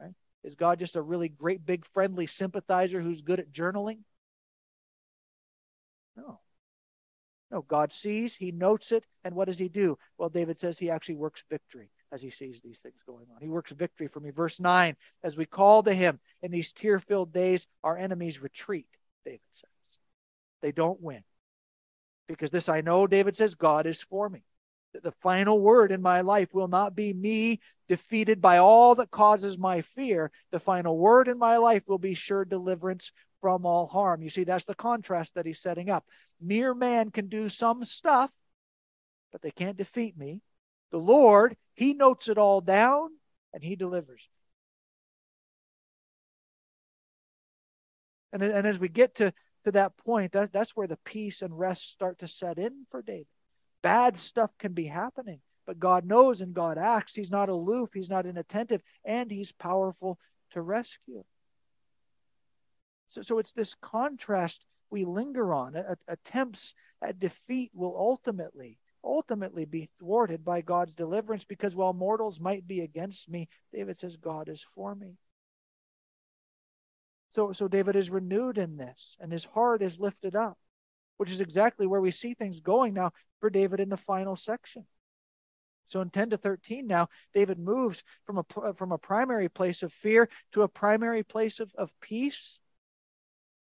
Right? 0.00 0.14
Is 0.44 0.54
God 0.54 0.78
just 0.78 0.96
a 0.96 1.02
really 1.02 1.28
great, 1.28 1.64
big, 1.64 1.84
friendly 1.86 2.26
sympathizer 2.26 3.00
who's 3.00 3.20
good 3.20 3.40
at 3.40 3.52
journaling? 3.52 3.98
No. 6.16 6.40
No, 7.50 7.62
God 7.62 7.92
sees, 7.92 8.34
he 8.34 8.52
notes 8.52 8.92
it, 8.92 9.04
and 9.24 9.34
what 9.34 9.46
does 9.46 9.58
he 9.58 9.68
do? 9.68 9.98
Well, 10.18 10.28
David 10.28 10.60
says 10.60 10.78
he 10.78 10.90
actually 10.90 11.16
works 11.16 11.42
victory 11.48 11.90
as 12.12 12.20
he 12.20 12.30
sees 12.30 12.60
these 12.60 12.78
things 12.80 13.02
going 13.06 13.26
on. 13.34 13.40
He 13.40 13.48
works 13.48 13.70
victory 13.72 14.08
for 14.08 14.20
me. 14.20 14.30
Verse 14.30 14.60
9, 14.60 14.96
as 15.22 15.36
we 15.36 15.46
call 15.46 15.82
to 15.82 15.94
him 15.94 16.18
in 16.42 16.50
these 16.50 16.72
tear 16.72 16.98
filled 16.98 17.32
days, 17.32 17.66
our 17.82 17.96
enemies 17.96 18.42
retreat, 18.42 18.88
David 19.24 19.40
says. 19.50 19.70
They 20.60 20.72
don't 20.72 21.00
win. 21.00 21.22
Because 22.28 22.50
this 22.50 22.68
I 22.68 22.82
know, 22.82 23.06
David 23.06 23.36
says, 23.36 23.54
God 23.54 23.86
is 23.86 24.02
for 24.02 24.28
me. 24.28 24.44
The 25.02 25.12
final 25.22 25.60
word 25.60 25.92
in 25.92 26.02
my 26.02 26.20
life 26.20 26.52
will 26.52 26.68
not 26.68 26.94
be 26.94 27.12
me 27.12 27.60
defeated 27.88 28.40
by 28.40 28.58
all 28.58 28.94
that 28.96 29.10
causes 29.10 29.58
my 29.58 29.82
fear. 29.82 30.30
The 30.50 30.60
final 30.60 30.98
word 30.98 31.28
in 31.28 31.38
my 31.38 31.56
life 31.56 31.82
will 31.86 31.98
be 31.98 32.14
sure 32.14 32.44
deliverance 32.44 33.12
from 33.40 33.64
all 33.64 33.86
harm. 33.86 34.22
You 34.22 34.30
see, 34.30 34.44
that's 34.44 34.64
the 34.64 34.74
contrast 34.74 35.34
that 35.34 35.46
he's 35.46 35.60
setting 35.60 35.90
up. 35.90 36.04
Mere 36.40 36.74
man 36.74 37.10
can 37.10 37.28
do 37.28 37.48
some 37.48 37.84
stuff, 37.84 38.30
but 39.32 39.42
they 39.42 39.50
can't 39.50 39.76
defeat 39.76 40.16
me. 40.16 40.40
The 40.90 40.98
Lord, 40.98 41.56
He 41.74 41.94
notes 41.94 42.28
it 42.28 42.38
all 42.38 42.60
down 42.60 43.10
and 43.52 43.62
He 43.62 43.76
delivers. 43.76 44.28
And, 48.32 48.42
and 48.42 48.66
as 48.66 48.78
we 48.78 48.88
get 48.88 49.16
to 49.16 49.32
to 49.68 49.72
that 49.72 49.96
point, 49.98 50.32
that, 50.32 50.52
that's 50.52 50.74
where 50.74 50.86
the 50.86 50.98
peace 51.04 51.42
and 51.42 51.56
rest 51.56 51.90
start 51.90 52.18
to 52.20 52.28
set 52.28 52.58
in 52.58 52.86
for 52.90 53.02
David. 53.02 53.26
Bad 53.82 54.18
stuff 54.18 54.50
can 54.58 54.72
be 54.72 54.86
happening, 54.86 55.40
but 55.66 55.78
God 55.78 56.06
knows 56.06 56.40
and 56.40 56.54
God 56.54 56.78
acts. 56.78 57.14
He's 57.14 57.30
not 57.30 57.50
aloof, 57.50 57.90
He's 57.92 58.08
not 58.08 58.26
inattentive, 58.26 58.82
and 59.04 59.30
He's 59.30 59.52
powerful 59.52 60.18
to 60.52 60.62
rescue. 60.62 61.22
So, 63.10 63.20
so 63.22 63.38
it's 63.38 63.52
this 63.52 63.74
contrast 63.80 64.64
we 64.90 65.04
linger 65.04 65.52
on. 65.52 65.76
attempts 66.08 66.74
at 67.02 67.20
defeat 67.20 67.70
will 67.74 67.94
ultimately, 67.96 68.78
ultimately 69.04 69.66
be 69.66 69.90
thwarted 70.00 70.44
by 70.44 70.62
God's 70.62 70.94
deliverance 70.94 71.44
because 71.44 71.76
while 71.76 71.92
mortals 71.92 72.40
might 72.40 72.66
be 72.66 72.80
against 72.80 73.28
me, 73.28 73.48
David 73.72 73.98
says, 73.98 74.16
God 74.16 74.48
is 74.48 74.64
for 74.74 74.94
me. 74.94 75.18
So, 77.38 77.52
so 77.52 77.68
David 77.68 77.94
is 77.94 78.10
renewed 78.10 78.58
in 78.58 78.76
this, 78.76 79.16
and 79.20 79.30
his 79.30 79.44
heart 79.44 79.80
is 79.80 80.00
lifted 80.00 80.34
up, 80.34 80.58
which 81.18 81.30
is 81.30 81.40
exactly 81.40 81.86
where 81.86 82.00
we 82.00 82.10
see 82.10 82.34
things 82.34 82.58
going 82.58 82.94
now 82.94 83.12
for 83.38 83.48
David 83.48 83.78
in 83.78 83.90
the 83.90 83.96
final 83.96 84.34
section. 84.34 84.86
So 85.86 86.00
in 86.00 86.10
10 86.10 86.30
to 86.30 86.36
13 86.36 86.88
now, 86.88 87.10
David 87.32 87.60
moves 87.60 88.02
from 88.24 88.38
a, 88.38 88.74
from 88.74 88.90
a 88.90 88.98
primary 88.98 89.48
place 89.48 89.84
of 89.84 89.92
fear 89.92 90.28
to 90.50 90.62
a 90.62 90.68
primary 90.68 91.22
place 91.22 91.60
of, 91.60 91.70
of 91.78 91.92
peace. 92.00 92.58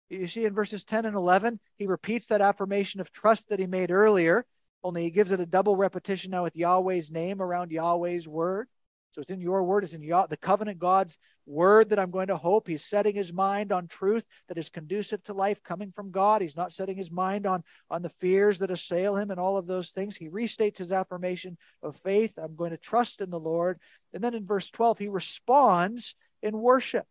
You 0.09 0.25
see 0.27 0.45
in 0.45 0.53
verses 0.53 0.85
10 0.85 1.03
and 1.03 1.17
11, 1.17 1.59
he 1.77 1.85
repeats 1.85 2.27
that 2.27 2.39
affirmation 2.39 3.01
of 3.01 3.11
trust 3.11 3.49
that 3.49 3.59
he 3.59 3.67
made 3.67 3.91
earlier, 3.91 4.45
only 4.85 5.03
he 5.03 5.11
gives 5.11 5.33
it 5.33 5.41
a 5.41 5.45
double 5.45 5.75
repetition 5.75 6.31
now 6.31 6.43
with 6.43 6.55
Yahweh's 6.55 7.11
name 7.11 7.41
around 7.41 7.71
Yahweh's 7.71 8.25
word. 8.25 8.69
So 9.11 9.21
it's 9.21 9.31
in 9.31 9.41
your 9.41 9.63
word, 9.63 9.83
it's 9.83 9.93
in 9.93 10.01
the 10.01 10.37
covenant 10.39 10.77
God's 10.77 11.17
word 11.47 11.89
that 11.89 11.99
I'm 11.99 12.11
going 12.11 12.27
to 12.27 12.37
hope. 12.37 12.67
He's 12.67 12.85
setting 12.85 13.15
his 13.15 13.33
mind 13.33 13.71
on 13.71 13.87
truth 13.87 14.23
that 14.47 14.57
is 14.57 14.69
conducive 14.69 15.23
to 15.23 15.33
life 15.33 15.63
coming 15.63 15.91
from 15.91 16.11
God. 16.11 16.41
He's 16.41 16.55
not 16.55 16.73
setting 16.73 16.95
his 16.95 17.11
mind 17.11 17.47
on, 17.47 17.63
on 17.89 18.03
the 18.03 18.09
fears 18.09 18.59
that 18.59 18.69
assail 18.69 19.15
him 19.15 19.31
and 19.31 19.39
all 19.39 19.57
of 19.57 19.65
those 19.65 19.89
things. 19.89 20.15
He 20.15 20.29
restates 20.29 20.77
his 20.77 20.91
affirmation 20.91 21.57
of 21.81 21.97
faith. 21.97 22.33
I'm 22.37 22.55
going 22.55 22.71
to 22.71 22.77
trust 22.77 23.19
in 23.19 23.31
the 23.31 23.39
Lord. 23.39 23.79
And 24.13 24.23
then 24.23 24.35
in 24.35 24.45
verse 24.45 24.69
12, 24.69 24.99
he 24.99 25.07
responds 25.07 26.13
in 26.43 26.55
worship. 26.57 27.05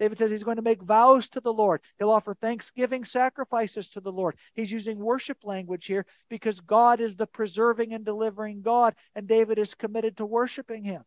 David 0.00 0.18
says 0.18 0.30
he's 0.30 0.42
going 0.42 0.56
to 0.56 0.62
make 0.62 0.82
vows 0.82 1.28
to 1.28 1.40
the 1.40 1.52
Lord. 1.52 1.80
He'll 1.98 2.10
offer 2.10 2.34
thanksgiving 2.34 3.04
sacrifices 3.04 3.90
to 3.90 4.00
the 4.00 4.10
Lord. 4.10 4.36
He's 4.54 4.72
using 4.72 4.98
worship 4.98 5.38
language 5.44 5.86
here 5.86 6.04
because 6.28 6.60
God 6.60 7.00
is 7.00 7.14
the 7.14 7.26
preserving 7.26 7.92
and 7.92 8.04
delivering 8.04 8.62
God, 8.62 8.96
and 9.14 9.28
David 9.28 9.58
is 9.58 9.74
committed 9.74 10.16
to 10.16 10.26
worshiping 10.26 10.82
him 10.82 11.04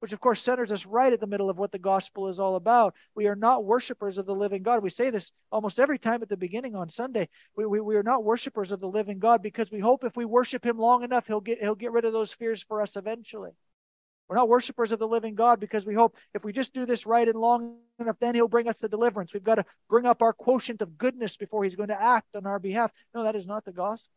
which 0.00 0.12
of 0.12 0.20
course 0.20 0.42
centers 0.42 0.72
us 0.72 0.86
right 0.86 1.12
at 1.12 1.20
the 1.20 1.26
middle 1.26 1.48
of 1.48 1.58
what 1.58 1.72
the 1.72 1.78
gospel 1.78 2.28
is 2.28 2.40
all 2.40 2.56
about. 2.56 2.94
We 3.14 3.26
are 3.26 3.36
not 3.36 3.64
worshipers 3.64 4.18
of 4.18 4.26
the 4.26 4.34
living 4.34 4.62
God. 4.62 4.82
We 4.82 4.90
say 4.90 5.10
this 5.10 5.30
almost 5.52 5.78
every 5.78 5.98
time 5.98 6.22
at 6.22 6.28
the 6.28 6.36
beginning 6.36 6.74
on 6.74 6.88
Sunday. 6.88 7.28
We, 7.56 7.66
we, 7.66 7.80
we, 7.80 7.96
are 7.96 8.02
not 8.02 8.24
worshipers 8.24 8.72
of 8.72 8.80
the 8.80 8.88
living 8.88 9.18
God 9.18 9.42
because 9.42 9.70
we 9.70 9.78
hope 9.78 10.04
if 10.04 10.16
we 10.16 10.24
worship 10.24 10.64
him 10.64 10.78
long 10.78 11.04
enough, 11.04 11.26
he'll 11.26 11.40
get, 11.40 11.60
he'll 11.60 11.74
get 11.74 11.92
rid 11.92 12.04
of 12.04 12.12
those 12.12 12.32
fears 12.32 12.62
for 12.62 12.82
us 12.82 12.96
eventually. 12.96 13.50
We're 14.28 14.36
not 14.36 14.48
worshipers 14.48 14.92
of 14.92 15.00
the 15.00 15.08
living 15.08 15.34
God 15.34 15.58
because 15.58 15.84
we 15.84 15.94
hope 15.94 16.16
if 16.34 16.44
we 16.44 16.52
just 16.52 16.72
do 16.72 16.86
this 16.86 17.04
right 17.04 17.26
and 17.26 17.38
long 17.38 17.78
enough, 17.98 18.16
then 18.20 18.36
he'll 18.36 18.46
bring 18.46 18.68
us 18.68 18.78
the 18.78 18.88
deliverance. 18.88 19.34
We've 19.34 19.42
got 19.42 19.56
to 19.56 19.64
bring 19.88 20.06
up 20.06 20.22
our 20.22 20.32
quotient 20.32 20.82
of 20.82 20.96
goodness 20.96 21.36
before 21.36 21.64
he's 21.64 21.74
going 21.74 21.88
to 21.88 22.00
act 22.00 22.28
on 22.36 22.46
our 22.46 22.60
behalf. 22.60 22.92
No, 23.12 23.24
that 23.24 23.34
is 23.34 23.44
not 23.44 23.64
the 23.64 23.72
gospel. 23.72 24.12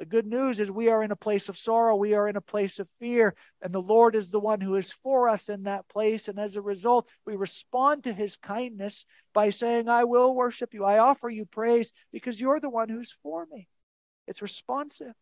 The 0.00 0.06
good 0.06 0.26
news 0.26 0.60
is 0.60 0.70
we 0.70 0.88
are 0.88 1.02
in 1.02 1.10
a 1.10 1.16
place 1.16 1.50
of 1.50 1.58
sorrow. 1.58 1.94
We 1.94 2.14
are 2.14 2.26
in 2.26 2.34
a 2.34 2.40
place 2.40 2.78
of 2.78 2.88
fear. 2.98 3.34
And 3.60 3.70
the 3.70 3.82
Lord 3.82 4.14
is 4.16 4.30
the 4.30 4.40
one 4.40 4.62
who 4.62 4.76
is 4.76 4.90
for 4.90 5.28
us 5.28 5.50
in 5.50 5.64
that 5.64 5.90
place. 5.90 6.26
And 6.26 6.38
as 6.38 6.56
a 6.56 6.62
result, 6.62 7.06
we 7.26 7.36
respond 7.36 8.04
to 8.04 8.14
his 8.14 8.36
kindness 8.36 9.04
by 9.34 9.50
saying, 9.50 9.90
I 9.90 10.04
will 10.04 10.34
worship 10.34 10.72
you. 10.72 10.86
I 10.86 11.00
offer 11.00 11.28
you 11.28 11.44
praise 11.44 11.92
because 12.14 12.40
you're 12.40 12.60
the 12.60 12.70
one 12.70 12.88
who's 12.88 13.14
for 13.22 13.46
me. 13.52 13.68
It's 14.26 14.40
responsive. 14.40 15.12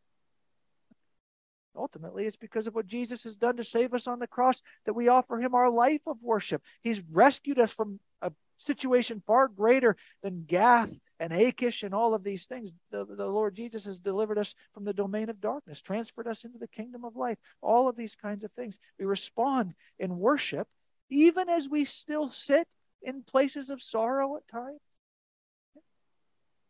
Ultimately, 1.74 2.26
it's 2.26 2.36
because 2.36 2.68
of 2.68 2.76
what 2.76 2.86
Jesus 2.86 3.24
has 3.24 3.34
done 3.34 3.56
to 3.56 3.64
save 3.64 3.94
us 3.94 4.06
on 4.06 4.20
the 4.20 4.28
cross 4.28 4.62
that 4.86 4.94
we 4.94 5.08
offer 5.08 5.40
him 5.40 5.56
our 5.56 5.70
life 5.70 6.02
of 6.06 6.18
worship. 6.22 6.62
He's 6.82 7.02
rescued 7.10 7.58
us 7.58 7.72
from 7.72 7.98
situation 8.58 9.22
far 9.26 9.48
greater 9.48 9.96
than 10.22 10.44
Gath 10.44 10.90
and 11.20 11.32
Achish 11.32 11.82
and 11.82 11.94
all 11.94 12.14
of 12.14 12.22
these 12.22 12.44
things. 12.44 12.70
The, 12.90 13.04
the 13.04 13.26
Lord 13.26 13.54
Jesus 13.54 13.84
has 13.86 13.98
delivered 13.98 14.38
us 14.38 14.54
from 14.74 14.84
the 14.84 14.92
domain 14.92 15.30
of 15.30 15.40
darkness, 15.40 15.80
transferred 15.80 16.28
us 16.28 16.44
into 16.44 16.58
the 16.58 16.68
kingdom 16.68 17.04
of 17.04 17.16
life. 17.16 17.38
All 17.60 17.88
of 17.88 17.96
these 17.96 18.14
kinds 18.14 18.44
of 18.44 18.52
things. 18.52 18.78
We 18.98 19.04
respond 19.04 19.74
in 19.98 20.18
worship, 20.18 20.68
even 21.10 21.48
as 21.48 21.68
we 21.68 21.84
still 21.84 22.28
sit 22.28 22.68
in 23.02 23.22
places 23.22 23.70
of 23.70 23.82
sorrow 23.82 24.36
at 24.36 24.46
times. 24.48 24.80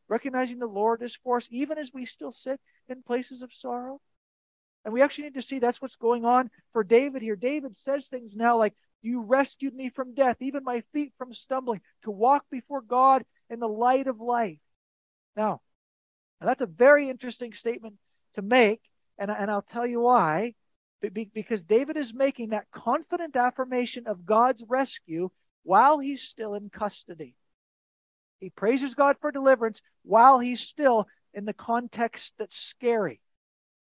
Recognizing 0.09 0.59
the 0.59 0.66
Lord 0.66 1.03
is 1.03 1.16
for 1.16 1.36
us, 1.36 1.49
even 1.51 1.76
as 1.76 1.93
we 1.93 2.07
still 2.07 2.32
sit 2.32 2.61
in 2.89 3.03
places 3.03 3.43
of 3.43 3.53
sorrow. 3.53 4.01
And 4.84 4.95
we 4.95 5.03
actually 5.03 5.24
need 5.24 5.34
to 5.34 5.43
see 5.43 5.59
that's 5.59 5.82
what's 5.82 5.97
going 5.97 6.24
on 6.24 6.51
for 6.72 6.82
David 6.82 7.20
here. 7.20 7.36
David 7.36 7.76
says 7.76 8.07
things 8.07 8.34
now 8.34 8.57
like, 8.57 8.74
You 9.03 9.22
rescued 9.22 9.74
me 9.74 9.90
from 9.90 10.14
death, 10.14 10.36
even 10.40 10.64
my 10.64 10.82
feet 10.92 11.12
from 11.18 11.32
stumbling, 11.32 11.80
to 12.03 12.11
walk 12.11 12.44
before 12.51 12.80
God 12.80 13.24
in 13.49 13.61
the 13.61 13.68
light 13.68 14.07
of 14.07 14.20
life. 14.20 14.59
Now, 15.36 15.61
that's 16.40 16.62
a 16.62 16.66
very 16.66 17.09
interesting 17.09 17.53
statement 17.53 17.94
to 18.34 18.42
make, 18.42 18.80
and, 19.18 19.30
and 19.30 19.51
I'll 19.51 19.62
tell 19.62 19.86
you 19.86 20.01
why. 20.01 20.55
because 21.01 21.64
David 21.64 21.96
is 21.96 22.12
making 22.12 22.51
that 22.51 22.70
confident 22.72 23.36
affirmation 23.36 24.07
of 24.07 24.26
God's 24.26 24.64
rescue 24.68 25.30
while 25.62 25.99
he's 25.99 26.22
still 26.22 26.55
in 26.55 26.70
custody. 26.70 27.34
He 28.40 28.51
praises 28.51 28.94
God 28.94 29.16
for 29.20 29.30
deliverance 29.30 29.80
while 30.03 30.38
he's 30.38 30.61
still 30.61 31.07
in 31.34 31.44
the 31.44 31.53
context 31.53 32.34
that's 32.38 32.57
scary. 32.57 33.20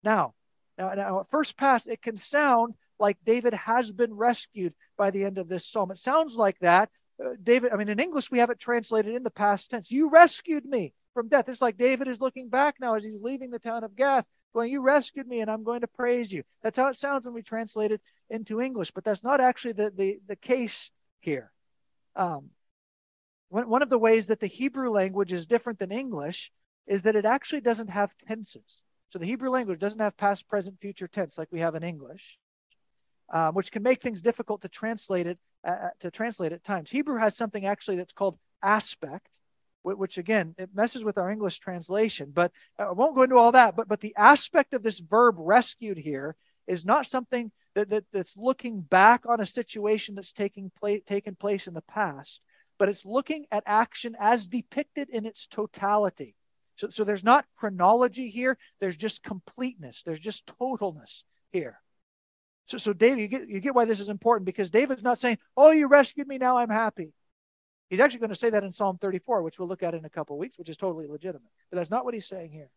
Now, 0.03 0.33
now, 0.77 0.93
now 0.93 1.19
at 1.21 1.29
first 1.31 1.57
pass, 1.57 1.85
it 1.85 2.01
can 2.01 2.17
sound 2.17 2.75
like 3.01 3.17
David 3.25 3.53
has 3.53 3.91
been 3.91 4.13
rescued 4.13 4.73
by 4.97 5.11
the 5.11 5.25
end 5.25 5.37
of 5.37 5.49
this 5.49 5.67
psalm. 5.67 5.91
It 5.91 5.99
sounds 5.99 6.35
like 6.35 6.59
that. 6.59 6.89
Uh, 7.23 7.31
David, 7.41 7.73
I 7.73 7.75
mean, 7.75 7.89
in 7.89 7.99
English, 7.99 8.31
we 8.31 8.39
have 8.39 8.49
it 8.49 8.59
translated 8.59 9.15
in 9.15 9.23
the 9.23 9.29
past 9.29 9.71
tense. 9.71 9.91
You 9.91 10.09
rescued 10.09 10.65
me 10.65 10.93
from 11.13 11.27
death. 11.27 11.49
It's 11.49 11.61
like 11.61 11.77
David 11.77 12.07
is 12.07 12.21
looking 12.21 12.49
back 12.49 12.75
now 12.79 12.95
as 12.95 13.03
he's 13.03 13.21
leaving 13.21 13.51
the 13.51 13.59
town 13.59 13.83
of 13.83 13.95
Gath, 13.95 14.25
going, 14.53 14.71
You 14.71 14.81
rescued 14.81 15.27
me, 15.27 15.41
and 15.41 15.51
I'm 15.51 15.63
going 15.63 15.81
to 15.81 15.87
praise 15.87 16.31
you. 16.31 16.43
That's 16.61 16.77
how 16.77 16.87
it 16.87 16.95
sounds 16.95 17.25
when 17.25 17.33
we 17.33 17.41
translate 17.41 17.91
it 17.91 18.01
into 18.29 18.61
English, 18.61 18.91
but 18.91 19.03
that's 19.03 19.23
not 19.23 19.41
actually 19.41 19.73
the, 19.73 19.91
the, 19.93 20.19
the 20.27 20.35
case 20.35 20.91
here. 21.19 21.51
Um, 22.15 22.51
one, 23.49 23.67
one 23.67 23.81
of 23.81 23.89
the 23.89 23.99
ways 23.99 24.27
that 24.27 24.39
the 24.39 24.47
Hebrew 24.47 24.91
language 24.91 25.33
is 25.33 25.45
different 25.45 25.79
than 25.79 25.91
English 25.91 26.51
is 26.87 27.01
that 27.03 27.15
it 27.15 27.25
actually 27.25 27.61
doesn't 27.61 27.89
have 27.89 28.15
tenses. 28.27 28.81
So 29.11 29.19
the 29.19 29.25
Hebrew 29.25 29.49
language 29.49 29.79
doesn't 29.79 29.99
have 29.99 30.15
past, 30.15 30.47
present, 30.47 30.79
future 30.79 31.07
tense 31.07 31.37
like 31.37 31.49
we 31.51 31.59
have 31.59 31.75
in 31.75 31.83
English, 31.83 32.39
um, 33.31 33.55
which 33.55 33.71
can 33.71 33.81
make 33.81 34.01
things 34.01 34.21
difficult 34.21 34.61
to 34.61 34.69
translate 34.69 35.25
it 35.25 35.39
uh, 35.65 35.71
uh, 35.71 35.89
to 36.01 36.11
translate 36.11 36.51
at 36.51 36.63
times. 36.63 36.91
Hebrew 36.91 37.17
has 37.17 37.35
something 37.35 37.65
actually 37.65 37.97
that's 37.97 38.13
called 38.13 38.37
aspect, 38.61 39.39
which 39.83 40.17
again 40.17 40.53
it 40.57 40.69
messes 40.73 41.03
with 41.03 41.17
our 41.17 41.31
English 41.31 41.59
translation. 41.59 42.31
But 42.33 42.51
uh, 42.77 42.89
I 42.89 42.91
won't 42.91 43.15
go 43.15 43.23
into 43.23 43.37
all 43.37 43.53
that. 43.53 43.75
But 43.75 43.87
but 43.87 44.01
the 44.01 44.15
aspect 44.17 44.73
of 44.73 44.83
this 44.83 44.99
verb 44.99 45.35
rescued 45.37 45.97
here 45.97 46.35
is 46.67 46.85
not 46.85 47.07
something 47.07 47.51
that, 47.73 47.89
that 47.89 48.03
that's 48.11 48.35
looking 48.35 48.81
back 48.81 49.23
on 49.25 49.39
a 49.39 49.45
situation 49.45 50.15
that's 50.15 50.33
taking 50.33 50.71
place 50.79 51.01
taken 51.05 51.35
place 51.35 51.67
in 51.67 51.73
the 51.73 51.81
past, 51.81 52.41
but 52.77 52.89
it's 52.89 53.05
looking 53.05 53.45
at 53.51 53.63
action 53.65 54.15
as 54.19 54.47
depicted 54.47 55.09
in 55.09 55.25
its 55.25 55.47
totality. 55.47 56.35
So, 56.75 56.89
so 56.89 57.03
there's 57.03 57.23
not 57.23 57.45
chronology 57.55 58.29
here. 58.29 58.57
There's 58.79 58.97
just 58.97 59.23
completeness. 59.23 60.03
There's 60.03 60.19
just 60.19 60.51
totalness 60.59 61.23
here. 61.51 61.79
So, 62.71 62.77
so 62.77 62.93
David, 62.93 63.19
you 63.21 63.27
get, 63.27 63.49
you 63.49 63.59
get 63.59 63.75
why 63.75 63.83
this 63.83 63.99
is 63.99 64.07
important 64.07 64.45
because 64.45 64.69
David's 64.69 65.03
not 65.03 65.19
saying, 65.19 65.39
Oh, 65.57 65.71
you 65.71 65.87
rescued 65.87 66.27
me. 66.27 66.37
Now 66.37 66.57
I'm 66.57 66.69
happy. 66.69 67.11
He's 67.89 67.99
actually 67.99 68.21
going 68.21 68.29
to 68.29 68.35
say 68.37 68.49
that 68.49 68.63
in 68.63 68.71
Psalm 68.71 68.97
34, 68.97 69.43
which 69.43 69.59
we'll 69.59 69.67
look 69.67 69.83
at 69.83 69.93
in 69.93 70.05
a 70.05 70.09
couple 70.09 70.37
of 70.37 70.39
weeks, 70.39 70.57
which 70.57 70.69
is 70.69 70.77
totally 70.77 71.05
legitimate. 71.05 71.51
But 71.69 71.77
that's 71.77 71.89
not 71.89 72.05
what 72.05 72.13
he's 72.13 72.29
saying 72.29 72.51
here. 72.53 72.69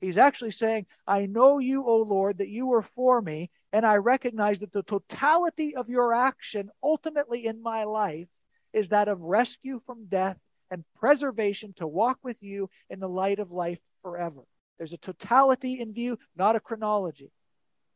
He's 0.00 0.16
actually 0.16 0.52
saying, 0.52 0.86
I 1.06 1.26
know 1.26 1.58
you, 1.58 1.84
O 1.84 1.98
Lord, 1.98 2.38
that 2.38 2.48
you 2.48 2.66
were 2.66 2.80
for 2.80 3.20
me, 3.20 3.50
and 3.74 3.84
I 3.84 3.96
recognize 3.96 4.60
that 4.60 4.72
the 4.72 4.82
totality 4.82 5.76
of 5.76 5.90
your 5.90 6.14
action 6.14 6.70
ultimately 6.82 7.44
in 7.44 7.62
my 7.62 7.84
life 7.84 8.28
is 8.72 8.88
that 8.88 9.08
of 9.08 9.20
rescue 9.20 9.82
from 9.84 10.06
death 10.06 10.38
and 10.70 10.84
preservation 10.98 11.74
to 11.74 11.86
walk 11.86 12.18
with 12.22 12.42
you 12.42 12.70
in 12.88 13.00
the 13.00 13.08
light 13.08 13.38
of 13.38 13.50
life 13.50 13.78
forever. 14.00 14.40
There's 14.78 14.94
a 14.94 14.98
totality 14.98 15.80
in 15.80 15.92
view, 15.92 16.18
not 16.34 16.56
a 16.56 16.60
chronology. 16.60 17.30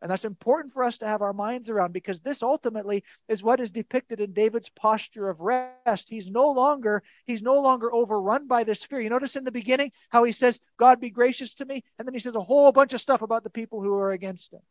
And 0.02 0.10
that's 0.10 0.24
important 0.24 0.72
for 0.72 0.82
us 0.82 0.96
to 0.98 1.06
have 1.06 1.20
our 1.20 1.34
minds 1.34 1.68
around 1.68 1.92
because 1.92 2.20
this 2.20 2.42
ultimately 2.42 3.04
is 3.28 3.42
what 3.42 3.60
is 3.60 3.70
depicted 3.70 4.20
in 4.20 4.32
David's 4.32 4.70
posture 4.70 5.28
of 5.28 5.40
rest. 5.40 6.08
He's 6.08 6.30
no 6.30 6.50
longer 6.50 7.02
he's 7.26 7.42
no 7.42 7.60
longer 7.60 7.92
overrun 7.92 8.46
by 8.46 8.64
this 8.64 8.82
fear. 8.82 9.00
You 9.00 9.10
notice 9.10 9.36
in 9.36 9.44
the 9.44 9.52
beginning 9.52 9.92
how 10.08 10.24
he 10.24 10.32
says, 10.32 10.60
"God 10.78 11.00
be 11.00 11.10
gracious 11.10 11.54
to 11.54 11.66
me," 11.66 11.84
and 11.98 12.08
then 12.08 12.14
he 12.14 12.20
says 12.20 12.34
a 12.34 12.40
whole 12.40 12.72
bunch 12.72 12.94
of 12.94 13.00
stuff 13.00 13.20
about 13.20 13.44
the 13.44 13.50
people 13.50 13.82
who 13.82 13.92
are 13.94 14.12
against 14.12 14.52
him. 14.52 14.62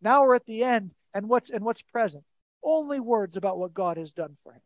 Now 0.00 0.22
we're 0.22 0.36
at 0.36 0.46
the 0.46 0.62
end, 0.62 0.94
and 1.12 1.28
what's 1.28 1.50
and 1.50 1.64
what's 1.64 1.82
present? 1.82 2.24
Only 2.62 3.00
words 3.00 3.36
about 3.36 3.58
what 3.58 3.74
God 3.74 3.96
has 3.96 4.12
done 4.12 4.36
for 4.44 4.52
him. 4.52 4.62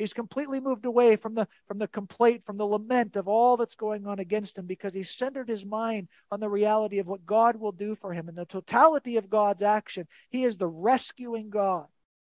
He's 0.00 0.14
completely 0.14 0.60
moved 0.60 0.86
away 0.86 1.16
from 1.16 1.34
the 1.34 1.46
from 1.68 1.76
the 1.76 1.86
complaint, 1.86 2.46
from 2.46 2.56
the 2.56 2.64
lament 2.64 3.16
of 3.16 3.28
all 3.28 3.58
that's 3.58 3.74
going 3.74 4.06
on 4.06 4.18
against 4.18 4.56
him 4.56 4.64
because 4.64 4.94
he's 4.94 5.10
centered 5.10 5.46
his 5.46 5.62
mind 5.62 6.08
on 6.30 6.40
the 6.40 6.48
reality 6.48 7.00
of 7.00 7.06
what 7.06 7.26
God 7.26 7.56
will 7.56 7.70
do 7.70 7.94
for 7.94 8.14
him 8.14 8.26
and 8.26 8.38
the 8.38 8.46
totality 8.46 9.18
of 9.18 9.28
God's 9.28 9.60
action. 9.60 10.08
He 10.30 10.44
is 10.44 10.56
the 10.56 10.66
rescuing 10.66 11.50
God. 11.50 11.84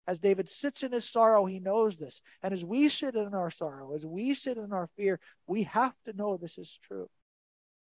As 0.09 0.19
David 0.19 0.49
sits 0.49 0.83
in 0.83 0.91
his 0.91 1.09
sorrow, 1.09 1.47
he 1.47 1.61
knows 1.61 1.97
this. 1.97 2.23
And 2.43 2.53
as 2.53 2.65
we 2.65 2.89
sit 2.89 3.15
in 3.15 3.35
our 3.35 3.53
sorrow, 3.53 3.95
as 3.95 4.05
we 4.05 4.35
sit 4.35 4.59
in 4.59 4.73
our 4.73 4.89
fear, 4.97 5.21
we 5.47 5.63
have 5.63 5.95
to 6.07 6.13
know 6.13 6.37
this 6.37 6.59
is 6.59 6.77
true 6.83 7.09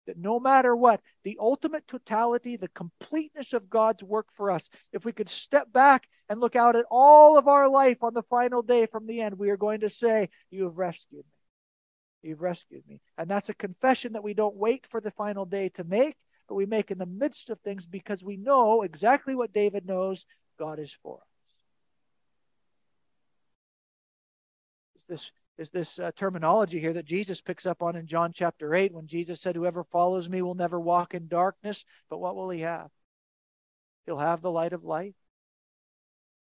that 0.07 0.19
no 0.19 0.41
matter 0.41 0.75
what, 0.75 1.01
the 1.25 1.37
ultimate 1.41 1.87
totality, 1.87 2.57
the 2.57 2.69
completeness 2.69 3.53
of 3.53 3.71
God's 3.71 4.03
work 4.03 4.29
for 4.35 4.51
us, 4.51 4.69
if 4.93 5.05
we 5.05 5.13
could 5.13 5.29
step 5.29 5.73
back 5.73 6.09
and 6.29 6.41
look 6.41 6.57
out 6.57 6.77
at 6.77 6.87
all 6.91 7.37
of 7.39 7.49
our 7.49 7.69
life 7.69 8.03
on 8.03 8.15
the 8.15 8.23
final 8.23 8.63
day 8.63 8.87
from 8.87 9.07
the 9.07 9.21
end, 9.21 9.39
we 9.39 9.51
are 9.51 9.57
going 9.57 9.81
to 9.81 9.91
say, 9.91 10.29
You 10.51 10.65
have 10.65 10.79
rescued 10.79 11.25
me. 11.25 12.29
You've 12.29 12.43
rescued 12.43 12.83
me. 12.89 13.01
And 13.17 13.31
that's 13.31 13.49
a 13.49 13.55
confession 13.55 14.13
that 14.13 14.25
we 14.25 14.35
don't 14.35 14.57
wait 14.57 14.87
for 14.91 15.01
the 15.01 15.11
final 15.11 15.47
day 15.47 15.71
to 15.71 15.85
make, 15.85 16.17
but 16.49 16.55
we 16.55 16.67
make 16.67 16.91
in 16.91 16.99
the 16.99 17.07
midst 17.07 17.51
of 17.51 17.61
things 17.61 17.87
because 17.87 18.23
we 18.23 18.37
know 18.37 18.83
exactly 18.83 19.35
what 19.35 19.53
David 19.53 19.87
knows 19.87 20.27
God 20.59 20.79
is 20.79 20.97
for 21.03 21.17
us. 21.17 21.23
This 25.09 25.33
is 25.61 25.71
this 25.71 25.99
uh, 25.99 26.11
terminology 26.17 26.81
here 26.81 26.95
that 26.95 27.05
Jesus 27.05 27.43
picks 27.43 27.67
up 27.67 27.83
on 27.83 27.95
in 27.95 28.07
John 28.07 28.33
chapter 28.33 28.75
8 28.75 28.95
when 28.95 29.07
Jesus 29.07 29.43
said, 29.43 29.55
Whoever 29.55 29.85
follows 29.85 30.27
me 30.27 30.41
will 30.41 30.55
never 30.55 30.81
walk 30.81 31.13
in 31.13 31.29
darkness, 31.29 31.85
but 32.09 32.19
what 32.19 32.35
will 32.35 32.49
he 32.49 32.61
have? 32.61 32.89
He'll 34.07 34.17
have 34.17 34.41
the 34.41 34.51
light 34.51 34.73
of 34.73 34.85
life. 34.85 35.13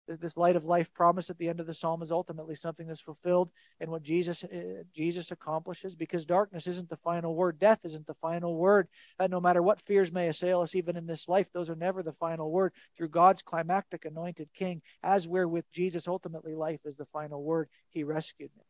This 0.09 0.37
light 0.37 0.57
of 0.57 0.65
life 0.65 0.93
promise 0.93 1.31
at 1.31 1.39
the 1.39 1.49
end 1.49 1.61
of 1.61 1.67
the 1.67 1.73
psalm 1.73 2.03
is 2.03 2.11
ultimately 2.11 2.57
something 2.57 2.89
that's 2.89 3.01
fulfilled 3.01 3.51
in 3.81 3.91
what 3.91 4.03
Jesus 4.03 4.45
uh, 4.45 4.83
Jesus 4.93 5.31
accomplishes 5.31 5.95
because 5.95 6.27
darkness 6.27 6.67
isn't 6.67 6.91
the 6.91 6.97
final 6.99 7.35
word. 7.35 7.59
Death 7.59 7.79
isn't 7.85 8.07
the 8.07 8.15
final 8.15 8.57
word. 8.57 8.89
No 9.31 9.41
matter 9.41 9.63
what 9.63 9.81
fears 9.81 10.13
may 10.13 10.29
assail 10.29 10.61
us, 10.61 10.75
even 10.75 10.97
in 10.97 11.07
this 11.07 11.27
life, 11.27 11.47
those 11.55 11.71
are 11.71 11.77
never 11.77 12.03
the 12.03 12.13
final 12.13 12.51
word. 12.51 12.73
Through 12.99 13.11
God's 13.11 13.41
climactic 13.41 14.05
anointed 14.05 14.51
King, 14.53 14.83
as 15.03 15.27
we're 15.27 15.49
with 15.49 15.71
Jesus, 15.73 16.07
ultimately 16.07 16.55
life 16.55 16.81
is 16.85 16.97
the 16.97 17.07
final 17.07 17.43
word. 17.43 17.71
He 17.89 18.05
rescued 18.05 18.51
me. 18.59 18.65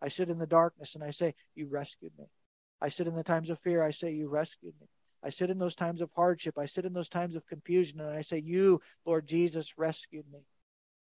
I 0.00 0.08
sit 0.08 0.28
in 0.28 0.38
the 0.38 0.46
darkness 0.46 0.94
and 0.94 1.04
I 1.04 1.10
say, 1.10 1.34
You 1.54 1.66
rescued 1.68 2.12
me. 2.18 2.26
I 2.80 2.88
sit 2.88 3.06
in 3.06 3.16
the 3.16 3.24
times 3.24 3.50
of 3.50 3.58
fear, 3.58 3.82
I 3.82 3.90
say, 3.90 4.12
You 4.12 4.28
rescued 4.28 4.74
me. 4.80 4.86
I 5.22 5.30
sit 5.30 5.50
in 5.50 5.58
those 5.58 5.74
times 5.74 6.00
of 6.00 6.10
hardship, 6.14 6.58
I 6.58 6.66
sit 6.66 6.84
in 6.84 6.92
those 6.92 7.08
times 7.08 7.34
of 7.34 7.46
confusion, 7.46 8.00
and 8.00 8.16
I 8.16 8.22
say, 8.22 8.38
You, 8.38 8.80
Lord 9.04 9.26
Jesus, 9.26 9.76
rescued 9.76 10.24
me. 10.32 10.40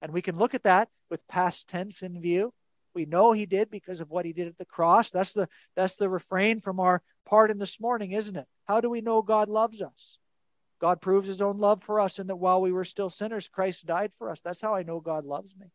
And 0.02 0.12
we 0.12 0.22
can 0.22 0.38
look 0.38 0.54
at 0.54 0.64
that 0.64 0.90
with 1.10 1.28
past 1.28 1.68
tense 1.68 2.02
in 2.02 2.22
view. 2.22 2.54
We 2.94 3.06
know 3.06 3.32
he 3.32 3.46
did 3.46 3.70
because 3.70 4.00
of 4.00 4.10
what 4.10 4.26
he 4.26 4.34
did 4.34 4.48
at 4.48 4.58
the 4.58 4.66
cross. 4.66 5.12
That's 5.12 5.34
the 5.34 5.48
that's 5.76 5.96
the 5.96 6.10
refrain 6.10 6.62
from 6.62 6.80
our 6.80 7.02
part 7.26 7.52
in 7.52 7.60
this 7.60 7.80
morning, 7.80 8.12
isn't 8.12 8.36
it? 8.36 8.48
How 8.66 8.82
do 8.82 8.90
we 8.90 9.02
know 9.02 9.22
God 9.22 9.50
loves 9.50 9.82
us? 9.82 10.18
God 10.80 11.02
proves 11.02 11.28
his 11.28 11.42
own 11.42 11.58
love 11.60 11.84
for 11.84 12.00
us 12.00 12.20
in 12.20 12.28
that 12.28 12.36
while 12.36 12.62
we 12.62 12.72
were 12.72 12.84
still 12.84 13.10
sinners, 13.10 13.50
Christ 13.50 13.86
died 13.86 14.12
for 14.18 14.30
us. 14.30 14.40
That's 14.44 14.62
how 14.62 14.76
I 14.76 14.84
know 14.84 15.00
God 15.00 15.26
loves 15.26 15.56
me. 15.60 15.68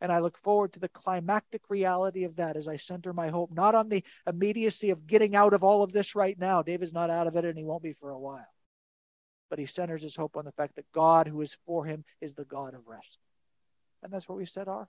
And 0.00 0.12
I 0.12 0.18
look 0.18 0.36
forward 0.36 0.74
to 0.74 0.80
the 0.80 0.88
climactic 0.88 1.62
reality 1.68 2.24
of 2.24 2.36
that 2.36 2.56
as 2.56 2.68
I 2.68 2.76
center 2.76 3.12
my 3.12 3.28
hope 3.28 3.50
not 3.50 3.74
on 3.74 3.88
the 3.88 4.04
immediacy 4.26 4.90
of 4.90 5.06
getting 5.06 5.34
out 5.34 5.54
of 5.54 5.64
all 5.64 5.82
of 5.82 5.92
this 5.92 6.14
right 6.14 6.38
now. 6.38 6.62
David's 6.62 6.92
not 6.92 7.08
out 7.08 7.26
of 7.26 7.36
it 7.36 7.44
and 7.44 7.56
he 7.56 7.64
won't 7.64 7.82
be 7.82 7.94
for 7.94 8.10
a 8.10 8.18
while. 8.18 8.46
But 9.48 9.58
he 9.58 9.66
centers 9.66 10.02
his 10.02 10.16
hope 10.16 10.36
on 10.36 10.44
the 10.44 10.52
fact 10.52 10.76
that 10.76 10.92
God 10.92 11.28
who 11.28 11.40
is 11.40 11.56
for 11.64 11.86
him 11.86 12.04
is 12.20 12.34
the 12.34 12.44
God 12.44 12.74
of 12.74 12.86
rescue. 12.86 13.22
And 14.02 14.12
that's 14.12 14.28
what 14.28 14.38
we 14.38 14.44
set 14.44 14.68
our. 14.68 14.88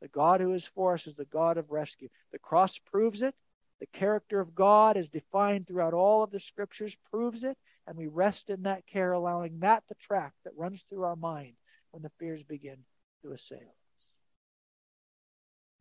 The 0.00 0.08
God 0.08 0.40
who 0.40 0.52
is 0.52 0.66
for 0.66 0.94
us 0.94 1.06
is 1.06 1.14
the 1.14 1.24
God 1.24 1.56
of 1.56 1.70
rescue. 1.70 2.08
The 2.32 2.38
cross 2.38 2.78
proves 2.78 3.22
it. 3.22 3.36
The 3.78 3.86
character 3.86 4.40
of 4.40 4.54
God 4.54 4.96
is 4.96 5.10
defined 5.10 5.66
throughout 5.66 5.94
all 5.94 6.22
of 6.22 6.30
the 6.30 6.40
scriptures, 6.40 6.96
proves 7.10 7.44
it, 7.44 7.56
and 7.86 7.96
we 7.96 8.06
rest 8.08 8.50
in 8.50 8.62
that 8.62 8.86
care, 8.86 9.12
allowing 9.12 9.60
that 9.60 9.84
the 9.88 9.94
track 9.96 10.32
that 10.44 10.56
runs 10.56 10.84
through 10.88 11.04
our 11.04 11.16
mind 11.16 11.54
when 11.92 12.02
the 12.02 12.10
fears 12.18 12.42
begin 12.42 12.78
to 13.22 13.32
assail. 13.32 13.74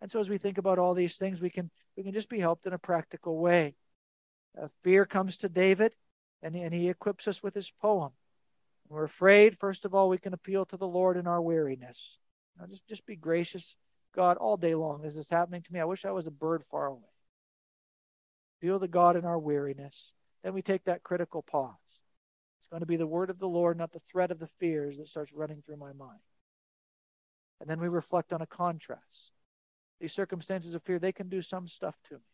And 0.01 0.11
so 0.11 0.19
as 0.19 0.29
we 0.29 0.37
think 0.37 0.57
about 0.57 0.79
all 0.79 0.93
these 0.93 1.15
things, 1.15 1.41
we 1.41 1.49
can 1.49 1.69
we 1.95 2.03
can 2.03 2.13
just 2.13 2.29
be 2.29 2.39
helped 2.39 2.65
in 2.65 2.73
a 2.73 2.79
practical 2.79 3.37
way. 3.37 3.75
Uh, 4.59 4.67
fear 4.83 5.05
comes 5.05 5.37
to 5.37 5.49
David, 5.49 5.93
and, 6.41 6.55
and 6.55 6.73
he 6.73 6.89
equips 6.89 7.27
us 7.27 7.43
with 7.43 7.53
his 7.53 7.71
poem. 7.71 8.11
When 8.87 8.97
we're 8.97 9.05
afraid, 9.05 9.57
first 9.59 9.85
of 9.85 9.93
all, 9.93 10.09
we 10.09 10.17
can 10.17 10.33
appeal 10.33 10.65
to 10.65 10.77
the 10.77 10.87
Lord 10.87 11.17
in 11.17 11.27
our 11.27 11.41
weariness. 11.41 12.17
Just, 12.69 12.87
just 12.87 13.05
be 13.05 13.15
gracious, 13.15 13.75
God, 14.15 14.37
all 14.37 14.57
day 14.57 14.75
long 14.75 15.01
this 15.01 15.29
happening 15.29 15.61
to 15.61 15.73
me. 15.73 15.79
I 15.79 15.85
wish 15.85 16.05
I 16.05 16.11
was 16.11 16.27
a 16.27 16.31
bird 16.31 16.63
far 16.69 16.87
away. 16.87 17.01
Feel 18.59 18.79
the 18.79 18.87
God 18.87 19.15
in 19.15 19.25
our 19.25 19.39
weariness. 19.39 20.11
Then 20.43 20.53
we 20.53 20.61
take 20.61 20.83
that 20.85 21.03
critical 21.03 21.41
pause. 21.41 21.75
It's 22.59 22.67
going 22.69 22.81
to 22.81 22.87
be 22.87 22.97
the 22.97 23.07
word 23.07 23.29
of 23.29 23.39
the 23.39 23.47
Lord, 23.47 23.77
not 23.77 23.91
the 23.91 24.01
threat 24.11 24.31
of 24.31 24.39
the 24.39 24.49
fears 24.59 24.97
that 24.97 25.07
starts 25.07 25.33
running 25.33 25.63
through 25.65 25.77
my 25.77 25.93
mind. 25.93 26.19
And 27.59 27.69
then 27.69 27.79
we 27.79 27.87
reflect 27.87 28.33
on 28.33 28.41
a 28.41 28.47
contrast. 28.47 29.31
These 30.01 30.13
circumstances 30.13 30.73
of 30.73 30.81
fear, 30.81 30.97
they 30.97 31.11
can 31.11 31.29
do 31.29 31.43
some 31.43 31.67
stuff 31.67 31.95
to 32.09 32.15
me, 32.15 32.33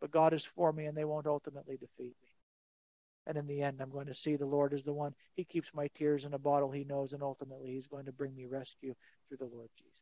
but 0.00 0.10
God 0.10 0.32
is 0.32 0.46
for 0.46 0.72
me 0.72 0.86
and 0.86 0.96
they 0.96 1.04
won't 1.04 1.26
ultimately 1.26 1.76
defeat 1.76 2.16
me. 2.22 2.28
And 3.26 3.36
in 3.36 3.46
the 3.46 3.60
end, 3.60 3.80
I'm 3.80 3.90
going 3.90 4.06
to 4.06 4.14
see 4.14 4.34
the 4.34 4.46
Lord 4.46 4.72
as 4.72 4.82
the 4.82 4.94
one. 4.94 5.14
He 5.34 5.44
keeps 5.44 5.68
my 5.74 5.88
tears 5.94 6.24
in 6.24 6.32
a 6.32 6.38
bottle 6.38 6.70
he 6.70 6.84
knows, 6.84 7.12
and 7.12 7.22
ultimately, 7.22 7.70
He's 7.70 7.86
going 7.86 8.06
to 8.06 8.12
bring 8.12 8.34
me 8.34 8.46
rescue 8.46 8.94
through 9.28 9.36
the 9.36 9.54
Lord 9.54 9.68
Jesus. 9.76 9.92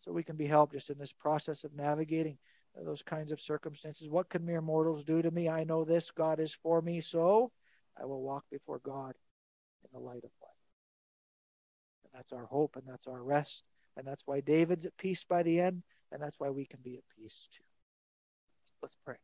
So 0.00 0.10
we 0.10 0.22
can 0.22 0.36
be 0.36 0.46
helped 0.46 0.72
just 0.72 0.90
in 0.90 0.98
this 0.98 1.12
process 1.12 1.62
of 1.62 1.74
navigating 1.74 2.38
those 2.74 3.02
kinds 3.02 3.30
of 3.30 3.40
circumstances. 3.40 4.08
What 4.08 4.30
can 4.30 4.44
mere 4.44 4.62
mortals 4.62 5.04
do 5.04 5.20
to 5.22 5.30
me? 5.30 5.48
I 5.48 5.64
know 5.64 5.84
this 5.84 6.10
God 6.10 6.40
is 6.40 6.54
for 6.54 6.80
me, 6.80 7.00
so 7.00 7.52
I 8.00 8.06
will 8.06 8.22
walk 8.22 8.44
before 8.50 8.80
God 8.82 9.14
in 9.84 9.90
the 9.92 10.00
light 10.00 10.24
of 10.24 10.30
life. 10.40 10.50
And 12.04 12.12
that's 12.14 12.32
our 12.32 12.46
hope, 12.46 12.76
and 12.76 12.84
that's 12.88 13.06
our 13.06 13.22
rest, 13.22 13.62
and 14.00 14.08
that's 14.08 14.26
why 14.26 14.40
David's 14.40 14.86
at 14.86 14.96
peace 14.96 15.24
by 15.24 15.42
the 15.42 15.60
end, 15.60 15.82
and 16.10 16.22
that's 16.22 16.40
why 16.40 16.48
we 16.48 16.64
can 16.64 16.80
be 16.82 16.96
at 16.96 17.04
peace 17.18 17.36
too. 17.54 17.62
Let's 18.80 18.96
pray. 19.04 19.16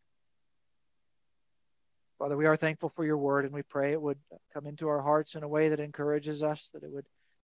Father, 2.19 2.37
we 2.37 2.45
are 2.45 2.59
thankful 2.59 2.91
for 2.91 3.03
your 3.03 3.17
word, 3.17 3.47
and 3.47 3.55
we 3.55 3.63
pray 3.63 3.93
it 3.93 4.03
would 4.03 4.19
come 4.53 4.67
into 4.67 4.87
our 4.89 5.01
hearts 5.01 5.35
in 5.35 5.43
a 5.43 5.49
way 5.49 5.71
that 5.71 5.81
encourages 5.81 6.43
us, 6.43 6.69
that 6.75 6.83
it 6.83 6.91
would 6.93 7.07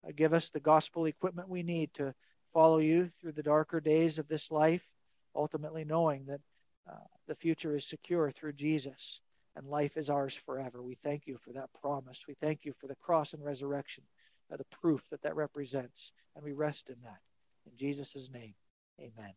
uh, 0.07 0.13
give 0.15 0.33
us 0.33 0.51
the 0.51 0.61
gospel 0.61 1.07
equipment 1.07 1.49
we 1.49 1.65
need 1.65 1.93
to 1.95 2.15
follow 2.55 2.79
you 2.79 3.11
through 3.21 3.33
the 3.33 3.43
darker 3.43 3.81
days 3.81 4.21
of 4.21 4.29
this 4.29 4.53
life, 4.53 4.87
ultimately 5.35 5.85
knowing 5.85 6.27
that 6.27 6.41
uh, 6.89 6.95
the 7.27 7.35
future 7.35 7.75
is 7.75 7.85
secure 7.85 8.31
through 8.31 8.53
Jesus 8.53 9.21
and 9.57 9.67
life 9.67 9.97
is 9.97 10.11
ours 10.11 10.39
forever. 10.47 10.81
We 10.81 10.97
thank 11.03 11.27
you 11.27 11.39
for 11.45 11.53
that 11.55 11.71
promise. 11.81 12.25
We 12.29 12.35
thank 12.41 12.65
you 12.65 12.73
for 12.81 12.87
the 12.87 12.95
cross 12.95 13.33
and 13.33 13.45
resurrection, 13.45 14.05
the 14.51 14.65
proof 14.65 15.03
that 15.11 15.23
that 15.23 15.37
represents, 15.37 16.13
and 16.35 16.45
we 16.45 16.53
rest 16.53 16.89
in 16.89 16.97
that. 17.03 17.21
In 17.67 17.77
Jesus' 17.77 18.29
name, 18.33 18.55
amen. 19.01 19.33